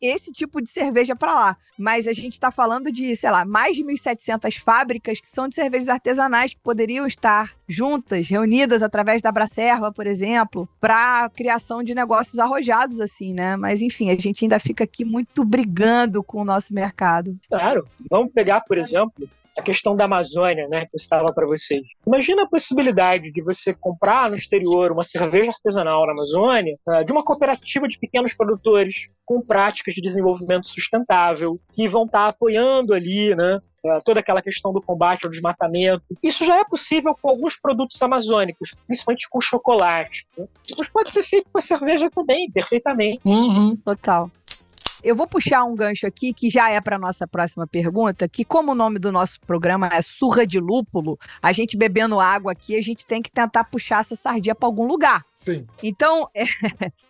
esse 0.00 0.30
tipo 0.32 0.60
de 0.60 0.68
cerveja 0.68 1.16
para 1.16 1.34
lá, 1.34 1.56
mas 1.78 2.06
a 2.06 2.12
gente 2.12 2.34
está 2.34 2.50
falando 2.50 2.92
de, 2.92 3.16
sei 3.16 3.30
lá, 3.30 3.44
mais 3.44 3.76
de 3.76 3.84
1.700 3.84 4.58
fábricas 4.58 5.20
que 5.20 5.28
são 5.28 5.48
de 5.48 5.54
cervejas 5.54 5.88
artesanais 5.88 6.21
que 6.54 6.60
poderiam 6.62 7.06
estar 7.06 7.52
juntas, 7.68 8.28
reunidas 8.28 8.82
através 8.82 9.22
da 9.22 9.32
Bracerva, 9.32 9.92
por 9.92 10.06
exemplo, 10.06 10.68
para 10.80 11.24
a 11.24 11.30
criação 11.30 11.82
de 11.82 11.94
negócios 11.94 12.38
arrojados 12.38 13.00
assim, 13.00 13.32
né? 13.32 13.56
Mas 13.56 13.80
enfim, 13.80 14.10
a 14.10 14.18
gente 14.18 14.44
ainda 14.44 14.58
fica 14.58 14.84
aqui 14.84 15.04
muito 15.04 15.44
brigando 15.44 16.22
com 16.22 16.40
o 16.40 16.44
nosso 16.44 16.74
mercado. 16.74 17.36
Claro. 17.48 17.86
Vamos 18.10 18.32
pegar, 18.32 18.60
por 18.62 18.78
exemplo, 18.78 19.28
a 19.56 19.62
questão 19.62 19.94
da 19.94 20.04
Amazônia, 20.04 20.66
né, 20.68 20.80
que 20.80 20.94
eu 20.94 20.98
estava 20.98 21.32
para 21.32 21.46
vocês. 21.46 21.82
Imagina 22.06 22.42
a 22.42 22.48
possibilidade 22.48 23.30
de 23.30 23.42
você 23.42 23.74
comprar 23.74 24.30
no 24.30 24.36
exterior 24.36 24.92
uma 24.92 25.04
cerveja 25.04 25.50
artesanal 25.50 26.06
na 26.06 26.12
Amazônia 26.12 26.76
uh, 26.86 27.04
de 27.04 27.12
uma 27.12 27.22
cooperativa 27.22 27.86
de 27.86 27.98
pequenos 27.98 28.34
produtores 28.34 29.08
com 29.24 29.40
práticas 29.40 29.94
de 29.94 30.00
desenvolvimento 30.00 30.68
sustentável 30.68 31.60
que 31.72 31.86
vão 31.86 32.04
estar 32.04 32.24
tá 32.24 32.28
apoiando 32.28 32.94
ali, 32.94 33.34
né, 33.34 33.58
uh, 33.84 33.98
toda 34.04 34.20
aquela 34.20 34.42
questão 34.42 34.72
do 34.72 34.80
combate 34.80 35.24
ao 35.24 35.30
desmatamento. 35.30 36.02
Isso 36.22 36.46
já 36.46 36.58
é 36.60 36.64
possível 36.64 37.16
com 37.20 37.28
alguns 37.28 37.58
produtos 37.58 38.00
amazônicos, 38.00 38.74
principalmente 38.86 39.28
com 39.28 39.40
chocolate. 39.40 40.26
Né? 40.36 40.46
Mas 40.76 40.88
pode 40.88 41.10
ser 41.10 41.22
feito 41.22 41.48
com 41.52 41.58
a 41.58 41.62
cerveja 41.62 42.10
também, 42.10 42.50
perfeitamente. 42.50 43.20
Uhum. 43.24 43.76
Total. 43.76 44.30
Eu 45.02 45.16
vou 45.16 45.26
puxar 45.26 45.64
um 45.64 45.74
gancho 45.74 46.06
aqui 46.06 46.32
que 46.32 46.48
já 46.48 46.70
é 46.70 46.80
para 46.80 46.96
nossa 46.96 47.26
próxima 47.26 47.66
pergunta, 47.66 48.28
que 48.28 48.44
como 48.44 48.70
o 48.70 48.74
nome 48.74 49.00
do 49.00 49.10
nosso 49.10 49.40
programa 49.40 49.88
é 49.92 50.00
Surra 50.00 50.46
de 50.46 50.60
Lúpulo, 50.60 51.18
a 51.42 51.50
gente 51.50 51.76
bebendo 51.76 52.20
água 52.20 52.52
aqui, 52.52 52.76
a 52.76 52.80
gente 52.80 53.04
tem 53.04 53.20
que 53.20 53.30
tentar 53.30 53.64
puxar 53.64 54.00
essa 54.00 54.14
sardinha 54.14 54.54
para 54.54 54.68
algum 54.68 54.86
lugar. 54.86 55.24
Sim. 55.32 55.66
Então, 55.82 56.28
é, 56.32 56.44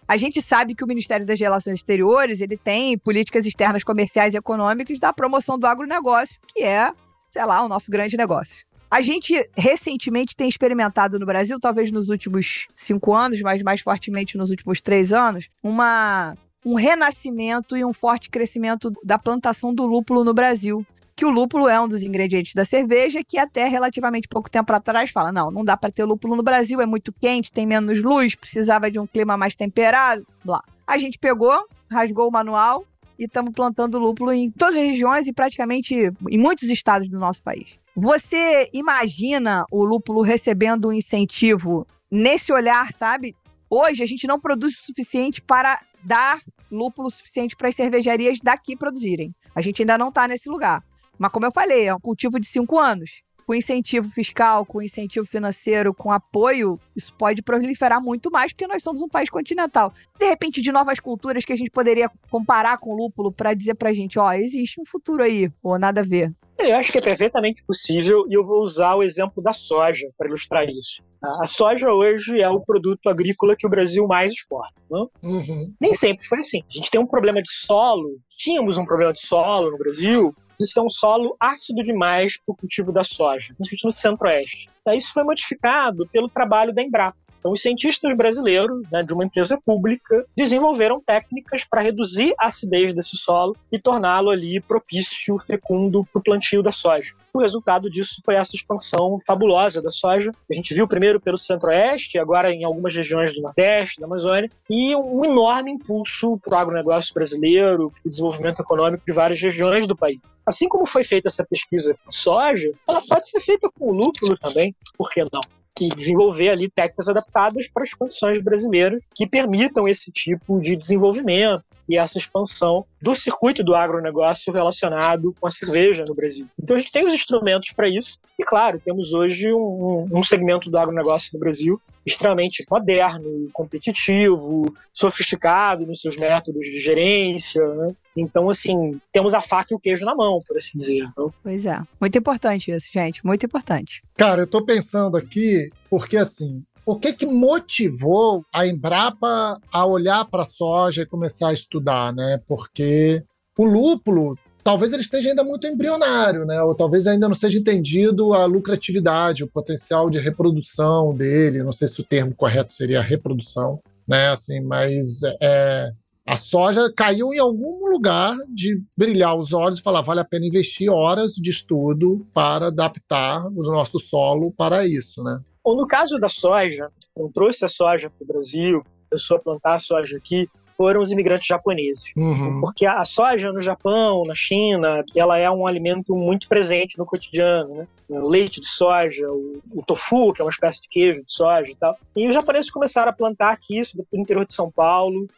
a 0.08 0.16
gente 0.16 0.40
sabe 0.40 0.74
que 0.74 0.82
o 0.82 0.86
Ministério 0.86 1.26
das 1.26 1.38
Relações 1.38 1.74
Exteriores, 1.74 2.40
ele 2.40 2.56
tem 2.56 2.96
políticas 2.96 3.44
externas 3.44 3.84
comerciais 3.84 4.32
e 4.32 4.38
econômicas 4.38 4.98
da 4.98 5.12
promoção 5.12 5.58
do 5.58 5.66
agronegócio, 5.66 6.40
que 6.46 6.62
é, 6.62 6.90
sei 7.28 7.44
lá, 7.44 7.62
o 7.62 7.68
nosso 7.68 7.90
grande 7.90 8.16
negócio. 8.16 8.64
A 8.90 9.02
gente 9.02 9.34
recentemente 9.56 10.36
tem 10.36 10.48
experimentado 10.48 11.18
no 11.18 11.26
Brasil, 11.26 11.58
talvez 11.60 11.92
nos 11.92 12.08
últimos 12.08 12.68
cinco 12.74 13.14
anos, 13.14 13.40
mas 13.42 13.62
mais 13.62 13.80
fortemente 13.80 14.36
nos 14.36 14.50
últimos 14.50 14.80
três 14.80 15.12
anos, 15.12 15.48
uma, 15.62 16.34
um 16.64 16.74
renascimento 16.74 17.76
e 17.76 17.84
um 17.84 17.92
forte 17.92 18.30
crescimento 18.30 18.92
da 19.02 19.18
plantação 19.18 19.74
do 19.74 19.84
lúpulo 19.84 20.24
no 20.24 20.32
Brasil. 20.32 20.86
Que 21.14 21.26
o 21.26 21.30
lúpulo 21.30 21.68
é 21.68 21.78
um 21.78 21.86
dos 21.86 22.02
ingredientes 22.02 22.54
da 22.54 22.64
cerveja, 22.64 23.22
que 23.22 23.38
até 23.38 23.68
relativamente 23.68 24.26
pouco 24.26 24.50
tempo 24.50 24.72
atrás 24.72 25.10
fala: 25.10 25.30
não, 25.30 25.50
não 25.50 25.64
dá 25.64 25.76
para 25.76 25.92
ter 25.92 26.04
lúpulo 26.04 26.36
no 26.36 26.42
Brasil, 26.42 26.80
é 26.80 26.86
muito 26.86 27.12
quente, 27.12 27.52
tem 27.52 27.66
menos 27.66 28.02
luz, 28.02 28.34
precisava 28.34 28.90
de 28.90 28.98
um 28.98 29.06
clima 29.06 29.36
mais 29.36 29.54
temperado, 29.54 30.26
blá. 30.44 30.62
A 30.86 30.96
gente 30.98 31.18
pegou, 31.18 31.66
rasgou 31.90 32.28
o 32.28 32.32
manual 32.32 32.84
e 33.18 33.24
estamos 33.24 33.52
plantando 33.52 33.98
lúpulo 33.98 34.32
em 34.32 34.50
todas 34.50 34.74
as 34.74 34.82
regiões 34.82 35.26
e 35.26 35.32
praticamente 35.32 35.94
em 35.94 36.38
muitos 36.38 36.70
estados 36.70 37.08
do 37.08 37.18
nosso 37.18 37.42
país. 37.42 37.78
Você 37.94 38.70
imagina 38.72 39.66
o 39.70 39.84
lúpulo 39.84 40.22
recebendo 40.22 40.88
um 40.88 40.92
incentivo 40.92 41.86
nesse 42.10 42.52
olhar, 42.52 42.90
sabe? 42.92 43.36
Hoje 43.68 44.02
a 44.02 44.06
gente 44.06 44.26
não 44.26 44.40
produz 44.40 44.74
o 44.74 44.84
suficiente 44.84 45.42
para 45.42 45.78
dar 46.04 46.40
lúpulo 46.70 47.10
suficiente 47.10 47.56
para 47.56 47.68
as 47.68 47.74
cervejarias 47.74 48.38
daqui 48.42 48.76
produzirem. 48.76 49.34
A 49.54 49.60
gente 49.60 49.82
ainda 49.82 49.98
não 49.98 50.08
está 50.08 50.26
nesse 50.26 50.48
lugar. 50.48 50.82
Mas 51.18 51.30
como 51.30 51.46
eu 51.46 51.52
falei, 51.52 51.86
é 51.86 51.94
um 51.94 52.00
cultivo 52.00 52.40
de 52.40 52.46
cinco 52.46 52.78
anos. 52.78 53.22
Com 53.46 53.54
incentivo 53.54 54.08
fiscal, 54.08 54.64
com 54.64 54.80
incentivo 54.80 55.26
financeiro, 55.26 55.92
com 55.92 56.12
apoio, 56.12 56.78
isso 56.94 57.12
pode 57.14 57.42
proliferar 57.42 58.00
muito 58.00 58.30
mais, 58.30 58.52
porque 58.52 58.66
nós 58.66 58.82
somos 58.82 59.02
um 59.02 59.08
país 59.08 59.28
continental. 59.28 59.92
De 60.18 60.26
repente, 60.26 60.62
de 60.62 60.70
novas 60.70 61.00
culturas 61.00 61.44
que 61.44 61.52
a 61.52 61.56
gente 61.56 61.70
poderia 61.70 62.10
comparar 62.30 62.78
com 62.78 62.90
o 62.90 62.96
lúpulo 62.96 63.32
para 63.32 63.52
dizer 63.52 63.74
para 63.74 63.90
a 63.90 63.94
gente, 63.94 64.18
ó, 64.18 64.32
existe 64.32 64.80
um 64.80 64.84
futuro 64.84 65.22
aí, 65.22 65.50
ou 65.62 65.78
nada 65.78 66.00
a 66.00 66.04
ver. 66.04 66.32
Eu 66.58 66.76
acho 66.76 66.92
que 66.92 66.98
é 66.98 67.02
perfeitamente 67.02 67.64
possível 67.64 68.24
e 68.28 68.34
eu 68.34 68.42
vou 68.42 68.62
usar 68.62 68.94
o 68.94 69.02
exemplo 69.02 69.42
da 69.42 69.52
soja 69.52 70.08
para 70.16 70.28
ilustrar 70.28 70.68
isso. 70.68 71.04
A 71.40 71.46
soja 71.46 71.90
hoje 71.90 72.40
é 72.40 72.48
o 72.48 72.60
produto 72.60 73.08
agrícola 73.08 73.56
que 73.56 73.66
o 73.66 73.70
Brasil 73.70 74.06
mais 74.06 74.32
exporta. 74.32 74.74
Não? 74.90 75.10
Uhum. 75.22 75.72
Nem 75.80 75.94
sempre 75.94 76.26
foi 76.26 76.40
assim. 76.40 76.62
A 76.68 76.72
gente 76.76 76.90
tem 76.90 77.00
um 77.00 77.06
problema 77.06 77.42
de 77.42 77.50
solo, 77.50 78.18
tínhamos 78.36 78.76
um 78.76 78.84
problema 78.84 79.12
de 79.12 79.20
solo 79.20 79.70
no 79.70 79.78
Brasil, 79.78 80.34
isso 80.60 80.78
é 80.78 80.82
um 80.82 80.90
solo 80.90 81.36
ácido 81.40 81.82
demais 81.82 82.38
para 82.38 82.52
o 82.52 82.56
cultivo 82.56 82.92
da 82.92 83.02
soja, 83.02 83.52
principalmente 83.54 83.84
no 83.84 83.92
centro-oeste. 83.92 84.68
Isso 84.96 85.12
foi 85.12 85.24
modificado 85.24 86.08
pelo 86.12 86.28
trabalho 86.28 86.72
da 86.72 86.82
Embrapa. 86.82 87.16
Então, 87.42 87.50
os 87.50 87.60
cientistas 87.60 88.14
brasileiros, 88.14 88.88
né, 88.88 89.02
de 89.02 89.12
uma 89.12 89.24
empresa 89.24 89.60
pública, 89.66 90.24
desenvolveram 90.36 91.02
técnicas 91.04 91.64
para 91.64 91.80
reduzir 91.80 92.32
a 92.38 92.46
acidez 92.46 92.94
desse 92.94 93.16
solo 93.16 93.56
e 93.72 93.80
torná-lo 93.80 94.30
ali 94.30 94.60
propício, 94.60 95.36
fecundo 95.38 96.04
para 96.04 96.20
o 96.20 96.22
plantio 96.22 96.62
da 96.62 96.70
soja. 96.70 97.10
O 97.34 97.40
resultado 97.40 97.90
disso 97.90 98.22
foi 98.24 98.36
essa 98.36 98.54
expansão 98.54 99.18
fabulosa 99.26 99.82
da 99.82 99.90
soja. 99.90 100.30
A 100.48 100.54
gente 100.54 100.72
viu 100.72 100.86
primeiro 100.86 101.18
pelo 101.18 101.36
centro-oeste, 101.36 102.16
agora 102.16 102.52
em 102.52 102.62
algumas 102.62 102.94
regiões 102.94 103.34
do 103.34 103.40
nordeste, 103.40 103.98
da 103.98 104.06
Amazônia, 104.06 104.48
e 104.70 104.94
um 104.94 105.24
enorme 105.24 105.72
impulso 105.72 106.38
para 106.44 106.58
o 106.58 106.60
agronegócio 106.60 107.12
brasileiro, 107.12 107.90
para 107.90 108.06
o 108.06 108.10
desenvolvimento 108.10 108.60
econômico 108.60 109.02
de 109.04 109.12
várias 109.12 109.40
regiões 109.40 109.84
do 109.84 109.96
país. 109.96 110.20
Assim 110.46 110.68
como 110.68 110.86
foi 110.86 111.02
feita 111.02 111.26
essa 111.26 111.44
pesquisa 111.44 111.96
com 112.04 112.12
soja, 112.12 112.72
ela 112.88 113.02
pode 113.08 113.28
ser 113.28 113.40
feita 113.40 113.68
com 113.76 113.90
lúpulo 113.90 114.38
também, 114.38 114.72
por 114.96 115.10
que 115.10 115.22
não? 115.22 115.40
Que 115.74 115.88
desenvolver 115.88 116.50
ali 116.50 116.70
técnicas 116.70 117.08
adaptadas 117.08 117.68
para 117.68 117.82
as 117.82 117.94
condições 117.94 118.42
brasileiras 118.42 119.04
que 119.14 119.26
permitam 119.26 119.88
esse 119.88 120.10
tipo 120.10 120.60
de 120.60 120.76
desenvolvimento 120.76 121.64
e 121.88 121.96
essa 121.96 122.18
expansão 122.18 122.84
do 123.00 123.14
circuito 123.14 123.62
do 123.62 123.74
agronegócio 123.74 124.52
relacionado 124.52 125.34
com 125.40 125.46
a 125.46 125.50
cerveja 125.50 126.04
no 126.06 126.14
Brasil. 126.14 126.46
Então 126.60 126.76
a 126.76 126.78
gente 126.78 126.92
tem 126.92 127.06
os 127.06 127.14
instrumentos 127.14 127.72
para 127.72 127.88
isso 127.88 128.18
e, 128.38 128.44
claro, 128.44 128.80
temos 128.84 129.12
hoje 129.12 129.52
um, 129.52 130.08
um 130.12 130.22
segmento 130.22 130.70
do 130.70 130.78
agronegócio 130.78 131.30
no 131.34 131.40
Brasil 131.40 131.80
extremamente 132.04 132.64
moderno, 132.70 133.48
competitivo, 133.52 134.74
sofisticado 134.92 135.86
nos 135.86 136.00
seus 136.00 136.16
métodos 136.16 136.66
de 136.66 136.80
gerência. 136.80 137.64
Né? 137.74 137.94
Então, 138.16 138.50
assim, 138.50 139.00
temos 139.12 139.34
a 139.34 139.40
faca 139.40 139.72
e 139.72 139.76
o 139.76 139.78
queijo 139.78 140.04
na 140.04 140.14
mão, 140.14 140.38
por 140.46 140.56
assim 140.56 140.76
dizer. 140.76 141.04
Então... 141.04 141.32
Pois 141.42 141.64
é. 141.64 141.80
Muito 142.00 142.18
importante 142.18 142.70
isso, 142.70 142.88
gente. 142.92 143.24
Muito 143.24 143.46
importante. 143.46 144.02
Cara, 144.16 144.42
eu 144.42 144.46
tô 144.46 144.64
pensando 144.64 145.16
aqui, 145.16 145.70
porque 145.88 146.16
assim, 146.16 146.62
o 146.84 146.96
que 146.96 147.12
que 147.12 147.26
motivou 147.26 148.44
a 148.52 148.66
Embrapa 148.66 149.60
a 149.72 149.86
olhar 149.86 150.24
para 150.24 150.42
a 150.42 150.46
soja 150.46 151.02
e 151.02 151.06
começar 151.06 151.48
a 151.48 151.52
estudar, 151.52 152.12
né? 152.12 152.40
Porque 152.46 153.22
o 153.56 153.64
lúpulo 153.64 154.36
talvez 154.62 154.92
ele 154.92 155.02
esteja 155.02 155.30
ainda 155.30 155.44
muito 155.44 155.66
embrionário, 155.66 156.44
né? 156.44 156.60
Ou 156.62 156.74
talvez 156.74 157.06
ainda 157.06 157.28
não 157.28 157.34
seja 157.34 157.58
entendido 157.58 158.32
a 158.32 158.44
lucratividade, 158.44 159.44
o 159.44 159.48
potencial 159.48 160.08
de 160.08 160.18
reprodução 160.18 161.14
dele. 161.14 161.62
Não 161.62 161.72
sei 161.72 161.88
se 161.88 162.00
o 162.00 162.04
termo 162.04 162.34
correto 162.34 162.72
seria 162.72 163.00
reprodução, 163.00 163.80
né? 164.06 164.28
Assim, 164.28 164.60
mas 164.60 165.20
é, 165.40 165.90
a 166.26 166.36
soja 166.36 166.92
caiu 166.96 167.32
em 167.32 167.38
algum 167.38 167.86
lugar 167.88 168.36
de 168.48 168.80
brilhar 168.96 169.36
os 169.36 169.52
olhos 169.52 169.78
e 169.78 169.82
falar 169.82 170.02
vale 170.02 170.20
a 170.20 170.24
pena 170.24 170.46
investir 170.46 170.90
horas 170.90 171.34
de 171.34 171.50
estudo 171.50 172.26
para 172.32 172.68
adaptar 172.68 173.46
o 173.46 173.62
nosso 173.62 173.98
solo 173.98 174.52
para 174.52 174.86
isso, 174.86 175.22
né? 175.22 175.40
Ou 175.64 175.76
no 175.76 175.86
caso 175.86 176.18
da 176.18 176.28
soja, 176.28 176.90
quem 177.14 177.30
trouxe 177.30 177.64
a 177.64 177.68
soja 177.68 178.10
para 178.10 178.24
o 178.24 178.26
Brasil, 178.26 178.84
começou 179.08 179.36
a 179.36 179.40
plantar 179.40 179.74
a 179.76 179.78
soja 179.78 180.16
aqui, 180.16 180.48
foram 180.76 181.00
os 181.00 181.12
imigrantes 181.12 181.46
japoneses. 181.46 182.12
Uhum. 182.16 182.60
Porque 182.60 182.84
a 182.84 183.04
soja 183.04 183.52
no 183.52 183.60
Japão, 183.60 184.24
na 184.24 184.34
China, 184.34 185.04
ela 185.14 185.38
é 185.38 185.50
um 185.50 185.66
alimento 185.66 186.16
muito 186.16 186.48
presente 186.48 186.98
no 186.98 187.06
cotidiano, 187.06 187.74
né? 187.74 187.86
O 188.08 188.28
leite 188.28 188.60
de 188.60 188.66
soja, 188.66 189.30
o, 189.30 189.60
o, 189.72 189.82
tofu, 189.82 190.32
que 190.32 190.42
é 190.42 190.44
uma 190.44 190.50
espécie 190.50 190.82
de 190.82 190.88
queijo 190.88 191.24
de 191.24 191.32
soja 191.32 191.70
e 191.70 191.76
tal. 191.76 191.96
E 192.16 192.26
os 192.26 192.34
japoneses 192.34 192.70
começaram 192.70 193.10
a 193.10 193.14
plantar 193.14 193.52
aqui, 193.52 193.80
no 193.94 194.20
interior 194.20 194.44
de 194.44 194.52
São 194.52 194.70
Paulo, 194.70 195.28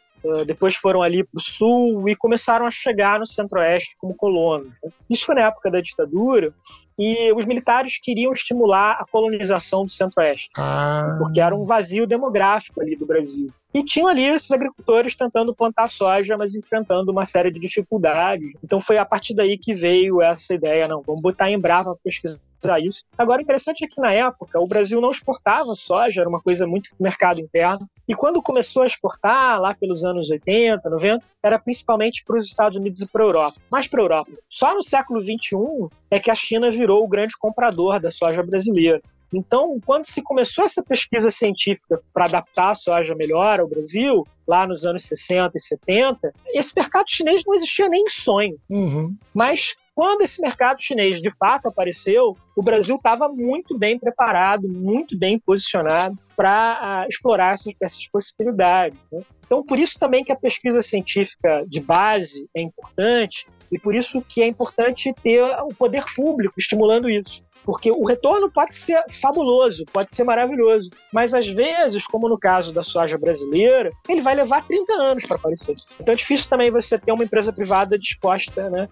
depois 0.45 0.75
foram 0.75 1.01
ali 1.01 1.23
para 1.23 1.37
o 1.37 1.41
sul 1.41 2.07
e 2.09 2.15
começaram 2.15 2.65
a 2.65 2.71
chegar 2.71 3.19
no 3.19 3.25
centro-oeste 3.25 3.95
como 3.97 4.13
colonos. 4.13 4.73
Né? 4.83 4.91
Isso 5.09 5.25
foi 5.25 5.35
na 5.35 5.41
época 5.41 5.69
da 5.69 5.81
ditadura 5.81 6.53
e 6.97 7.31
os 7.33 7.45
militares 7.45 7.99
queriam 7.99 8.31
estimular 8.31 8.93
a 8.93 9.05
colonização 9.05 9.85
do 9.85 9.91
centro-oeste, 9.91 10.49
ah. 10.57 11.17
porque 11.19 11.39
era 11.39 11.55
um 11.55 11.65
vazio 11.65 12.07
demográfico 12.07 12.81
ali 12.81 12.95
do 12.95 13.05
Brasil. 13.05 13.51
E 13.73 13.83
tinham 13.83 14.07
ali 14.07 14.23
esses 14.23 14.51
agricultores 14.51 15.15
tentando 15.15 15.53
plantar 15.53 15.89
soja, 15.89 16.37
mas 16.37 16.55
enfrentando 16.55 17.11
uma 17.11 17.25
série 17.25 17.51
de 17.51 17.59
dificuldades. 17.59 18.53
Então 18.63 18.79
foi 18.79 18.97
a 18.97 19.05
partir 19.05 19.33
daí 19.33 19.57
que 19.57 19.73
veio 19.73 20.21
essa 20.21 20.53
ideia, 20.53 20.87
não, 20.87 21.01
vamos 21.01 21.21
botar 21.21 21.51
em 21.51 21.59
Brava 21.59 21.91
para 21.91 21.99
pesquisar 22.03 22.39
isso. 22.79 23.03
Agora, 23.17 23.41
interessante 23.41 23.83
é 23.83 23.87
que 23.87 23.99
na 23.99 24.11
época 24.11 24.59
o 24.59 24.67
Brasil 24.67 24.99
não 25.01 25.11
exportava 25.11 25.73
soja, 25.75 26.21
era 26.21 26.29
uma 26.29 26.41
coisa 26.41 26.65
muito 26.67 26.91
mercado 26.99 27.39
interno. 27.39 27.87
E 28.07 28.15
quando 28.15 28.41
começou 28.41 28.83
a 28.83 28.85
exportar, 28.85 29.59
lá 29.59 29.73
pelos 29.73 30.03
anos 30.03 30.29
80, 30.29 30.89
90, 30.89 31.23
era 31.41 31.59
principalmente 31.59 32.23
para 32.23 32.37
os 32.37 32.45
Estados 32.45 32.77
Unidos 32.77 33.01
e 33.01 33.07
para 33.07 33.23
a 33.23 33.27
Europa. 33.27 33.55
Mais 33.71 33.87
para 33.87 34.01
a 34.01 34.03
Europa. 34.03 34.31
Só 34.49 34.73
no 34.73 34.83
século 34.83 35.21
XXI 35.21 35.89
é 36.11 36.19
que 36.19 36.31
a 36.31 36.35
China 36.35 36.69
virou 36.69 37.03
o 37.03 37.07
grande 37.07 37.37
comprador 37.37 37.99
da 37.99 38.11
soja 38.11 38.43
brasileira. 38.43 39.01
Então, 39.33 39.79
quando 39.85 40.05
se 40.05 40.21
começou 40.21 40.63
essa 40.63 40.83
pesquisa 40.83 41.29
científica 41.29 42.01
para 42.13 42.25
adaptar 42.25 42.71
a 42.71 42.75
soja 42.75 43.15
melhor 43.15 43.59
ao 43.59 43.67
Brasil, 43.67 44.25
lá 44.47 44.65
nos 44.65 44.85
anos 44.85 45.03
60 45.03 45.51
e 45.55 45.59
70, 45.59 46.33
esse 46.53 46.73
mercado 46.75 47.05
chinês 47.09 47.43
não 47.45 47.53
existia 47.53 47.89
nem 47.89 48.03
em 48.03 48.09
sonho. 48.09 48.57
Uhum. 48.69 49.15
Mas 49.33 49.75
quando 49.95 50.21
esse 50.23 50.41
mercado 50.41 50.83
chinês 50.83 51.21
de 51.21 51.31
fato 51.31 51.69
apareceu, 51.69 52.35
o 52.53 52.61
Brasil 52.61 52.97
estava 52.97 53.29
muito 53.29 53.77
bem 53.77 53.97
preparado, 53.97 54.67
muito 54.67 55.17
bem 55.17 55.39
posicionado 55.39 56.19
para 56.35 57.05
uh, 57.05 57.09
explorar 57.09 57.53
essas, 57.53 57.73
essas 57.81 58.05
possibilidades. 58.07 58.99
Né? 59.09 59.21
Então, 59.45 59.63
por 59.63 59.79
isso 59.79 59.97
também 59.97 60.21
que 60.21 60.33
a 60.33 60.35
pesquisa 60.35 60.81
científica 60.81 61.63
de 61.65 61.79
base 61.79 62.45
é 62.53 62.61
importante 62.61 63.47
e 63.71 63.79
por 63.79 63.95
isso 63.95 64.21
que 64.21 64.43
é 64.43 64.47
importante 64.47 65.13
ter 65.23 65.41
o 65.61 65.69
poder 65.69 66.03
público 66.13 66.55
estimulando 66.57 67.09
isso. 67.09 67.41
Porque 67.65 67.91
o 67.91 68.05
retorno 68.05 68.51
pode 68.51 68.75
ser 68.75 69.03
fabuloso, 69.11 69.85
pode 69.91 70.13
ser 70.13 70.23
maravilhoso, 70.23 70.89
mas 71.11 71.33
às 71.33 71.47
vezes, 71.47 72.05
como 72.05 72.29
no 72.29 72.37
caso 72.37 72.71
da 72.71 72.83
soja 72.83 73.17
brasileira, 73.17 73.91
ele 74.07 74.21
vai 74.21 74.35
levar 74.35 74.65
30 74.65 74.93
anos 74.93 75.25
para 75.25 75.37
aparecer. 75.37 75.75
Então 75.99 76.13
é 76.13 76.15
difícil 76.15 76.49
também 76.49 76.71
você 76.71 76.97
ter 76.97 77.11
uma 77.11 77.23
empresa 77.23 77.51
privada 77.51 77.97
disposta 77.97 78.69
né, 78.69 78.87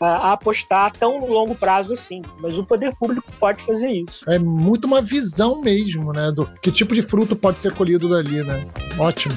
a, 0.00 0.28
a, 0.28 0.32
apostar 0.32 0.86
a 0.86 0.90
tão 0.90 1.18
longo 1.26 1.54
prazo 1.54 1.94
assim. 1.94 2.22
Mas 2.40 2.58
o 2.58 2.64
poder 2.64 2.94
público 2.96 3.30
pode 3.38 3.62
fazer 3.62 3.90
isso. 3.90 4.28
É 4.28 4.38
muito 4.38 4.86
uma 4.86 5.00
visão 5.00 5.60
mesmo, 5.60 6.12
né? 6.12 6.30
Do 6.30 6.46
que 6.60 6.70
tipo 6.70 6.94
de 6.94 7.02
fruto 7.02 7.34
pode 7.34 7.58
ser 7.58 7.72
colhido 7.74 8.08
dali, 8.08 8.42
né? 8.42 8.64
Ótimo. 8.98 9.34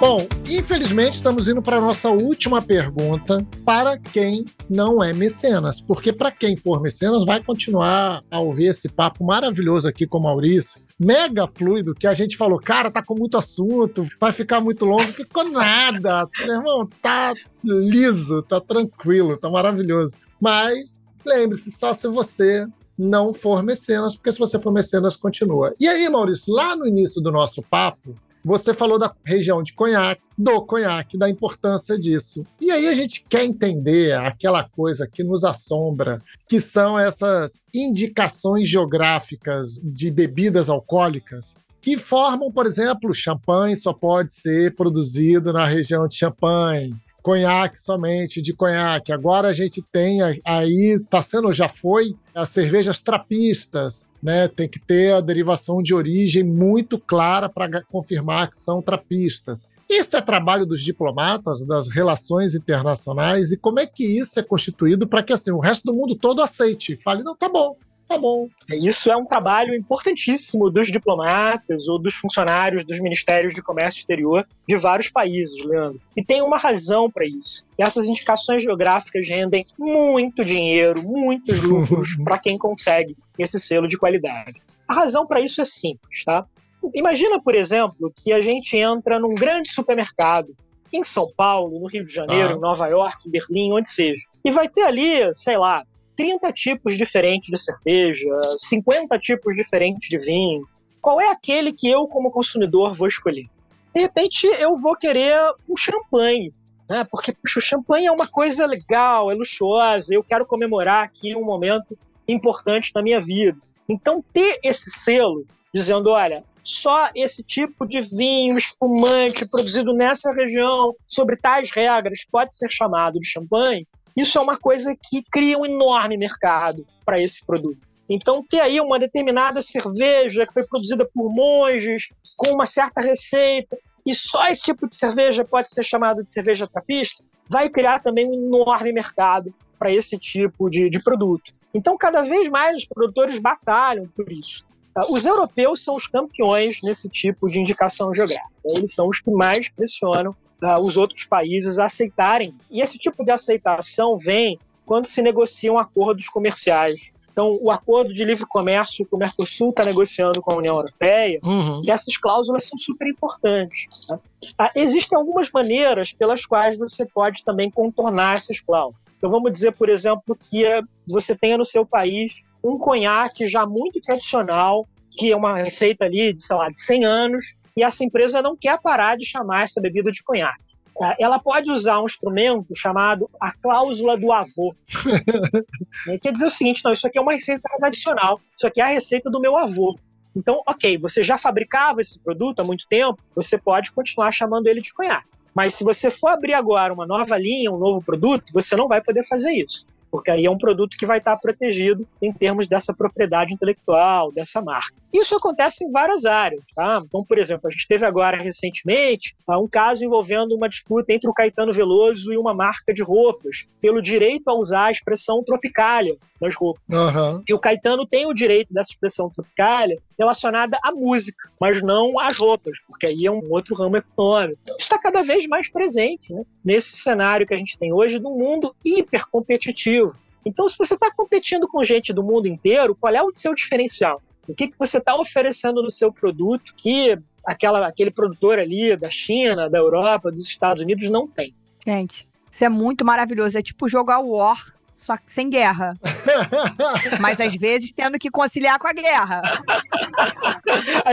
Bom, 0.00 0.26
infelizmente 0.50 1.16
estamos 1.16 1.46
indo 1.46 1.62
para 1.62 1.76
a 1.76 1.80
nossa 1.80 2.10
última 2.10 2.60
pergunta 2.60 3.46
para 3.64 3.96
quem 3.96 4.44
não 4.68 5.02
é 5.02 5.12
mecenas, 5.12 5.80
porque 5.80 6.12
para 6.12 6.32
quem 6.32 6.56
for 6.56 6.82
mecenas 6.82 7.24
vai 7.24 7.42
continuar 7.42 8.22
a 8.28 8.40
ouvir 8.40 8.66
esse 8.66 8.88
papo 8.88 9.24
maravilhoso 9.24 9.86
aqui 9.86 10.04
com 10.04 10.18
o 10.18 10.22
Maurício, 10.22 10.82
mega 10.98 11.46
fluido, 11.46 11.94
que 11.94 12.08
a 12.08 12.14
gente 12.14 12.36
falou, 12.36 12.58
cara, 12.58 12.90
tá 12.90 13.02
com 13.02 13.14
muito 13.14 13.38
assunto, 13.38 14.04
vai 14.20 14.32
ficar 14.32 14.60
muito 14.60 14.84
longo, 14.84 15.12
ficou 15.12 15.48
nada, 15.48 16.28
meu 16.40 16.56
irmão, 16.56 16.88
tá 17.00 17.32
liso, 17.64 18.42
tá 18.42 18.60
tranquilo, 18.60 19.38
tá 19.38 19.48
maravilhoso. 19.48 20.16
Mas 20.40 21.00
lembre-se, 21.24 21.70
só 21.70 21.94
se 21.94 22.08
você 22.08 22.66
não 22.98 23.32
for 23.32 23.62
mecenas, 23.62 24.16
porque 24.16 24.32
se 24.32 24.38
você 24.40 24.58
for 24.58 24.72
mecenas, 24.72 25.16
continua. 25.16 25.72
E 25.80 25.86
aí, 25.86 26.08
Maurício, 26.08 26.52
lá 26.52 26.74
no 26.74 26.86
início 26.86 27.20
do 27.20 27.30
nosso 27.30 27.62
papo, 27.62 28.14
você 28.44 28.74
falou 28.74 28.98
da 28.98 29.14
região 29.24 29.62
de 29.62 29.72
conhaque, 29.72 30.22
do 30.36 30.60
conhaque, 30.62 31.16
da 31.16 31.30
importância 31.30 31.98
disso. 31.98 32.44
E 32.60 32.70
aí 32.70 32.86
a 32.86 32.94
gente 32.94 33.24
quer 33.28 33.44
entender 33.44 34.12
aquela 34.12 34.62
coisa 34.64 35.08
que 35.10 35.24
nos 35.24 35.44
assombra, 35.44 36.22
que 36.48 36.60
são 36.60 36.98
essas 36.98 37.62
indicações 37.74 38.68
geográficas 38.68 39.80
de 39.82 40.10
bebidas 40.10 40.68
alcoólicas 40.68 41.56
que 41.84 41.98
formam, 41.98 42.50
por 42.50 42.64
exemplo, 42.64 43.14
champanhe 43.14 43.76
só 43.76 43.92
pode 43.92 44.32
ser 44.32 44.74
produzido 44.74 45.52
na 45.52 45.66
região 45.66 46.08
de 46.08 46.16
Champagne, 46.16 46.94
conhaque 47.24 47.82
somente 47.82 48.42
de 48.42 48.52
conhaque. 48.52 49.10
Agora 49.10 49.48
a 49.48 49.52
gente 49.54 49.80
tem 49.80 50.20
aí, 50.44 51.00
está 51.02 51.22
sendo, 51.22 51.50
já 51.54 51.70
foi, 51.70 52.14
as 52.34 52.50
cervejas 52.50 53.00
trapistas, 53.00 54.06
né? 54.22 54.46
Tem 54.46 54.68
que 54.68 54.78
ter 54.78 55.14
a 55.14 55.22
derivação 55.22 55.82
de 55.82 55.94
origem 55.94 56.44
muito 56.44 56.98
clara 56.98 57.48
para 57.48 57.82
confirmar 57.84 58.50
que 58.50 58.60
são 58.60 58.82
trapistas. 58.82 59.70
Isso 59.88 60.14
é 60.16 60.20
trabalho 60.20 60.66
dos 60.66 60.82
diplomatas, 60.82 61.64
das 61.64 61.88
relações 61.88 62.54
internacionais, 62.54 63.52
e 63.52 63.56
como 63.56 63.80
é 63.80 63.86
que 63.86 64.04
isso 64.04 64.38
é 64.38 64.42
constituído 64.42 65.06
para 65.06 65.22
que 65.22 65.32
assim, 65.32 65.50
o 65.50 65.60
resto 65.60 65.84
do 65.84 65.94
mundo 65.94 66.14
todo 66.14 66.42
aceite? 66.42 66.98
Fale, 67.02 67.22
não, 67.22 67.34
tá 67.34 67.48
bom, 67.48 67.76
tá 68.08 68.18
bom. 68.18 68.48
Isso 68.68 69.10
é 69.10 69.16
um 69.16 69.24
trabalho 69.24 69.74
importantíssimo 69.74 70.70
dos 70.70 70.88
diplomatas 70.88 71.88
ou 71.88 71.98
dos 71.98 72.14
funcionários 72.14 72.84
dos 72.84 73.00
ministérios 73.00 73.54
de 73.54 73.62
comércio 73.62 74.00
exterior 74.00 74.46
de 74.68 74.76
vários 74.76 75.08
países, 75.08 75.62
Leandro. 75.64 76.00
E 76.16 76.24
tem 76.24 76.42
uma 76.42 76.56
razão 76.56 77.10
para 77.10 77.26
isso. 77.26 77.64
E 77.78 77.82
essas 77.82 78.08
indicações 78.08 78.62
geográficas 78.62 79.28
rendem 79.28 79.64
muito 79.78 80.44
dinheiro, 80.44 81.02
muitos 81.02 81.60
lucros 81.62 82.16
para 82.22 82.38
quem 82.38 82.58
consegue 82.58 83.16
esse 83.38 83.58
selo 83.58 83.88
de 83.88 83.98
qualidade. 83.98 84.60
A 84.86 84.94
razão 84.94 85.26
para 85.26 85.40
isso 85.40 85.60
é 85.60 85.64
simples, 85.64 86.24
tá? 86.24 86.46
Imagina, 86.94 87.40
por 87.40 87.54
exemplo, 87.54 88.12
que 88.14 88.32
a 88.32 88.40
gente 88.40 88.76
entra 88.76 89.18
num 89.18 89.34
grande 89.34 89.70
supermercado 89.70 90.54
em 90.92 91.02
São 91.02 91.28
Paulo, 91.34 91.80
no 91.80 91.86
Rio 91.86 92.04
de 92.04 92.12
Janeiro, 92.12 92.54
ah. 92.54 92.56
em 92.56 92.60
Nova 92.60 92.86
York, 92.88 93.26
em 93.26 93.30
Berlim, 93.30 93.72
onde 93.72 93.88
seja. 93.88 94.22
E 94.44 94.50
vai 94.50 94.68
ter 94.68 94.82
ali, 94.82 95.34
sei 95.34 95.56
lá, 95.56 95.82
30 96.16 96.52
tipos 96.52 96.96
diferentes 96.96 97.50
de 97.50 97.58
cerveja, 97.58 98.28
50 98.58 99.18
tipos 99.18 99.54
diferentes 99.54 100.08
de 100.08 100.18
vinho. 100.18 100.66
Qual 101.00 101.20
é 101.20 101.30
aquele 101.30 101.72
que 101.72 101.88
eu, 101.88 102.06
como 102.06 102.30
consumidor, 102.30 102.94
vou 102.94 103.08
escolher? 103.08 103.46
De 103.94 104.00
repente, 104.00 104.46
eu 104.46 104.76
vou 104.76 104.96
querer 104.96 105.36
um 105.68 105.76
champanhe, 105.76 106.52
né? 106.88 107.06
Porque 107.10 107.32
puxa, 107.32 107.58
o 107.58 107.62
champanhe 107.62 108.06
é 108.06 108.12
uma 108.12 108.26
coisa 108.26 108.66
legal, 108.66 109.30
é 109.30 109.34
luxuosa, 109.34 110.14
eu 110.14 110.24
quero 110.24 110.46
comemorar 110.46 111.04
aqui 111.04 111.34
um 111.36 111.44
momento 111.44 111.96
importante 112.26 112.90
na 112.94 113.02
minha 113.02 113.20
vida. 113.20 113.58
Então, 113.88 114.24
ter 114.32 114.58
esse 114.62 114.90
selo 114.90 115.46
dizendo: 115.72 116.10
olha, 116.10 116.42
só 116.62 117.10
esse 117.14 117.42
tipo 117.42 117.86
de 117.86 118.00
vinho 118.00 118.56
espumante 118.56 119.48
produzido 119.48 119.92
nessa 119.92 120.32
região, 120.32 120.94
sobre 121.06 121.36
tais 121.36 121.70
regras, 121.70 122.24
pode 122.30 122.56
ser 122.56 122.70
chamado 122.70 123.20
de 123.20 123.26
champanhe, 123.26 123.86
isso 124.16 124.38
é 124.38 124.40
uma 124.40 124.58
coisa 124.58 124.96
que 124.96 125.22
cria 125.22 125.58
um 125.58 125.66
enorme 125.66 126.16
mercado 126.16 126.86
para 127.04 127.20
esse 127.20 127.44
produto. 127.44 127.78
Então, 128.08 128.44
ter 128.44 128.60
aí 128.60 128.80
uma 128.80 128.98
determinada 128.98 129.62
cerveja 129.62 130.46
que 130.46 130.52
foi 130.52 130.66
produzida 130.66 131.08
por 131.12 131.32
monges, 131.32 132.10
com 132.36 132.52
uma 132.52 132.66
certa 132.66 133.00
receita, 133.00 133.78
e 134.04 134.14
só 134.14 134.46
esse 134.46 134.62
tipo 134.62 134.86
de 134.86 134.94
cerveja 134.94 135.44
pode 135.44 135.70
ser 135.70 135.82
chamado 135.82 136.22
de 136.22 136.32
cerveja 136.32 136.66
trapista, 136.66 137.24
vai 137.48 137.68
criar 137.68 138.00
também 138.00 138.28
um 138.28 138.34
enorme 138.34 138.92
mercado 138.92 139.54
para 139.78 139.90
esse 139.90 140.18
tipo 140.18 140.68
de, 140.68 140.90
de 140.90 141.02
produto. 141.02 141.52
Então, 141.72 141.96
cada 141.96 142.22
vez 142.22 142.48
mais 142.48 142.76
os 142.76 142.84
produtores 142.84 143.38
batalham 143.38 144.06
por 144.14 144.30
isso. 144.30 144.64
Os 145.10 145.26
europeus 145.26 145.82
são 145.82 145.96
os 145.96 146.06
campeões 146.06 146.80
nesse 146.82 147.08
tipo 147.08 147.48
de 147.48 147.58
indicação 147.58 148.14
geográfica. 148.14 148.48
Eles 148.64 148.94
são 148.94 149.08
os 149.08 149.20
que 149.20 149.30
mais 149.30 149.68
pressionam 149.68 150.36
uh, 150.62 150.80
os 150.80 150.96
outros 150.96 151.24
países 151.24 151.78
aceitarem. 151.78 152.54
E 152.70 152.80
esse 152.80 152.98
tipo 152.98 153.24
de 153.24 153.30
aceitação 153.30 154.18
vem 154.18 154.58
quando 154.84 155.06
se 155.06 155.22
negociam 155.22 155.78
acordos 155.78 156.28
comerciais. 156.28 157.12
Então, 157.34 157.58
o 157.60 157.68
acordo 157.68 158.12
de 158.12 158.24
livre 158.24 158.46
comércio 158.46 159.04
que 159.04 159.12
o 159.12 159.18
Mercosul 159.18 159.70
está 159.70 159.84
negociando 159.84 160.40
com 160.40 160.52
a 160.52 160.56
União 160.56 160.76
Europeia, 160.76 161.40
uhum. 161.42 161.80
essas 161.88 162.16
cláusulas 162.16 162.64
são 162.64 162.78
super 162.78 163.08
importantes. 163.08 163.88
Né? 164.08 164.20
Ah, 164.56 164.70
existem 164.76 165.18
algumas 165.18 165.50
maneiras 165.50 166.12
pelas 166.12 166.46
quais 166.46 166.78
você 166.78 167.04
pode 167.04 167.42
também 167.42 167.68
contornar 167.68 168.34
essas 168.34 168.60
cláusulas. 168.60 169.02
Então, 169.18 169.28
vamos 169.28 169.50
dizer, 169.50 169.72
por 169.72 169.88
exemplo, 169.88 170.38
que 170.48 170.64
eh, 170.64 170.80
você 171.08 171.34
tenha 171.34 171.58
no 171.58 171.64
seu 171.64 171.84
país 171.84 172.44
um 172.62 172.78
conhaque 172.78 173.48
já 173.48 173.66
muito 173.66 174.00
tradicional, 174.00 174.86
que 175.10 175.32
é 175.32 175.36
uma 175.36 175.56
receita 175.56 176.04
ali 176.04 176.32
de, 176.32 176.40
sei 176.40 176.54
lá, 176.54 176.70
de 176.70 176.78
100 176.78 177.04
anos, 177.04 177.56
e 177.76 177.82
essa 177.82 178.04
empresa 178.04 178.42
não 178.42 178.56
quer 178.56 178.80
parar 178.80 179.16
de 179.16 179.26
chamar 179.26 179.64
essa 179.64 179.80
bebida 179.80 180.10
de 180.10 180.22
conhaque. 180.22 180.74
Tá? 180.96 181.16
Ela 181.18 181.38
pode 181.38 181.70
usar 181.70 182.00
um 182.00 182.04
instrumento 182.04 182.74
chamado 182.74 183.28
a 183.40 183.52
cláusula 183.52 184.16
do 184.16 184.32
avô. 184.32 184.74
Quer 186.22 186.32
dizer 186.32 186.46
o 186.46 186.50
seguinte: 186.50 186.84
não, 186.84 186.92
isso 186.92 187.06
aqui 187.06 187.18
é 187.18 187.20
uma 187.20 187.32
receita 187.32 187.68
tradicional, 187.76 188.40
isso 188.56 188.66
aqui 188.66 188.80
é 188.80 188.84
a 188.84 188.88
receita 188.88 189.28
do 189.28 189.40
meu 189.40 189.56
avô. 189.56 189.98
Então, 190.36 190.62
ok, 190.66 190.98
você 190.98 191.22
já 191.22 191.36
fabricava 191.36 192.00
esse 192.00 192.18
produto 192.20 192.60
há 192.60 192.64
muito 192.64 192.86
tempo, 192.88 193.18
você 193.34 193.58
pode 193.58 193.92
continuar 193.92 194.30
chamando 194.32 194.66
ele 194.66 194.80
de 194.80 194.92
conhaque. 194.92 195.28
Mas 195.52 195.74
se 195.74 195.84
você 195.84 196.10
for 196.10 196.28
abrir 196.28 196.54
agora 196.54 196.92
uma 196.92 197.06
nova 197.06 197.36
linha, 197.38 197.70
um 197.70 197.78
novo 197.78 198.02
produto, 198.02 198.52
você 198.52 198.74
não 198.74 198.88
vai 198.88 199.00
poder 199.00 199.24
fazer 199.24 199.52
isso 199.52 199.86
porque 200.14 200.30
aí 200.30 200.46
é 200.46 200.50
um 200.50 200.56
produto 200.56 200.96
que 200.96 201.06
vai 201.06 201.18
estar 201.18 201.36
protegido 201.38 202.06
em 202.22 202.32
termos 202.32 202.68
dessa 202.68 202.94
propriedade 202.94 203.52
intelectual, 203.52 204.30
dessa 204.30 204.62
marca. 204.62 204.94
Isso 205.12 205.34
acontece 205.34 205.84
em 205.84 205.90
várias 205.90 206.24
áreas. 206.24 206.62
Tá? 206.72 207.02
Então, 207.04 207.24
por 207.24 207.36
exemplo, 207.36 207.66
a 207.66 207.70
gente 207.70 207.88
teve 207.88 208.06
agora 208.06 208.40
recentemente 208.40 209.34
tá, 209.44 209.58
um 209.58 209.66
caso 209.66 210.04
envolvendo 210.04 210.54
uma 210.54 210.68
disputa 210.68 211.12
entre 211.12 211.28
o 211.28 211.34
Caetano 211.34 211.72
Veloso 211.72 212.32
e 212.32 212.38
uma 212.38 212.54
marca 212.54 212.94
de 212.94 213.02
roupas 213.02 213.66
pelo 213.80 214.00
direito 214.00 214.46
a 214.46 214.54
usar 214.54 214.84
a 214.84 214.90
expressão 214.92 215.42
tropicália 215.42 216.16
nas 216.44 216.54
roupas. 216.54 216.82
Uhum. 216.88 217.42
E 217.48 217.54
o 217.54 217.58
Caetano 217.58 218.06
tem 218.06 218.26
o 218.26 218.34
direito 218.34 218.72
dessa 218.72 218.92
expressão 218.92 219.30
tropicália 219.30 219.98
relacionada 220.18 220.78
à 220.82 220.92
música, 220.92 221.50
mas 221.60 221.82
não 221.82 222.18
às 222.18 222.38
roupas, 222.38 222.78
porque 222.88 223.06
aí 223.06 223.26
é 223.26 223.30
um 223.30 223.50
outro 223.50 223.74
ramo 223.74 223.96
econômico. 223.96 224.60
Está 224.78 224.98
cada 224.98 225.22
vez 225.22 225.46
mais 225.46 225.68
presente 225.68 226.32
né, 226.32 226.42
nesse 226.64 226.96
cenário 226.96 227.46
que 227.46 227.54
a 227.54 227.56
gente 227.56 227.78
tem 227.78 227.92
hoje 227.92 228.18
do 228.18 228.30
mundo 228.30 228.74
hipercompetitivo. 228.84 230.16
Então, 230.46 230.68
se 230.68 230.76
você 230.76 230.94
está 230.94 231.10
competindo 231.10 231.66
com 231.66 231.82
gente 231.82 232.12
do 232.12 232.22
mundo 232.22 232.46
inteiro, 232.46 232.94
qual 232.94 233.14
é 233.14 233.22
o 233.22 233.34
seu 233.34 233.54
diferencial? 233.54 234.20
O 234.46 234.54
que, 234.54 234.68
que 234.68 234.78
você 234.78 234.98
está 234.98 235.16
oferecendo 235.16 235.82
no 235.82 235.90
seu 235.90 236.12
produto 236.12 236.74
que 236.76 237.18
aquela, 237.44 237.86
aquele 237.86 238.10
produtor 238.10 238.58
ali 238.58 238.94
da 238.96 239.08
China, 239.08 239.70
da 239.70 239.78
Europa, 239.78 240.30
dos 240.30 240.44
Estados 240.44 240.82
Unidos 240.82 241.08
não 241.08 241.26
tem? 241.26 241.54
Gente, 241.86 242.28
isso 242.50 242.64
é 242.64 242.68
muito 242.68 243.04
maravilhoso. 243.04 243.58
É 243.58 243.62
tipo 243.62 243.88
jogar 243.88 244.20
War 244.20 244.73
só 244.96 245.16
que 245.16 245.32
sem 245.32 245.50
guerra. 245.50 245.98
Mas 247.20 247.40
às 247.40 247.54
vezes 247.54 247.92
tendo 247.92 248.18
que 248.18 248.30
conciliar 248.30 248.78
com 248.78 248.88
a 248.88 248.92
guerra. 248.92 249.42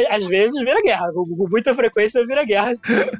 Às 0.10 0.26
vezes 0.28 0.58
vira 0.60 0.82
guerra, 0.82 1.12
com 1.12 1.48
muita 1.50 1.74
frequência 1.74 2.26
vira 2.26 2.44
guerra. 2.44 2.72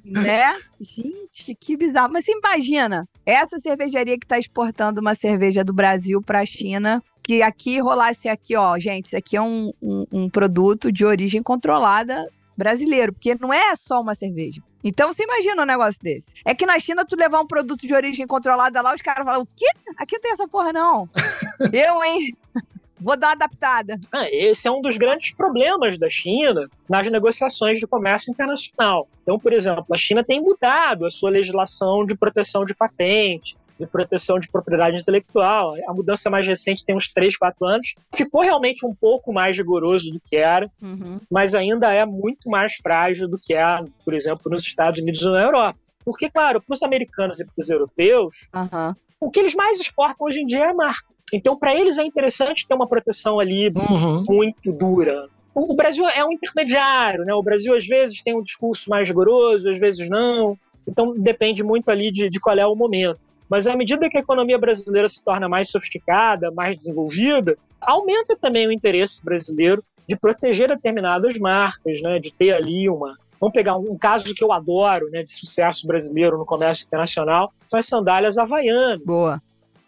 Né? 0.06 0.56
Gente, 0.80 1.56
que 1.60 1.76
bizarro. 1.76 2.12
Mas 2.12 2.26
você 2.26 2.32
imagina, 2.34 3.08
essa 3.26 3.60
cervejaria 3.60 4.18
que 4.18 4.26
está 4.26 4.40
exportando 4.40 5.02
uma 5.02 5.16
cerveja 5.16 5.64
do 5.64 5.74
Brasil 5.74 6.22
para 6.22 6.42
a 6.42 6.46
China, 6.46 7.04
que 7.24 7.42
aqui 7.42 7.80
rolasse 7.80 8.30
aqui, 8.30 8.56
ó, 8.56 8.78
gente, 8.80 9.08
isso 9.08 9.18
aqui 9.18 9.36
é 9.38 9.42
um, 9.42 9.72
um, 9.82 10.06
um 10.12 10.30
produto 10.30 10.92
de 10.92 11.06
origem 11.06 11.42
controlada 11.42 12.28
brasileiro, 12.58 13.14
porque 13.14 13.36
não 13.40 13.54
é 13.54 13.76
só 13.76 14.02
uma 14.02 14.16
cerveja. 14.16 14.62
Então 14.84 15.12
você 15.12 15.24
imagina 15.24 15.62
um 15.62 15.66
negócio 15.66 16.02
desse. 16.02 16.34
É 16.46 16.56
que 16.56 16.66
na 16.66 16.80
China, 16.80 17.06
tu 17.06 17.16
levar 17.16 17.40
um 17.40 17.48
produto 17.48 17.86
de 17.86 17.94
origem 17.94 18.26
controlada 18.26 18.82
lá, 18.82 18.94
os 18.94 19.02
caras 19.02 19.26
falam: 19.26 19.42
o 19.42 19.48
quê? 19.56 19.68
Aqui 19.98 20.16
não 20.16 20.22
tem 20.22 20.32
essa 20.32 20.48
porra, 20.48 20.74
não. 20.74 21.10
Eu, 21.72 22.04
hein? 22.04 22.36
Vou 23.04 23.18
dar 23.18 23.28
uma 23.28 23.34
adaptada. 23.34 24.00
Ah, 24.12 24.30
esse 24.30 24.68
é 24.68 24.72
um 24.72 24.80
dos 24.80 24.96
grandes 24.96 25.32
problemas 25.34 25.98
da 25.98 26.08
China 26.08 26.70
nas 26.88 27.10
negociações 27.10 27.80
de 27.80 27.88
comércio 27.88 28.30
internacional. 28.30 29.08
Então, 29.24 29.40
por 29.40 29.52
exemplo, 29.54 29.88
a 29.92 29.98
China 29.98 30.24
tem 30.24 30.40
mudado 30.40 31.08
a 31.08 31.10
sua 31.10 31.32
legislação 31.32 32.06
de 32.06 32.16
proteção 32.16 32.64
de 32.64 32.76
patente, 32.76 33.58
de 33.82 33.88
proteção 33.88 34.40
de 34.40 34.50
propriedade 34.50 35.00
intelectual. 35.02 35.74
A 35.88 35.94
mudança 35.94 36.30
mais 36.30 36.48
recente 36.48 36.86
tem 36.86 36.96
uns 36.96 37.12
3, 37.12 37.36
4 37.36 37.66
anos. 37.66 37.96
Ficou 38.16 38.42
realmente 38.42 38.86
um 38.86 38.94
pouco 38.96 39.34
mais 39.34 39.58
rigoroso 39.58 40.12
do 40.12 40.20
que 40.24 40.36
era, 40.36 40.70
Uhum. 40.82 41.20
mas 41.30 41.56
ainda 41.56 41.92
é 41.94 42.06
muito 42.06 42.50
mais 42.50 42.74
frágil 42.76 43.28
do 43.28 43.38
que 43.38 43.54
é, 43.54 43.64
por 44.06 44.14
exemplo, 44.14 44.44
nos 44.52 44.62
Estados 44.62 45.02
Unidos 45.02 45.24
ou 45.26 45.34
na 45.34 45.42
Europa. 45.44 45.78
Porque, 46.06 46.30
claro, 46.30 46.62
para 46.62 46.74
os 46.74 46.82
americanos 46.84 47.40
e 47.40 47.46
para 47.46 47.54
os 47.58 47.70
europeus, 47.70 48.36
Aham. 48.54 48.96
o 49.20 49.30
que 49.30 49.40
eles 49.40 49.56
mais 49.56 49.80
exportam 49.80 50.28
hoje 50.28 50.42
em 50.42 50.46
dia 50.46 50.66
é 50.66 50.70
a 50.70 50.74
marca. 50.74 51.12
Então, 51.34 51.58
para 51.58 51.74
eles 51.76 51.98
é 51.98 52.04
interessante 52.04 52.68
ter 52.68 52.74
uma 52.74 52.88
proteção 52.88 53.40
ali 53.40 53.70
Uhum. 53.70 54.24
muito 54.28 54.72
dura. 54.72 55.28
O 55.56 55.74
o 55.74 55.76
Brasil 55.76 56.08
é 56.08 56.24
um 56.24 56.32
intermediário, 56.32 57.24
né? 57.26 57.34
O 57.34 57.44
Brasil 57.44 57.76
às 57.76 57.86
vezes 57.86 58.22
tem 58.24 58.36
um 58.36 58.42
discurso 58.42 58.90
mais 58.90 59.08
rigoroso, 59.08 59.70
às 59.70 59.78
vezes 59.80 60.08
não. 60.10 60.58
Então 60.88 61.14
depende 61.18 61.62
muito 61.64 61.92
ali 61.92 62.12
de, 62.12 62.30
de 62.30 62.40
qual 62.40 62.58
é 62.58 62.66
o 62.66 62.76
momento. 62.76 63.20
Mas 63.52 63.68
à 63.68 63.76
medida 63.76 64.10
que 64.10 64.16
a 64.16 64.22
economia 64.22 64.58
brasileira 64.58 65.10
se 65.10 65.22
torna 65.22 65.50
mais 65.50 65.70
sofisticada, 65.70 66.50
mais 66.52 66.78
desenvolvida, 66.78 67.58
aumenta 67.82 68.34
também 68.38 68.66
o 68.66 68.72
interesse 68.72 69.22
brasileiro 69.22 69.84
de 70.08 70.16
proteger 70.16 70.70
determinadas 70.70 71.38
marcas, 71.38 72.02
né? 72.02 72.18
De 72.18 72.32
ter 72.32 72.54
ali 72.54 72.88
uma. 72.88 73.18
Vamos 73.42 73.54
pegar 73.54 73.76
um, 73.76 73.98
caso 73.98 74.34
que 74.34 74.42
eu 74.42 74.54
adoro, 74.54 75.10
né? 75.10 75.24
De 75.24 75.34
sucesso 75.34 75.86
brasileiro 75.86 76.38
no 76.38 76.46
comércio 76.46 76.86
internacional, 76.86 77.52
são 77.68 77.78
as 77.78 77.86
sandálias 77.86 78.38
havaianas. 78.38 79.04
Boa. 79.04 79.42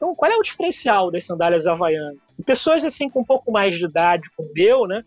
Então, 0.03 0.13
qual 0.15 0.29
é 0.29 0.35
o 0.35 0.41
diferencial 0.41 1.09
das 1.09 1.25
sandálias 1.25 1.65
havaianas? 1.65 2.17
Pessoas 2.45 2.83
assim 2.83 3.09
com 3.09 3.21
um 3.21 3.23
pouco 3.23 3.49
mais 3.53 3.73
de 3.77 3.85
idade, 3.85 4.29
como 4.35 4.49
eu, 4.57 4.85
né, 4.85 5.01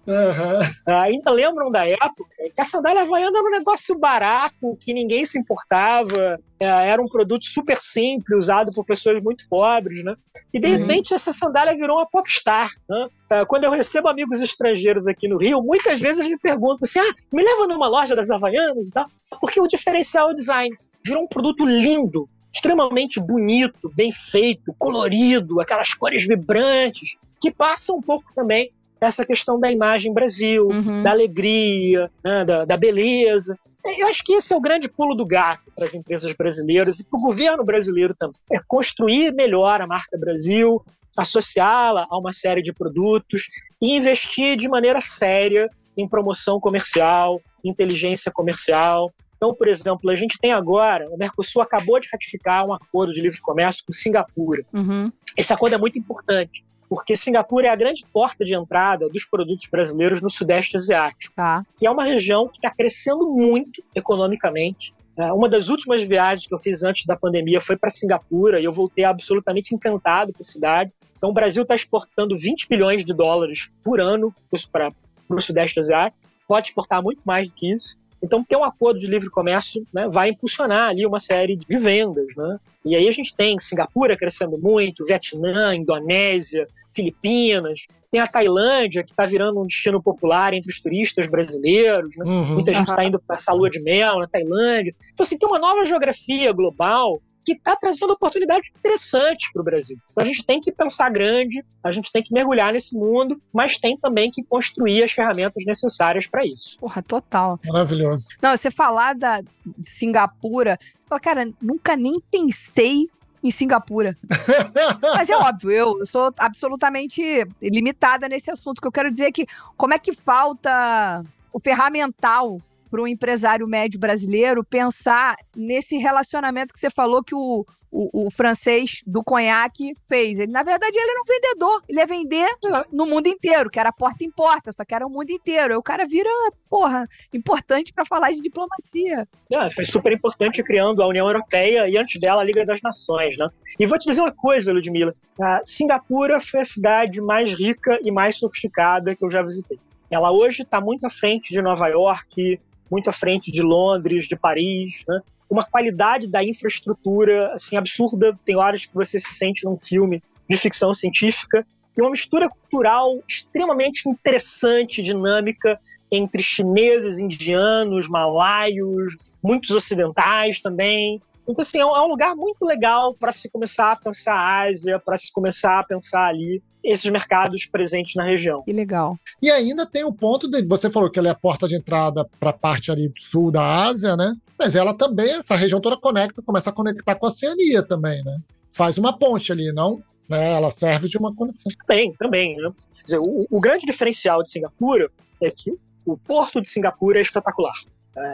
ah, 0.86 1.02
ainda 1.02 1.30
lembram 1.30 1.70
da 1.70 1.86
época 1.86 2.24
que 2.54 2.60
a 2.62 2.64
sandália 2.64 3.02
havaiana 3.02 3.38
era 3.38 3.46
um 3.46 3.50
negócio 3.50 3.98
barato, 3.98 4.74
que 4.80 4.94
ninguém 4.94 5.26
se 5.26 5.38
importava, 5.38 6.38
eh, 6.58 6.64
era 6.64 7.02
um 7.02 7.08
produto 7.08 7.44
super 7.44 7.76
simples, 7.76 8.38
usado 8.44 8.72
por 8.72 8.86
pessoas 8.86 9.20
muito 9.20 9.46
pobres, 9.50 10.02
né? 10.02 10.14
E 10.54 10.58
de 10.58 10.66
Uhum. 10.66 10.78
repente 10.78 11.12
essa 11.12 11.30
sandália 11.32 11.76
virou 11.76 11.98
uma 11.98 12.08
popstar, 12.08 12.70
né? 12.88 13.08
Ah, 13.28 13.44
Quando 13.44 13.64
eu 13.64 13.70
recebo 13.72 14.08
amigos 14.08 14.40
estrangeiros 14.40 15.06
aqui 15.06 15.28
no 15.28 15.36
Rio, 15.36 15.60
muitas 15.62 16.00
vezes 16.00 16.20
eles 16.20 16.30
me 16.32 16.38
perguntam 16.38 16.78
assim, 16.84 17.00
ah, 17.00 17.12
me 17.34 17.42
leva 17.42 17.66
numa 17.66 17.88
loja 17.88 18.16
das 18.16 18.30
havaianas 18.30 18.88
e 18.88 18.92
tal, 18.92 19.06
porque 19.42 19.60
o 19.60 19.66
diferencial 19.68 20.30
é 20.30 20.32
o 20.32 20.36
design. 20.36 20.74
Virou 21.04 21.22
um 21.24 21.28
produto 21.28 21.64
lindo, 21.66 22.26
extremamente 22.56 23.20
bonito, 23.20 23.92
bem 23.94 24.10
feito, 24.10 24.74
colorido, 24.78 25.60
aquelas 25.60 25.92
cores 25.92 26.26
vibrantes, 26.26 27.16
que 27.40 27.50
passa 27.50 27.92
um 27.92 28.00
pouco 28.00 28.24
também 28.34 28.70
essa 28.98 29.26
questão 29.26 29.60
da 29.60 29.70
imagem 29.70 30.12
Brasil, 30.12 30.68
Uhum. 30.68 31.02
da 31.02 31.10
alegria, 31.10 32.10
né, 32.24 32.44
da, 32.46 32.64
da 32.64 32.76
beleza. 32.76 33.56
Eu 33.84 34.08
acho 34.08 34.24
que 34.24 34.32
esse 34.32 34.52
é 34.52 34.56
o 34.56 34.60
grande 34.60 34.88
pulo 34.88 35.14
do 35.14 35.24
gato 35.24 35.70
para 35.76 35.84
as 35.84 35.94
empresas 35.94 36.32
brasileiras 36.32 36.98
e 36.98 37.04
para 37.04 37.18
o 37.18 37.22
governo 37.22 37.62
brasileiro 37.62 38.14
também. 38.14 38.40
É 38.50 38.58
construir 38.66 39.32
melhor 39.32 39.80
a 39.80 39.86
marca 39.86 40.18
Brasil, 40.18 40.82
associá-la 41.16 42.06
a 42.10 42.18
uma 42.18 42.32
série 42.32 42.62
de 42.62 42.72
produtos 42.72 43.48
e 43.80 43.94
investir 43.96 44.56
de 44.56 44.68
maneira 44.68 45.00
séria 45.00 45.68
em 45.96 46.08
promoção 46.08 46.58
comercial, 46.58 47.40
inteligência 47.62 48.32
comercial. 48.32 49.12
Então, 49.46 49.54
por 49.54 49.68
exemplo, 49.68 50.10
a 50.10 50.14
gente 50.16 50.38
tem 50.40 50.52
agora, 50.52 51.08
o 51.08 51.16
Mercosul 51.16 51.62
acabou 51.62 52.00
de 52.00 52.08
ratificar 52.12 52.66
um 52.66 52.72
acordo 52.72 53.12
de 53.12 53.20
livre 53.20 53.40
comércio 53.40 53.84
com 53.86 53.92
Singapura. 53.92 54.64
Uhum. 54.72 55.12
Esse 55.36 55.52
acordo 55.52 55.76
é 55.76 55.78
muito 55.78 55.96
importante, 55.96 56.64
porque 56.88 57.14
Singapura 57.14 57.68
é 57.68 57.70
a 57.70 57.76
grande 57.76 58.04
porta 58.12 58.44
de 58.44 58.56
entrada 58.56 59.08
dos 59.08 59.24
produtos 59.24 59.68
brasileiros 59.68 60.20
no 60.20 60.28
Sudeste 60.28 60.76
Asiático, 60.76 61.32
Tá. 61.36 61.64
que 61.76 61.86
é 61.86 61.90
uma 61.90 62.02
região 62.02 62.48
que 62.48 62.58
está 62.58 62.72
crescendo 62.72 63.24
muito 63.30 63.80
economicamente. 63.94 64.92
É, 65.16 65.32
Uma 65.32 65.48
das 65.48 65.68
últimas 65.68 66.02
viagens 66.02 66.48
que 66.48 66.52
eu 66.52 66.58
fiz 66.58 66.82
antes 66.82 67.06
da 67.06 67.14
pandemia 67.16 67.60
foi 67.60 67.76
para 67.76 67.88
Singapura 67.88 68.60
e 68.60 68.64
eu 68.64 68.72
voltei 68.72 69.04
absolutamente 69.04 69.72
encantado 69.72 70.32
com 70.32 70.40
a 70.40 70.44
cidade. 70.44 70.92
Então, 71.16 71.30
o 71.30 71.32
Brasil 71.32 71.62
está 71.62 71.76
exportando 71.76 72.36
20 72.36 72.68
bilhões 72.68 73.04
de 73.04 73.14
dólares 73.14 73.70
por 73.84 74.00
ano 74.00 74.34
para 74.72 74.92
o 75.30 75.40
Sudeste 75.40 75.78
Asiático, 75.78 76.18
pode 76.48 76.68
exportar 76.68 77.00
muito 77.00 77.22
mais 77.24 77.46
do 77.46 77.54
que 77.54 77.72
isso. 77.72 77.96
Então, 78.22 78.42
ter 78.42 78.56
um 78.56 78.64
acordo 78.64 78.98
de 78.98 79.06
livre 79.06 79.28
comércio 79.28 79.86
né, 79.92 80.08
vai 80.08 80.30
impulsionar 80.30 80.90
ali 80.90 81.06
uma 81.06 81.20
série 81.20 81.56
de 81.56 81.78
vendas. 81.78 82.34
Né? 82.36 82.58
E 82.84 82.96
aí 82.96 83.06
a 83.06 83.10
gente 83.10 83.34
tem 83.34 83.58
Singapura 83.58 84.16
crescendo 84.16 84.58
muito, 84.58 85.04
Vietnã, 85.04 85.74
Indonésia, 85.74 86.66
Filipinas, 86.94 87.86
tem 88.10 88.20
a 88.20 88.26
Tailândia, 88.26 89.02
que 89.02 89.10
está 89.10 89.26
virando 89.26 89.60
um 89.60 89.66
destino 89.66 90.02
popular 90.02 90.54
entre 90.54 90.70
os 90.70 90.80
turistas 90.80 91.26
brasileiros. 91.26 92.16
Né? 92.16 92.24
Uhum. 92.24 92.54
Muita 92.54 92.72
gente 92.72 92.88
está 92.88 93.04
indo 93.04 93.20
para 93.20 93.36
essa 93.36 93.52
lua 93.52 93.68
de 93.68 93.80
mel 93.82 94.18
na 94.20 94.26
Tailândia. 94.26 94.94
Então, 95.12 95.24
assim, 95.24 95.36
tem 95.36 95.48
uma 95.48 95.58
nova 95.58 95.84
geografia 95.84 96.52
global 96.52 97.20
que 97.46 97.52
está 97.52 97.76
trazendo 97.76 98.12
oportunidades 98.12 98.70
interessantes 98.76 99.52
para 99.52 99.62
o 99.62 99.64
Brasil. 99.64 99.96
Então, 100.10 100.24
a 100.24 100.26
gente 100.26 100.44
tem 100.44 100.60
que 100.60 100.72
pensar 100.72 101.08
grande, 101.10 101.64
a 101.82 101.92
gente 101.92 102.10
tem 102.10 102.20
que 102.20 102.34
mergulhar 102.34 102.72
nesse 102.72 102.96
mundo, 102.96 103.40
mas 103.52 103.78
tem 103.78 103.96
também 103.96 104.32
que 104.32 104.42
construir 104.42 105.04
as 105.04 105.12
ferramentas 105.12 105.64
necessárias 105.64 106.26
para 106.26 106.44
isso. 106.44 106.76
Porra, 106.80 107.00
total. 107.02 107.60
Maravilhoso. 107.64 108.26
Não, 108.42 108.56
você 108.56 108.68
falar 108.68 109.14
da 109.14 109.40
de 109.40 109.88
Singapura, 109.88 110.76
você 110.98 111.08
fala, 111.08 111.20
cara, 111.20 111.48
nunca 111.62 111.96
nem 111.96 112.20
pensei 112.30 113.08
em 113.42 113.50
Singapura. 113.52 114.16
Mas 115.14 115.30
é 115.30 115.36
óbvio, 115.36 115.70
eu 115.70 116.04
sou 116.04 116.32
absolutamente 116.38 117.46
limitada 117.62 118.28
nesse 118.28 118.50
assunto. 118.50 118.78
O 118.78 118.80
que 118.80 118.88
eu 118.88 118.92
quero 118.92 119.12
dizer 119.12 119.26
é 119.26 119.32
que 119.32 119.46
como 119.76 119.94
é 119.94 119.98
que 119.98 120.12
falta 120.12 121.24
o 121.52 121.60
ferramental 121.60 122.60
para 122.96 123.02
um 123.02 123.06
empresário 123.06 123.68
médio 123.68 124.00
brasileiro 124.00 124.64
pensar 124.64 125.36
nesse 125.54 125.98
relacionamento 125.98 126.72
que 126.72 126.80
você 126.80 126.88
falou 126.88 127.22
que 127.22 127.34
o, 127.34 127.66
o, 127.92 128.26
o 128.26 128.30
francês 128.30 129.02
do 129.06 129.22
conhaque 129.22 129.92
fez. 130.08 130.38
Ele, 130.38 130.50
na 130.50 130.62
verdade, 130.62 130.96
ele 130.96 131.10
era 131.10 131.20
um 131.20 131.24
vendedor. 131.24 131.82
Ele 131.86 131.98
ia 131.98 132.06
vender 132.06 132.48
no 132.90 133.04
mundo 133.04 133.26
inteiro, 133.26 133.68
que 133.68 133.78
era 133.78 133.92
porta 133.92 134.24
em 134.24 134.30
porta, 134.30 134.72
só 134.72 134.82
que 134.82 134.94
era 134.94 135.06
o 135.06 135.10
mundo 135.10 135.28
inteiro. 135.28 135.74
Aí 135.74 135.78
o 135.78 135.82
cara 135.82 136.06
vira, 136.06 136.30
porra, 136.70 137.06
importante 137.34 137.92
para 137.92 138.06
falar 138.06 138.32
de 138.32 138.40
diplomacia. 138.40 139.28
Ah, 139.54 139.68
foi 139.70 139.84
super 139.84 140.10
importante 140.10 140.62
criando 140.62 141.02
a 141.02 141.06
União 141.06 141.26
Europeia 141.26 141.86
e 141.90 141.98
antes 141.98 142.18
dela 142.18 142.40
a 142.40 142.44
Liga 142.44 142.64
das 142.64 142.80
Nações, 142.80 143.36
né? 143.36 143.46
E 143.78 143.84
vou 143.84 143.98
te 143.98 144.08
dizer 144.08 144.22
uma 144.22 144.32
coisa, 144.32 144.72
Ludmila. 144.72 145.14
A 145.38 145.60
Singapura 145.64 146.40
foi 146.40 146.60
a 146.60 146.64
cidade 146.64 147.20
mais 147.20 147.52
rica 147.52 147.98
e 148.02 148.10
mais 148.10 148.36
sofisticada 148.36 149.14
que 149.14 149.22
eu 149.22 149.30
já 149.30 149.42
visitei. 149.42 149.78
Ela 150.10 150.30
hoje 150.30 150.62
está 150.62 150.80
muito 150.80 151.04
à 151.04 151.10
frente 151.10 151.52
de 151.52 151.60
Nova 151.60 151.88
York, 151.88 152.60
muito 152.90 153.10
à 153.10 153.12
frente 153.12 153.50
de 153.50 153.62
Londres, 153.62 154.26
de 154.26 154.36
Paris, 154.36 155.04
né? 155.08 155.20
Uma 155.48 155.64
qualidade 155.64 156.26
da 156.28 156.44
infraestrutura 156.44 157.52
assim 157.54 157.76
absurda. 157.76 158.38
Tem 158.44 158.56
horas 158.56 158.84
que 158.84 158.94
você 158.94 159.18
se 159.18 159.34
sente 159.34 159.64
num 159.64 159.78
filme 159.78 160.22
de 160.48 160.56
ficção 160.56 160.92
científica 160.92 161.66
e 161.96 162.00
uma 162.00 162.10
mistura 162.10 162.48
cultural 162.48 163.18
extremamente 163.26 164.08
interessante, 164.08 165.02
dinâmica 165.02 165.80
entre 166.10 166.42
chineses, 166.42 167.18
indianos, 167.18 168.08
malaios, 168.08 169.16
muitos 169.42 169.70
ocidentais 169.70 170.60
também. 170.60 171.20
Então, 171.48 171.62
assim, 171.62 171.78
é 171.78 171.86
um, 171.86 171.96
é 171.96 172.02
um 172.02 172.08
lugar 172.08 172.34
muito 172.34 172.64
legal 172.64 173.14
para 173.14 173.32
se 173.32 173.48
começar 173.48 173.92
a 173.92 173.96
pensar 173.96 174.34
a 174.34 174.62
Ásia, 174.64 174.98
para 174.98 175.16
se 175.16 175.32
começar 175.32 175.78
a 175.78 175.84
pensar 175.84 176.26
ali 176.26 176.62
esses 176.82 177.10
mercados 177.10 177.66
presentes 177.66 178.14
na 178.14 178.24
região. 178.24 178.62
Que 178.62 178.72
legal. 178.72 179.18
E 179.42 179.50
ainda 179.50 179.84
tem 179.84 180.04
o 180.04 180.12
ponto 180.12 180.48
de 180.48 180.62
você 180.62 180.88
falou 180.88 181.10
que 181.10 181.18
ela 181.18 181.28
é 181.28 181.32
a 181.32 181.34
porta 181.34 181.66
de 181.66 181.74
entrada 181.74 182.24
para 182.38 182.50
a 182.50 182.52
parte 182.52 182.90
ali 182.90 183.08
do 183.08 183.20
sul 183.20 183.50
da 183.50 183.84
Ásia, 183.84 184.16
né? 184.16 184.34
Mas 184.58 184.76
ela 184.76 184.94
também, 184.94 185.32
essa 185.32 185.56
região 185.56 185.80
toda 185.80 185.96
conecta, 185.96 186.42
começa 186.42 186.70
a 186.70 186.72
conectar 186.72 187.16
com 187.16 187.26
a 187.26 187.28
Oceania 187.28 187.82
também, 187.82 188.22
né? 188.24 188.38
Faz 188.70 188.98
uma 188.98 189.16
ponte 189.16 189.50
ali, 189.50 189.72
não? 189.72 190.02
Né? 190.28 190.52
Ela 190.52 190.70
serve 190.70 191.08
de 191.08 191.18
uma 191.18 191.34
conexão. 191.34 191.72
Também, 191.86 192.12
também. 192.14 192.56
Né? 192.56 192.70
Quer 192.98 193.04
dizer, 193.04 193.18
o, 193.18 193.46
o 193.50 193.60
grande 193.60 193.84
diferencial 193.84 194.42
de 194.42 194.50
Singapura 194.50 195.10
é 195.42 195.50
que 195.50 195.72
o 196.04 196.16
porto 196.16 196.60
de 196.60 196.68
Singapura 196.68 197.18
é 197.18 197.22
espetacular. 197.22 197.74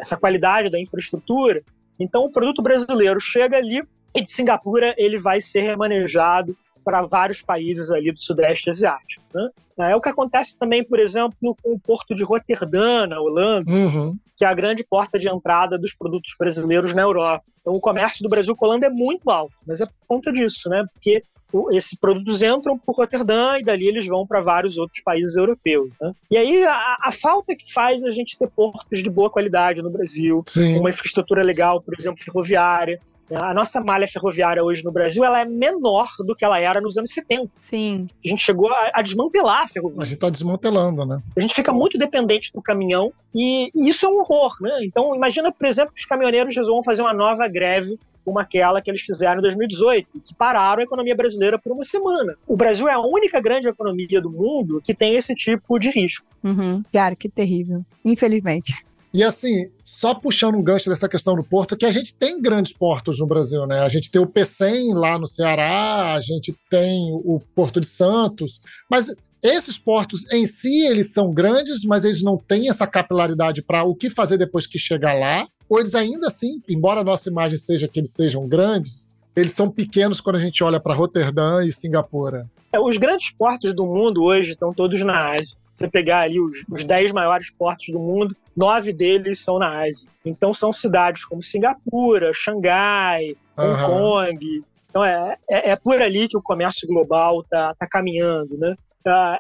Essa 0.01 0.17
qualidade 0.17 0.71
da 0.71 0.79
infraestrutura. 0.79 1.63
Então, 2.03 2.25
o 2.25 2.31
produto 2.31 2.63
brasileiro 2.63 3.21
chega 3.21 3.57
ali 3.57 3.83
e 4.15 4.23
de 4.23 4.31
Singapura 4.31 4.95
ele 4.99 5.19
vai 5.19 5.41
ser 5.41 5.61
remanejado 5.61 6.57
para 6.85 7.03
vários 7.03 7.41
países 7.41 7.91
ali 7.91 8.11
do 8.13 8.21
Sudeste 8.21 8.69
Asiático. 8.69 9.25
Né? 9.33 9.49
É 9.91 9.97
o 9.97 10.01
que 10.01 10.09
acontece 10.09 10.59
também, 10.59 10.85
por 10.85 10.99
exemplo, 10.99 11.37
com 11.41 11.73
o 11.73 11.79
porto 11.79 12.15
de 12.15 12.25
Roterdã, 12.25 13.07
na 13.07 13.21
Holanda, 13.21 13.71
Uhum. 13.71 14.17
que 14.37 14.45
é 14.45 14.49
a 14.49 14.55
grande 14.55 14.85
porta 14.85 15.19
de 15.19 15.29
entrada 15.29 15.79
dos 15.79 15.95
produtos 15.95 16.35
brasileiros 16.39 16.93
na 16.93 17.03
Europa. 17.03 17.45
Então, 17.61 17.73
o 17.73 17.81
comércio 17.81 18.23
do 18.23 18.29
Brasil 18.29 18.57
com 18.57 18.65
a 18.65 18.69
Holanda 18.69 18.87
é 18.87 18.91
muito 18.91 19.31
alto, 19.31 19.55
mas 19.67 19.81
é 19.81 19.87
por 19.87 19.95
conta 20.09 20.33
disso, 20.33 20.69
né? 20.69 20.85
Porque 20.93 21.23
esses 21.71 21.95
produtos 21.95 22.43
entram 22.43 22.79
por 22.79 22.95
Roterdã 22.95 23.59
e 23.59 23.65
dali 23.65 23.87
eles 23.87 24.07
vão 24.07 24.27
para 24.27 24.41
vários 24.41 24.79
outros 24.79 25.01
países 25.01 25.37
europeus. 25.37 25.93
Né? 26.01 26.13
E 26.31 26.37
aí 26.37 26.65
a, 26.65 26.97
a 27.03 27.13
falta 27.13 27.55
que 27.55 27.73
faz 27.73 28.05
a 28.05 28.11
gente 28.11 28.39
ter 28.39 28.49
portos 28.49 29.03
de 29.03 29.11
boa 29.11 29.31
qualidade 29.31 29.83
no 29.83 29.91
Brasil, 29.91 30.43
Sim. 30.47 30.79
uma 30.79 30.91
infraestrutura 30.91 31.43
legal, 31.43 31.81
por 31.81 31.95
exemplo, 31.99 32.23
ferroviária. 32.23 33.01
A 33.35 33.55
nossa 33.55 33.81
malha 33.81 34.07
ferroviária 34.07 34.63
hoje 34.63 34.85
no 34.85 34.93
Brasil 34.93 35.25
ela 35.25 35.41
é 35.41 35.45
menor 35.45 36.09
do 36.19 36.35
que 36.35 36.45
ela 36.45 36.59
era 36.59 36.81
nos 36.81 36.99
anos 36.99 37.11
70. 37.13 37.51
Sim. 37.61 38.09
A 38.25 38.29
gente 38.29 38.43
chegou 38.43 38.71
a, 38.71 38.91
a 38.95 39.03
desmantelar 39.03 39.63
a 39.63 39.69
ferrovia. 39.69 40.03
A 40.03 40.05
gente 40.05 40.15
está 40.15 40.29
desmantelando, 40.29 41.07
né? 41.07 41.23
A 41.35 41.41
gente 41.41 41.55
fica 41.55 41.73
muito 41.73 41.97
dependente 41.97 42.53
do 42.53 42.61
caminhão 42.61 43.13
e, 43.35 43.71
e 43.75 43.89
isso 43.89 44.05
é 44.05 44.09
um 44.09 44.19
horror, 44.19 44.57
né? 44.61 44.85
Então, 44.85 45.15
imagina, 45.15 45.51
por 45.51 45.67
exemplo, 45.67 45.95
que 45.95 46.01
os 46.01 46.07
caminhoneiros 46.07 46.55
resolvam 46.55 46.85
fazer 46.85 47.01
uma 47.01 47.15
nova 47.15 47.49
greve 47.49 47.99
como 48.25 48.39
aquela 48.39 48.81
que 48.81 48.91
eles 48.91 49.03
fizeram 49.03 49.39
em 49.39 49.43
2018, 49.43 50.09
que 50.25 50.35
pararam 50.35 50.81
a 50.81 50.85
economia 50.85 51.15
brasileira 51.15 51.59
por 51.59 51.73
uma 51.73 51.85
semana. 51.85 52.37
O 52.47 52.57
Brasil 52.57 52.89
é 52.89 52.93
a 52.93 53.01
única 53.01 53.41
grande 53.41 53.69
economia 53.69 54.21
do 54.21 54.31
mundo 54.31 54.81
que 54.83 54.95
tem 54.95 55.15
esse 55.15 55.35
tipo 55.35 55.79
de 55.79 55.91
risco. 55.91 56.27
Uhum. 56.43 56.83
Cara, 56.93 57.15
que 57.17 57.29
terrível. 57.29 57.85
Infelizmente. 58.05 58.75
E 59.15 59.23
assim, 59.23 59.69
só 59.85 60.15
puxando 60.15 60.55
um 60.55 60.63
gancho 60.63 60.89
dessa 60.89 61.09
questão 61.09 61.37
do 61.37 61.45
porto, 61.45 61.77
que 61.77 61.85
a 61.85 61.91
gente 61.91 62.15
tem 62.15 62.41
grandes 62.41 62.73
portos 62.73 63.19
no 63.19 63.27
Brasil, 63.27 63.67
né? 63.67 63.81
A 63.81 63.89
gente 63.89 64.11
tem 64.11 64.21
o 64.21 64.27
P100 64.27 64.95
lá 64.95 65.19
no 65.19 65.27
Ceará, 65.27 66.15
a 66.15 66.21
gente 66.23 66.57
tem 66.71 67.13
o 67.13 67.39
Porto 67.55 67.79
de 67.79 67.87
Santos, 67.87 68.59
mas 68.91 69.15
esses 69.43 69.77
portos 69.77 70.25
em 70.33 70.47
si, 70.47 70.87
eles 70.87 71.13
são 71.13 71.31
grandes, 71.33 71.85
mas 71.85 72.05
eles 72.05 72.23
não 72.23 72.39
têm 72.39 72.69
essa 72.69 72.87
capilaridade 72.87 73.61
para 73.61 73.83
o 73.83 73.95
que 73.95 74.09
fazer 74.09 74.39
depois 74.39 74.67
que 74.67 74.79
chegar 74.79 75.13
lá. 75.13 75.47
Eles 75.79 75.95
ainda 75.95 76.29
assim, 76.29 76.63
embora 76.69 77.01
a 77.01 77.05
nossa 77.05 77.29
imagem 77.29 77.59
seja 77.59 77.89
que 77.89 78.01
eles 78.01 78.11
sejam 78.11 78.49
grandes, 78.49 79.11
eles 79.35 79.53
são 79.53 79.71
pequenos 79.71 80.21
quando 80.21 80.37
a 80.37 80.39
gente 80.41 80.63
olha 80.63 80.79
para 80.79 80.95
Roterdã 80.95 81.65
e 81.65 81.73
Singapura. 81.73 82.47
É, 82.73 82.81
os 82.81 82.97
grandes 82.97 83.31
portos 83.31 83.75
do 83.75 83.85
mundo 83.85 84.23
hoje 84.23 84.53
estão 84.53 84.73
todos 84.73 85.01
na 85.03 85.35
Ásia. 85.35 85.57
Você 85.73 85.89
pegar 85.89 86.21
ali 86.21 86.41
os, 86.41 86.65
os 86.71 86.85
dez 86.85 87.13
maiores 87.13 87.51
portos 87.51 87.89
do 87.89 87.99
mundo, 87.99 88.37
nove 88.57 88.93
deles 88.93 89.41
são 89.41 89.59
na 89.59 89.83
Ásia. 89.87 90.09
Então 90.25 90.53
são 90.53 90.73
cidades 90.73 91.25
como 91.25 91.43
Singapura, 91.43 92.33
Xangai, 92.35 93.37
Hong 93.57 93.83
uhum. 93.83 93.87
Kong. 93.87 94.65
Então 94.89 95.05
é, 95.05 95.37
é, 95.51 95.71
é, 95.71 95.77
por 95.77 96.01
ali 96.01 96.29
que 96.29 96.37
o 96.37 96.43
comércio 96.43 96.87
global 96.87 97.41
está 97.41 97.75
tá 97.75 97.87
caminhando, 97.87 98.57
né? 98.59 98.75
Uh, 99.07 99.39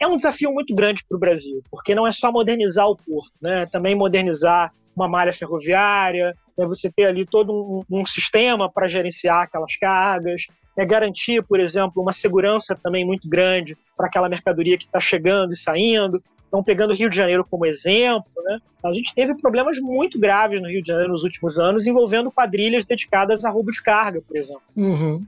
é 0.00 0.06
um 0.06 0.16
desafio 0.16 0.52
muito 0.52 0.74
grande 0.74 1.04
para 1.08 1.16
o 1.16 1.20
Brasil, 1.20 1.62
porque 1.70 1.94
não 1.94 2.06
é 2.06 2.12
só 2.12 2.30
modernizar 2.30 2.88
o 2.88 2.96
porto, 2.96 3.32
né? 3.40 3.66
também 3.66 3.94
modernizar 3.94 4.72
uma 4.98 5.08
malha 5.08 5.32
ferroviária, 5.32 6.34
é 6.58 6.66
você 6.66 6.90
ter 6.90 7.06
ali 7.06 7.24
todo 7.24 7.84
um, 7.90 8.00
um 8.00 8.06
sistema 8.06 8.70
para 8.70 8.88
gerenciar 8.88 9.42
aquelas 9.42 9.76
cargas, 9.76 10.46
é 10.76 10.84
garantir, 10.84 11.42
por 11.42 11.60
exemplo, 11.60 12.02
uma 12.02 12.12
segurança 12.12 12.78
também 12.80 13.04
muito 13.04 13.28
grande 13.28 13.76
para 13.96 14.06
aquela 14.06 14.28
mercadoria 14.28 14.76
que 14.76 14.84
está 14.84 15.00
chegando 15.00 15.52
e 15.52 15.56
saindo. 15.56 16.22
Então, 16.46 16.62
pegando 16.62 16.92
o 16.92 16.96
Rio 16.96 17.10
de 17.10 17.16
Janeiro 17.16 17.46
como 17.48 17.66
exemplo, 17.66 18.30
né, 18.44 18.58
a 18.84 18.92
gente 18.94 19.14
teve 19.14 19.34
problemas 19.34 19.78
muito 19.78 20.18
graves 20.18 20.60
no 20.60 20.68
Rio 20.68 20.82
de 20.82 20.88
Janeiro 20.88 21.12
nos 21.12 21.24
últimos 21.24 21.58
anos 21.58 21.86
envolvendo 21.86 22.30
quadrilhas 22.30 22.84
dedicadas 22.84 23.44
a 23.44 23.50
roubo 23.50 23.70
de 23.70 23.82
carga, 23.82 24.22
por 24.26 24.36
exemplo. 24.36 24.62
Uhum. 24.76 25.24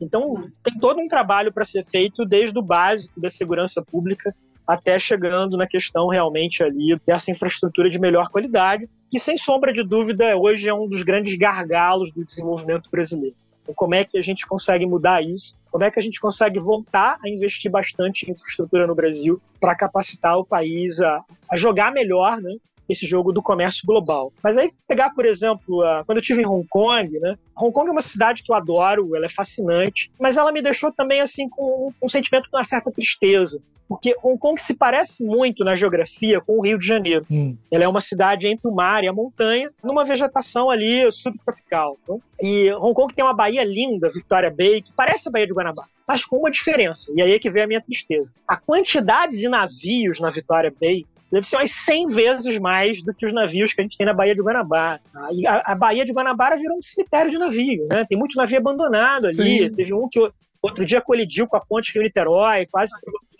Então, 0.00 0.48
tem 0.64 0.78
todo 0.78 1.00
um 1.00 1.06
trabalho 1.06 1.52
para 1.52 1.64
ser 1.64 1.84
feito 1.84 2.24
desde 2.24 2.58
o 2.58 2.62
básico 2.62 3.20
da 3.20 3.30
segurança 3.30 3.82
pública 3.82 4.34
até 4.66 4.98
chegando 4.98 5.56
na 5.56 5.66
questão 5.66 6.08
realmente 6.08 6.62
ali 6.62 6.98
dessa 7.06 7.30
infraestrutura 7.30 7.88
de 7.88 7.98
melhor 7.98 8.28
qualidade, 8.30 8.88
que 9.10 9.18
sem 9.18 9.36
sombra 9.36 9.72
de 9.72 9.82
dúvida 9.82 10.36
hoje 10.36 10.68
é 10.68 10.74
um 10.74 10.88
dos 10.88 11.02
grandes 11.02 11.36
gargalos 11.36 12.12
do 12.12 12.24
desenvolvimento 12.24 12.90
brasileiro. 12.90 13.36
Então, 13.62 13.74
como 13.74 13.94
é 13.94 14.04
que 14.04 14.18
a 14.18 14.22
gente 14.22 14.46
consegue 14.46 14.86
mudar 14.86 15.22
isso? 15.22 15.54
Como 15.70 15.84
é 15.84 15.90
que 15.90 15.98
a 15.98 16.02
gente 16.02 16.20
consegue 16.20 16.58
voltar 16.58 17.18
a 17.24 17.28
investir 17.28 17.70
bastante 17.70 18.28
em 18.28 18.32
infraestrutura 18.32 18.86
no 18.86 18.94
Brasil 18.94 19.40
para 19.60 19.74
capacitar 19.74 20.36
o 20.36 20.44
país 20.44 21.00
a, 21.00 21.24
a 21.50 21.56
jogar 21.56 21.92
melhor, 21.92 22.40
né? 22.40 22.56
Esse 22.92 23.06
jogo 23.06 23.32
do 23.32 23.42
comércio 23.42 23.86
global. 23.86 24.32
Mas 24.42 24.56
aí 24.56 24.70
pegar, 24.86 25.10
por 25.10 25.24
exemplo, 25.24 25.82
quando 26.06 26.18
eu 26.18 26.22
estive 26.22 26.42
em 26.42 26.46
Hong 26.46 26.66
Kong, 26.68 27.18
né? 27.18 27.36
Hong 27.56 27.72
Kong 27.72 27.88
é 27.88 27.92
uma 27.92 28.02
cidade 28.02 28.42
que 28.42 28.52
eu 28.52 28.56
adoro, 28.56 29.14
ela 29.16 29.26
é 29.26 29.28
fascinante, 29.28 30.10
mas 30.18 30.36
ela 30.36 30.52
me 30.52 30.62
deixou 30.62 30.92
também 30.92 31.20
assim 31.20 31.48
com 31.48 31.88
um, 31.88 32.06
um 32.06 32.08
sentimento 32.08 32.44
de 32.44 32.56
uma 32.56 32.64
certa 32.64 32.90
tristeza, 32.90 33.60
porque 33.92 34.14
Hong 34.22 34.38
Kong 34.38 34.58
se 34.58 34.74
parece 34.74 35.22
muito 35.22 35.62
na 35.64 35.76
geografia 35.76 36.40
com 36.40 36.58
o 36.58 36.62
Rio 36.62 36.78
de 36.78 36.86
Janeiro. 36.86 37.26
Hum. 37.30 37.54
Ela 37.70 37.84
é 37.84 37.88
uma 37.88 38.00
cidade 38.00 38.46
entre 38.46 38.66
o 38.66 38.74
mar 38.74 39.04
e 39.04 39.08
a 39.08 39.12
montanha, 39.12 39.70
numa 39.84 40.02
vegetação 40.02 40.70
ali 40.70 41.10
subtropical. 41.12 41.98
Né? 42.08 42.18
E 42.40 42.72
Hong 42.72 42.94
Kong 42.94 43.12
tem 43.12 43.22
uma 43.22 43.34
baía 43.34 43.62
linda, 43.62 44.08
Victoria 44.08 44.50
Bay, 44.50 44.80
que 44.80 44.92
parece 44.92 45.28
a 45.28 45.30
Baía 45.30 45.46
de 45.46 45.52
Guanabara, 45.52 45.88
mas 46.08 46.24
com 46.24 46.38
uma 46.38 46.50
diferença. 46.50 47.12
E 47.14 47.20
aí 47.20 47.32
é 47.32 47.38
que 47.38 47.50
vem 47.50 47.64
a 47.64 47.66
minha 47.66 47.82
tristeza. 47.82 48.32
A 48.48 48.56
quantidade 48.56 49.36
de 49.36 49.48
navios 49.48 50.20
na 50.20 50.30
Victoria 50.30 50.72
Bay 50.80 51.04
deve 51.32 51.46
ser 51.46 51.56
umas 51.56 51.70
100 51.70 52.08
vezes 52.08 52.58
mais 52.58 53.02
do 53.02 53.14
que 53.14 53.24
os 53.24 53.32
navios 53.32 53.72
que 53.72 53.80
a 53.80 53.84
gente 53.84 53.96
tem 53.96 54.06
na 54.06 54.12
Baía 54.12 54.34
de 54.34 54.42
Guanabara. 54.42 55.00
E 55.32 55.46
a, 55.46 55.62
a 55.64 55.74
Baía 55.74 56.04
de 56.04 56.12
Guanabara 56.12 56.58
virou 56.58 56.76
um 56.76 56.82
cemitério 56.82 57.30
de 57.30 57.38
navio, 57.38 57.88
né? 57.90 58.04
Tem 58.06 58.18
muito 58.18 58.36
navio 58.36 58.58
abandonado 58.58 59.26
ali. 59.26 59.68
Sim. 59.68 59.74
Teve 59.74 59.94
um 59.94 60.06
que 60.10 60.20
outro 60.60 60.84
dia 60.84 61.00
colidiu 61.00 61.48
com 61.48 61.56
a 61.56 61.60
ponte 61.60 61.92
Rio-Niterói, 61.94 62.66
quase 62.66 62.92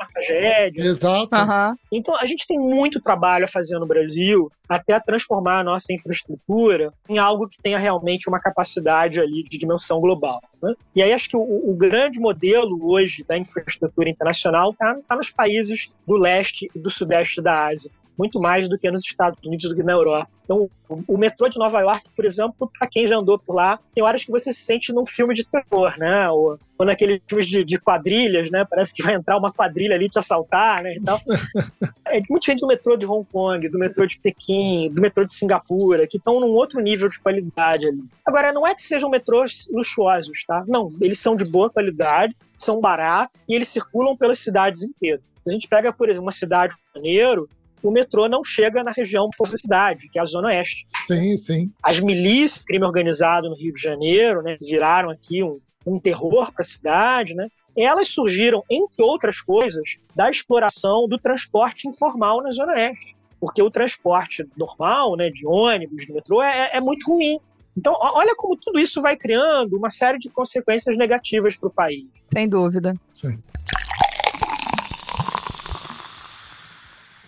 tragédia. 0.06 0.82
Exato. 0.84 1.34
Uhum. 1.34 1.76
Então, 1.90 2.16
a 2.16 2.26
gente 2.26 2.46
tem 2.46 2.58
muito 2.58 3.00
trabalho 3.00 3.44
a 3.44 3.48
fazer 3.48 3.78
no 3.78 3.86
Brasil 3.86 4.50
até 4.68 4.98
transformar 4.98 5.60
a 5.60 5.64
nossa 5.64 5.92
infraestrutura 5.92 6.92
em 7.08 7.18
algo 7.18 7.48
que 7.48 7.60
tenha 7.60 7.78
realmente 7.78 8.28
uma 8.28 8.40
capacidade 8.40 9.20
ali 9.20 9.42
de 9.42 9.58
dimensão 9.58 10.00
global. 10.00 10.40
Né? 10.62 10.74
E 10.96 11.02
aí 11.02 11.12
acho 11.12 11.28
que 11.28 11.36
o, 11.36 11.40
o, 11.40 11.74
grande 11.74 12.18
modelo 12.18 12.78
hoje 12.90 13.24
da 13.24 13.36
infraestrutura 13.36 14.08
internacional 14.08 14.70
está 14.70 14.96
tá 15.06 15.16
nos 15.16 15.30
países 15.30 15.94
do 16.06 16.16
leste 16.16 16.70
e 16.74 16.78
do 16.78 16.90
sudeste 16.90 17.42
da 17.42 17.66
Ásia 17.66 17.90
muito 18.18 18.40
mais 18.40 18.68
do 18.68 18.78
que 18.78 18.90
nos 18.90 19.02
Estados 19.02 19.38
Unidos, 19.44 19.68
do 19.68 19.74
que 19.74 19.82
na 19.82 19.92
Europa. 19.92 20.28
Então, 20.44 20.68
o, 21.06 21.16
metrô 21.16 21.48
de 21.48 21.58
Nova 21.58 21.80
York, 21.80 22.10
por 22.14 22.24
exemplo, 22.24 22.70
para 22.78 22.88
quem 22.88 23.06
já 23.06 23.16
andou 23.16 23.38
por 23.38 23.54
lá, 23.54 23.78
tem 23.94 24.02
horas 24.02 24.24
que 24.24 24.30
você 24.30 24.52
se 24.52 24.60
sente 24.60 24.92
num 24.92 25.06
filme 25.06 25.34
de 25.34 25.46
terror, 25.46 25.96
né? 25.98 26.28
Ou, 26.28 26.58
ou 26.78 26.86
naqueles 26.86 27.22
filmes 27.26 27.46
de, 27.46 27.64
de, 27.64 27.78
quadrilhas, 27.78 28.50
né? 28.50 28.66
Parece 28.68 28.92
que 28.92 29.02
vai 29.02 29.14
entrar 29.14 29.38
uma 29.38 29.52
quadrilha 29.52 29.94
ali 29.94 30.08
te 30.08 30.18
assaltar, 30.18 30.82
né? 30.82 30.94
E 30.94 31.00
tal. 31.00 31.20
é 32.06 32.20
muito 32.28 32.40
diferente 32.40 32.60
do 32.60 32.66
metrô 32.66 32.96
de 32.96 33.06
Hong 33.06 33.26
Kong, 33.32 33.68
do 33.68 33.78
metrô 33.78 34.04
de 34.04 34.18
Pequim, 34.18 34.92
do 34.92 35.00
metrô 35.00 35.24
de 35.24 35.32
Singapura, 35.32 36.06
que 36.06 36.18
estão 36.18 36.40
num 36.40 36.50
outro 36.50 36.80
nível 36.80 37.08
de 37.08 37.18
qualidade 37.20 37.86
ali. 37.86 38.04
Agora, 38.26 38.52
não 38.52 38.66
é 38.66 38.74
que 38.74 38.82
sejam 38.82 39.08
metrôs 39.08 39.68
luxuosos, 39.72 40.44
tá? 40.44 40.64
Não, 40.66 40.90
eles 41.00 41.20
são 41.20 41.36
de 41.36 41.48
boa 41.50 41.70
qualidade, 41.70 42.36
são 42.56 42.80
baratos 42.80 43.40
e 43.48 43.54
eles 43.54 43.68
circulam 43.68 44.16
pelas 44.16 44.40
cidades 44.40 44.82
inteiras. 44.82 45.20
Se 45.42 45.50
a 45.50 45.52
gente 45.52 45.66
pega, 45.66 45.92
por 45.92 46.08
exemplo, 46.08 46.26
uma 46.26 46.32
cidade 46.32 46.74
de 46.74 47.00
Janeiro, 47.00 47.48
o 47.82 47.90
metrô 47.90 48.28
não 48.28 48.44
chega 48.44 48.84
na 48.84 48.92
região 48.92 49.28
da 49.38 49.56
cidade, 49.56 50.08
que 50.08 50.18
é 50.18 50.22
a 50.22 50.26
Zona 50.26 50.48
Oeste. 50.48 50.84
Sim, 51.06 51.36
sim. 51.36 51.70
As 51.82 52.00
milícias, 52.00 52.64
crime 52.64 52.84
organizado 52.84 53.48
no 53.48 53.56
Rio 53.56 53.72
de 53.72 53.80
Janeiro, 53.80 54.42
né, 54.42 54.56
viraram 54.60 55.10
aqui 55.10 55.42
um, 55.42 55.58
um 55.86 55.98
terror 55.98 56.52
para 56.52 56.62
a 56.62 56.64
cidade, 56.64 57.34
né? 57.34 57.48
Elas 57.76 58.08
surgiram, 58.08 58.62
entre 58.70 59.02
outras 59.02 59.40
coisas, 59.40 59.96
da 60.14 60.30
exploração 60.30 61.08
do 61.08 61.18
transporte 61.18 61.88
informal 61.88 62.42
na 62.42 62.50
Zona 62.50 62.72
Oeste. 62.72 63.16
Porque 63.40 63.62
o 63.62 63.70
transporte 63.70 64.46
normal, 64.56 65.16
né, 65.16 65.30
de 65.30 65.46
ônibus, 65.46 66.06
de 66.06 66.12
metrô, 66.12 66.42
é, 66.42 66.70
é 66.74 66.80
muito 66.80 67.10
ruim. 67.10 67.40
Então, 67.76 67.96
olha 67.98 68.34
como 68.36 68.56
tudo 68.56 68.78
isso 68.78 69.00
vai 69.00 69.16
criando 69.16 69.76
uma 69.76 69.90
série 69.90 70.18
de 70.18 70.28
consequências 70.28 70.96
negativas 70.96 71.56
para 71.56 71.68
o 71.68 71.72
país. 71.72 72.04
Sem 72.30 72.46
dúvida. 72.46 72.94
Sim. 73.12 73.38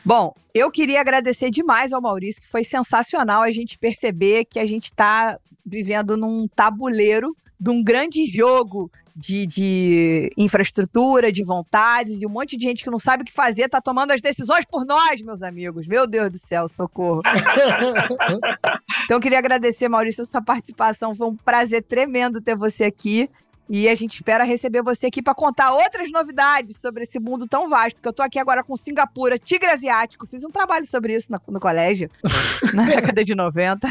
Bom, 0.04 0.34
eu 0.52 0.70
queria 0.70 1.00
agradecer 1.00 1.50
demais 1.50 1.92
ao 1.92 2.02
Maurício, 2.02 2.42
que 2.42 2.48
foi 2.48 2.62
sensacional 2.62 3.42
a 3.42 3.50
gente 3.50 3.78
perceber 3.78 4.44
que 4.44 4.58
a 4.58 4.66
gente 4.66 4.84
está 4.84 5.38
vivendo 5.64 6.16
num 6.16 6.46
tabuleiro 6.46 7.34
de 7.58 7.70
um 7.70 7.82
grande 7.82 8.26
jogo 8.26 8.90
de, 9.16 9.46
de, 9.46 10.30
infraestrutura, 10.36 11.30
de 11.30 11.42
vontades, 11.44 12.20
e 12.20 12.26
um 12.26 12.30
monte 12.30 12.56
de 12.56 12.64
gente 12.64 12.82
que 12.82 12.90
não 12.90 12.98
sabe 12.98 13.22
o 13.22 13.26
que 13.26 13.32
fazer 13.32 13.66
está 13.66 13.80
tomando 13.80 14.10
as 14.10 14.20
decisões 14.20 14.64
por 14.66 14.84
nós, 14.84 15.22
meus 15.22 15.42
amigos. 15.42 15.86
Meu 15.86 16.06
Deus 16.06 16.30
do 16.30 16.38
céu, 16.38 16.66
socorro. 16.66 17.22
então, 19.04 19.16
eu 19.16 19.20
queria 19.20 19.38
agradecer, 19.38 19.88
Maurício, 19.88 20.22
a 20.22 20.26
sua 20.26 20.42
participação. 20.42 21.14
Foi 21.14 21.28
um 21.28 21.36
prazer 21.36 21.82
tremendo 21.84 22.40
ter 22.40 22.56
você 22.56 22.84
aqui. 22.84 23.30
E 23.68 23.88
a 23.88 23.94
gente 23.94 24.14
espera 24.14 24.44
receber 24.44 24.82
você 24.82 25.06
aqui 25.06 25.22
para 25.22 25.34
contar 25.34 25.72
outras 25.72 26.10
novidades 26.10 26.76
sobre 26.78 27.04
esse 27.04 27.18
mundo 27.18 27.46
tão 27.46 27.68
vasto. 27.68 28.00
Que 28.00 28.08
eu 28.08 28.12
tô 28.12 28.22
aqui 28.22 28.38
agora 28.38 28.62
com 28.62 28.76
Singapura, 28.76 29.38
tigre 29.38 29.70
asiático. 29.70 30.26
Fiz 30.26 30.44
um 30.44 30.50
trabalho 30.50 30.86
sobre 30.86 31.14
isso 31.14 31.32
no, 31.32 31.40
no 31.48 31.60
colégio, 31.60 32.10
na 32.74 32.84
década 32.84 33.24
de 33.24 33.34
90. 33.34 33.88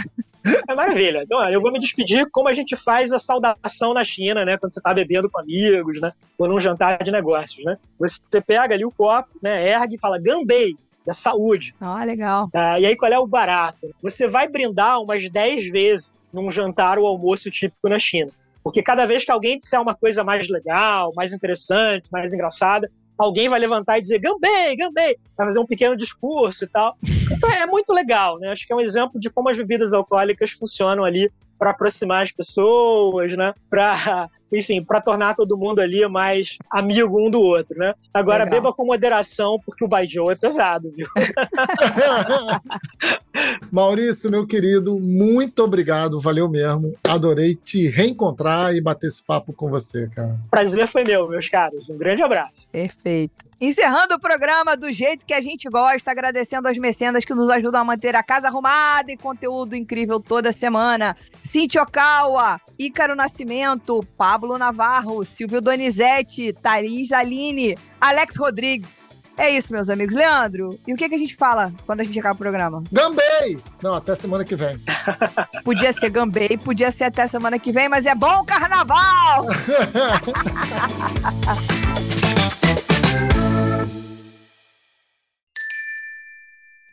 É 0.68 0.76
maravilha. 0.76 1.24
Então, 1.24 1.50
eu 1.50 1.62
vou 1.62 1.72
me 1.72 1.80
despedir 1.80 2.30
como 2.30 2.50
a 2.50 2.54
gente 2.54 2.76
faz 2.76 3.12
a 3.12 3.20
saudação 3.20 3.94
na 3.94 4.04
China, 4.04 4.46
né? 4.46 4.58
Quando 4.58 4.74
você 4.74 4.80
está 4.80 4.94
bebendo 4.94 5.30
com 5.30 5.40
amigos, 5.40 6.00
né? 6.02 6.12
Ou 6.38 6.48
num 6.48 6.60
jantar 6.60 7.02
de 7.04 7.12
negócios, 7.12 7.64
né? 7.66 7.78
Você 7.98 8.42
pega 8.46 8.76
ali 8.76 8.86
o 8.86 8.92
copo, 8.92 9.30
né? 9.42 9.68
Ergue 9.68 9.96
e 9.96 10.00
fala 10.00 10.20
gambei, 10.20 10.76
da 11.06 11.14
saúde. 11.14 11.74
Ah, 11.80 12.04
legal. 12.04 12.50
Ah, 12.54 12.80
e 12.80 12.86
aí, 12.86 12.96
qual 12.96 13.12
é 13.12 13.18
o 13.18 13.28
barato? 13.28 13.94
Você 14.02 14.28
vai 14.28 14.48
brindar 14.48 15.02
umas 15.02 15.30
10 15.30 15.72
vezes 15.72 16.12
num 16.32 16.50
jantar 16.52 16.98
ou 17.00 17.08
almoço 17.08 17.50
típico 17.50 17.88
na 17.88 18.00
China. 18.00 18.32
Porque 18.64 18.82
cada 18.82 19.06
vez 19.06 19.26
que 19.26 19.32
alguém 19.32 19.58
disser 19.58 19.82
uma 19.82 19.94
coisa 19.94 20.24
mais 20.24 20.48
legal, 20.50 21.12
mais 21.16 21.34
interessante, 21.34 22.08
mais 22.12 22.34
engraçada, 22.34 22.90
alguém 23.18 23.50
vai 23.50 23.60
levantar 23.60 23.98
e 23.98 24.02
dizer 24.02 24.20
gambei, 24.20 24.76
gambei, 24.76 25.18
vai 25.38 25.48
fazer 25.48 25.60
um 25.60 25.66
pequeno 25.66 25.96
discurso 25.96 26.64
e 26.64 26.68
tal. 26.68 26.98
Então 27.32 27.52
é 27.52 27.66
muito 27.66 27.92
legal, 27.94 28.40
né? 28.40 28.50
Acho 28.50 28.66
que 28.66 28.74
é 28.74 28.76
um 28.76 28.82
exemplo 28.82 29.20
de 29.20 29.30
como 29.30 29.50
as 29.50 29.58
bebidas 29.58 29.94
alcoólicas 29.94 30.52
funcionam 30.52 31.04
ali 31.04 31.30
para 31.58 31.72
aproximar 31.72 32.24
as 32.24 32.32
pessoas, 32.32 33.36
né? 33.38 33.54
Para 33.70 34.30
enfim, 34.56 34.84
para 34.84 35.02
tornar 35.02 35.36
todo 35.36 35.58
mundo 35.58 35.80
ali 35.80 36.08
mais 36.08 36.58
amigo 36.70 37.20
um 37.20 37.30
do 37.30 37.40
outro, 37.40 37.78
né? 37.78 37.94
Agora 38.14 38.44
Legal. 38.44 38.62
beba 38.62 38.74
com 38.74 38.86
moderação, 38.86 39.60
porque 39.66 39.84
o 39.84 39.88
Baijiu 39.88 40.32
é 40.32 40.36
pesado, 40.36 40.92
viu? 40.96 41.08
Maurício, 43.72 44.30
meu 44.30 44.46
querido, 44.46 45.00
muito 45.00 45.64
obrigado, 45.64 46.20
valeu 46.20 46.50
mesmo. 46.50 46.94
Adorei 47.08 47.56
te 47.56 47.88
reencontrar 47.88 48.76
e 48.76 48.82
bater 48.82 49.08
esse 49.08 49.24
papo 49.24 49.54
com 49.54 49.70
você, 49.70 50.08
cara. 50.10 50.40
Prazer 50.50 50.88
foi 50.88 51.04
meu, 51.04 51.28
meus 51.28 51.50
caros. 51.50 51.90
Um 51.90 51.98
grande 51.98 52.22
abraço. 52.22 52.70
Perfeito. 52.72 53.54
Encerrando 53.66 54.16
o 54.16 54.20
programa 54.20 54.76
do 54.76 54.92
jeito 54.92 55.26
que 55.26 55.34
a 55.34 55.40
gente 55.40 55.70
gosta, 55.70 56.12
agradecendo 56.12 56.68
aos 56.68 56.78
mecenas 56.78 57.24
que 57.24 57.34
nos 57.34 57.50
ajudam 57.50 57.80
a 57.80 57.86
manter 57.86 58.14
a 58.14 58.22
casa 58.22 58.50
arrumada 58.50 59.10
e 59.10 59.16
conteúdo 59.16 59.74
incrível 59.74 60.20
toda 60.20 60.52
semana. 60.52 61.16
Cintia 61.42 61.82
Okawa, 61.82 62.60
Ícaro 62.78 63.16
Nascimento, 63.16 64.06
Pablo 64.18 64.43
Navarro, 64.58 65.26
Silvio 65.26 65.62
Donizete, 65.62 66.54
Thaís 66.54 67.12
Aline, 67.12 67.78
Alex 68.00 68.38
Rodrigues. 68.38 69.14
É 69.38 69.50
isso, 69.50 69.74
meus 69.74 69.90
amigos. 69.90 70.16
Leandro, 70.16 70.80
e 70.86 70.94
o 70.94 70.98
que, 70.98 71.10
que 71.10 71.16
a 71.16 71.18
gente 71.18 71.36
fala 71.36 71.74
quando 71.86 72.02
a 72.02 72.04
gente 72.04 72.20
acaba 72.20 72.36
o 72.36 72.38
programa? 72.38 72.84
Gambei! 72.92 73.60
Não, 73.82 73.96
até 73.96 74.16
semana 74.16 74.46
que 74.46 74.56
vem. 74.56 74.80
Podia 75.64 75.92
ser 75.92 76.10
Gambei, 76.10 76.58
podia 76.58 76.92
ser 76.92 77.06
até 77.06 77.28
semana 77.28 77.58
que 77.58 77.72
vem, 77.72 77.90
mas 77.90 78.06
é 78.06 78.14
bom 78.14 78.46
carnaval! 78.46 79.48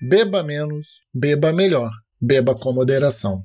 Beba 0.03 0.43
menos, 0.43 1.03
beba 1.13 1.53
melhor. 1.53 1.91
Beba 2.19 2.55
com 2.55 2.73
moderação. 2.73 3.45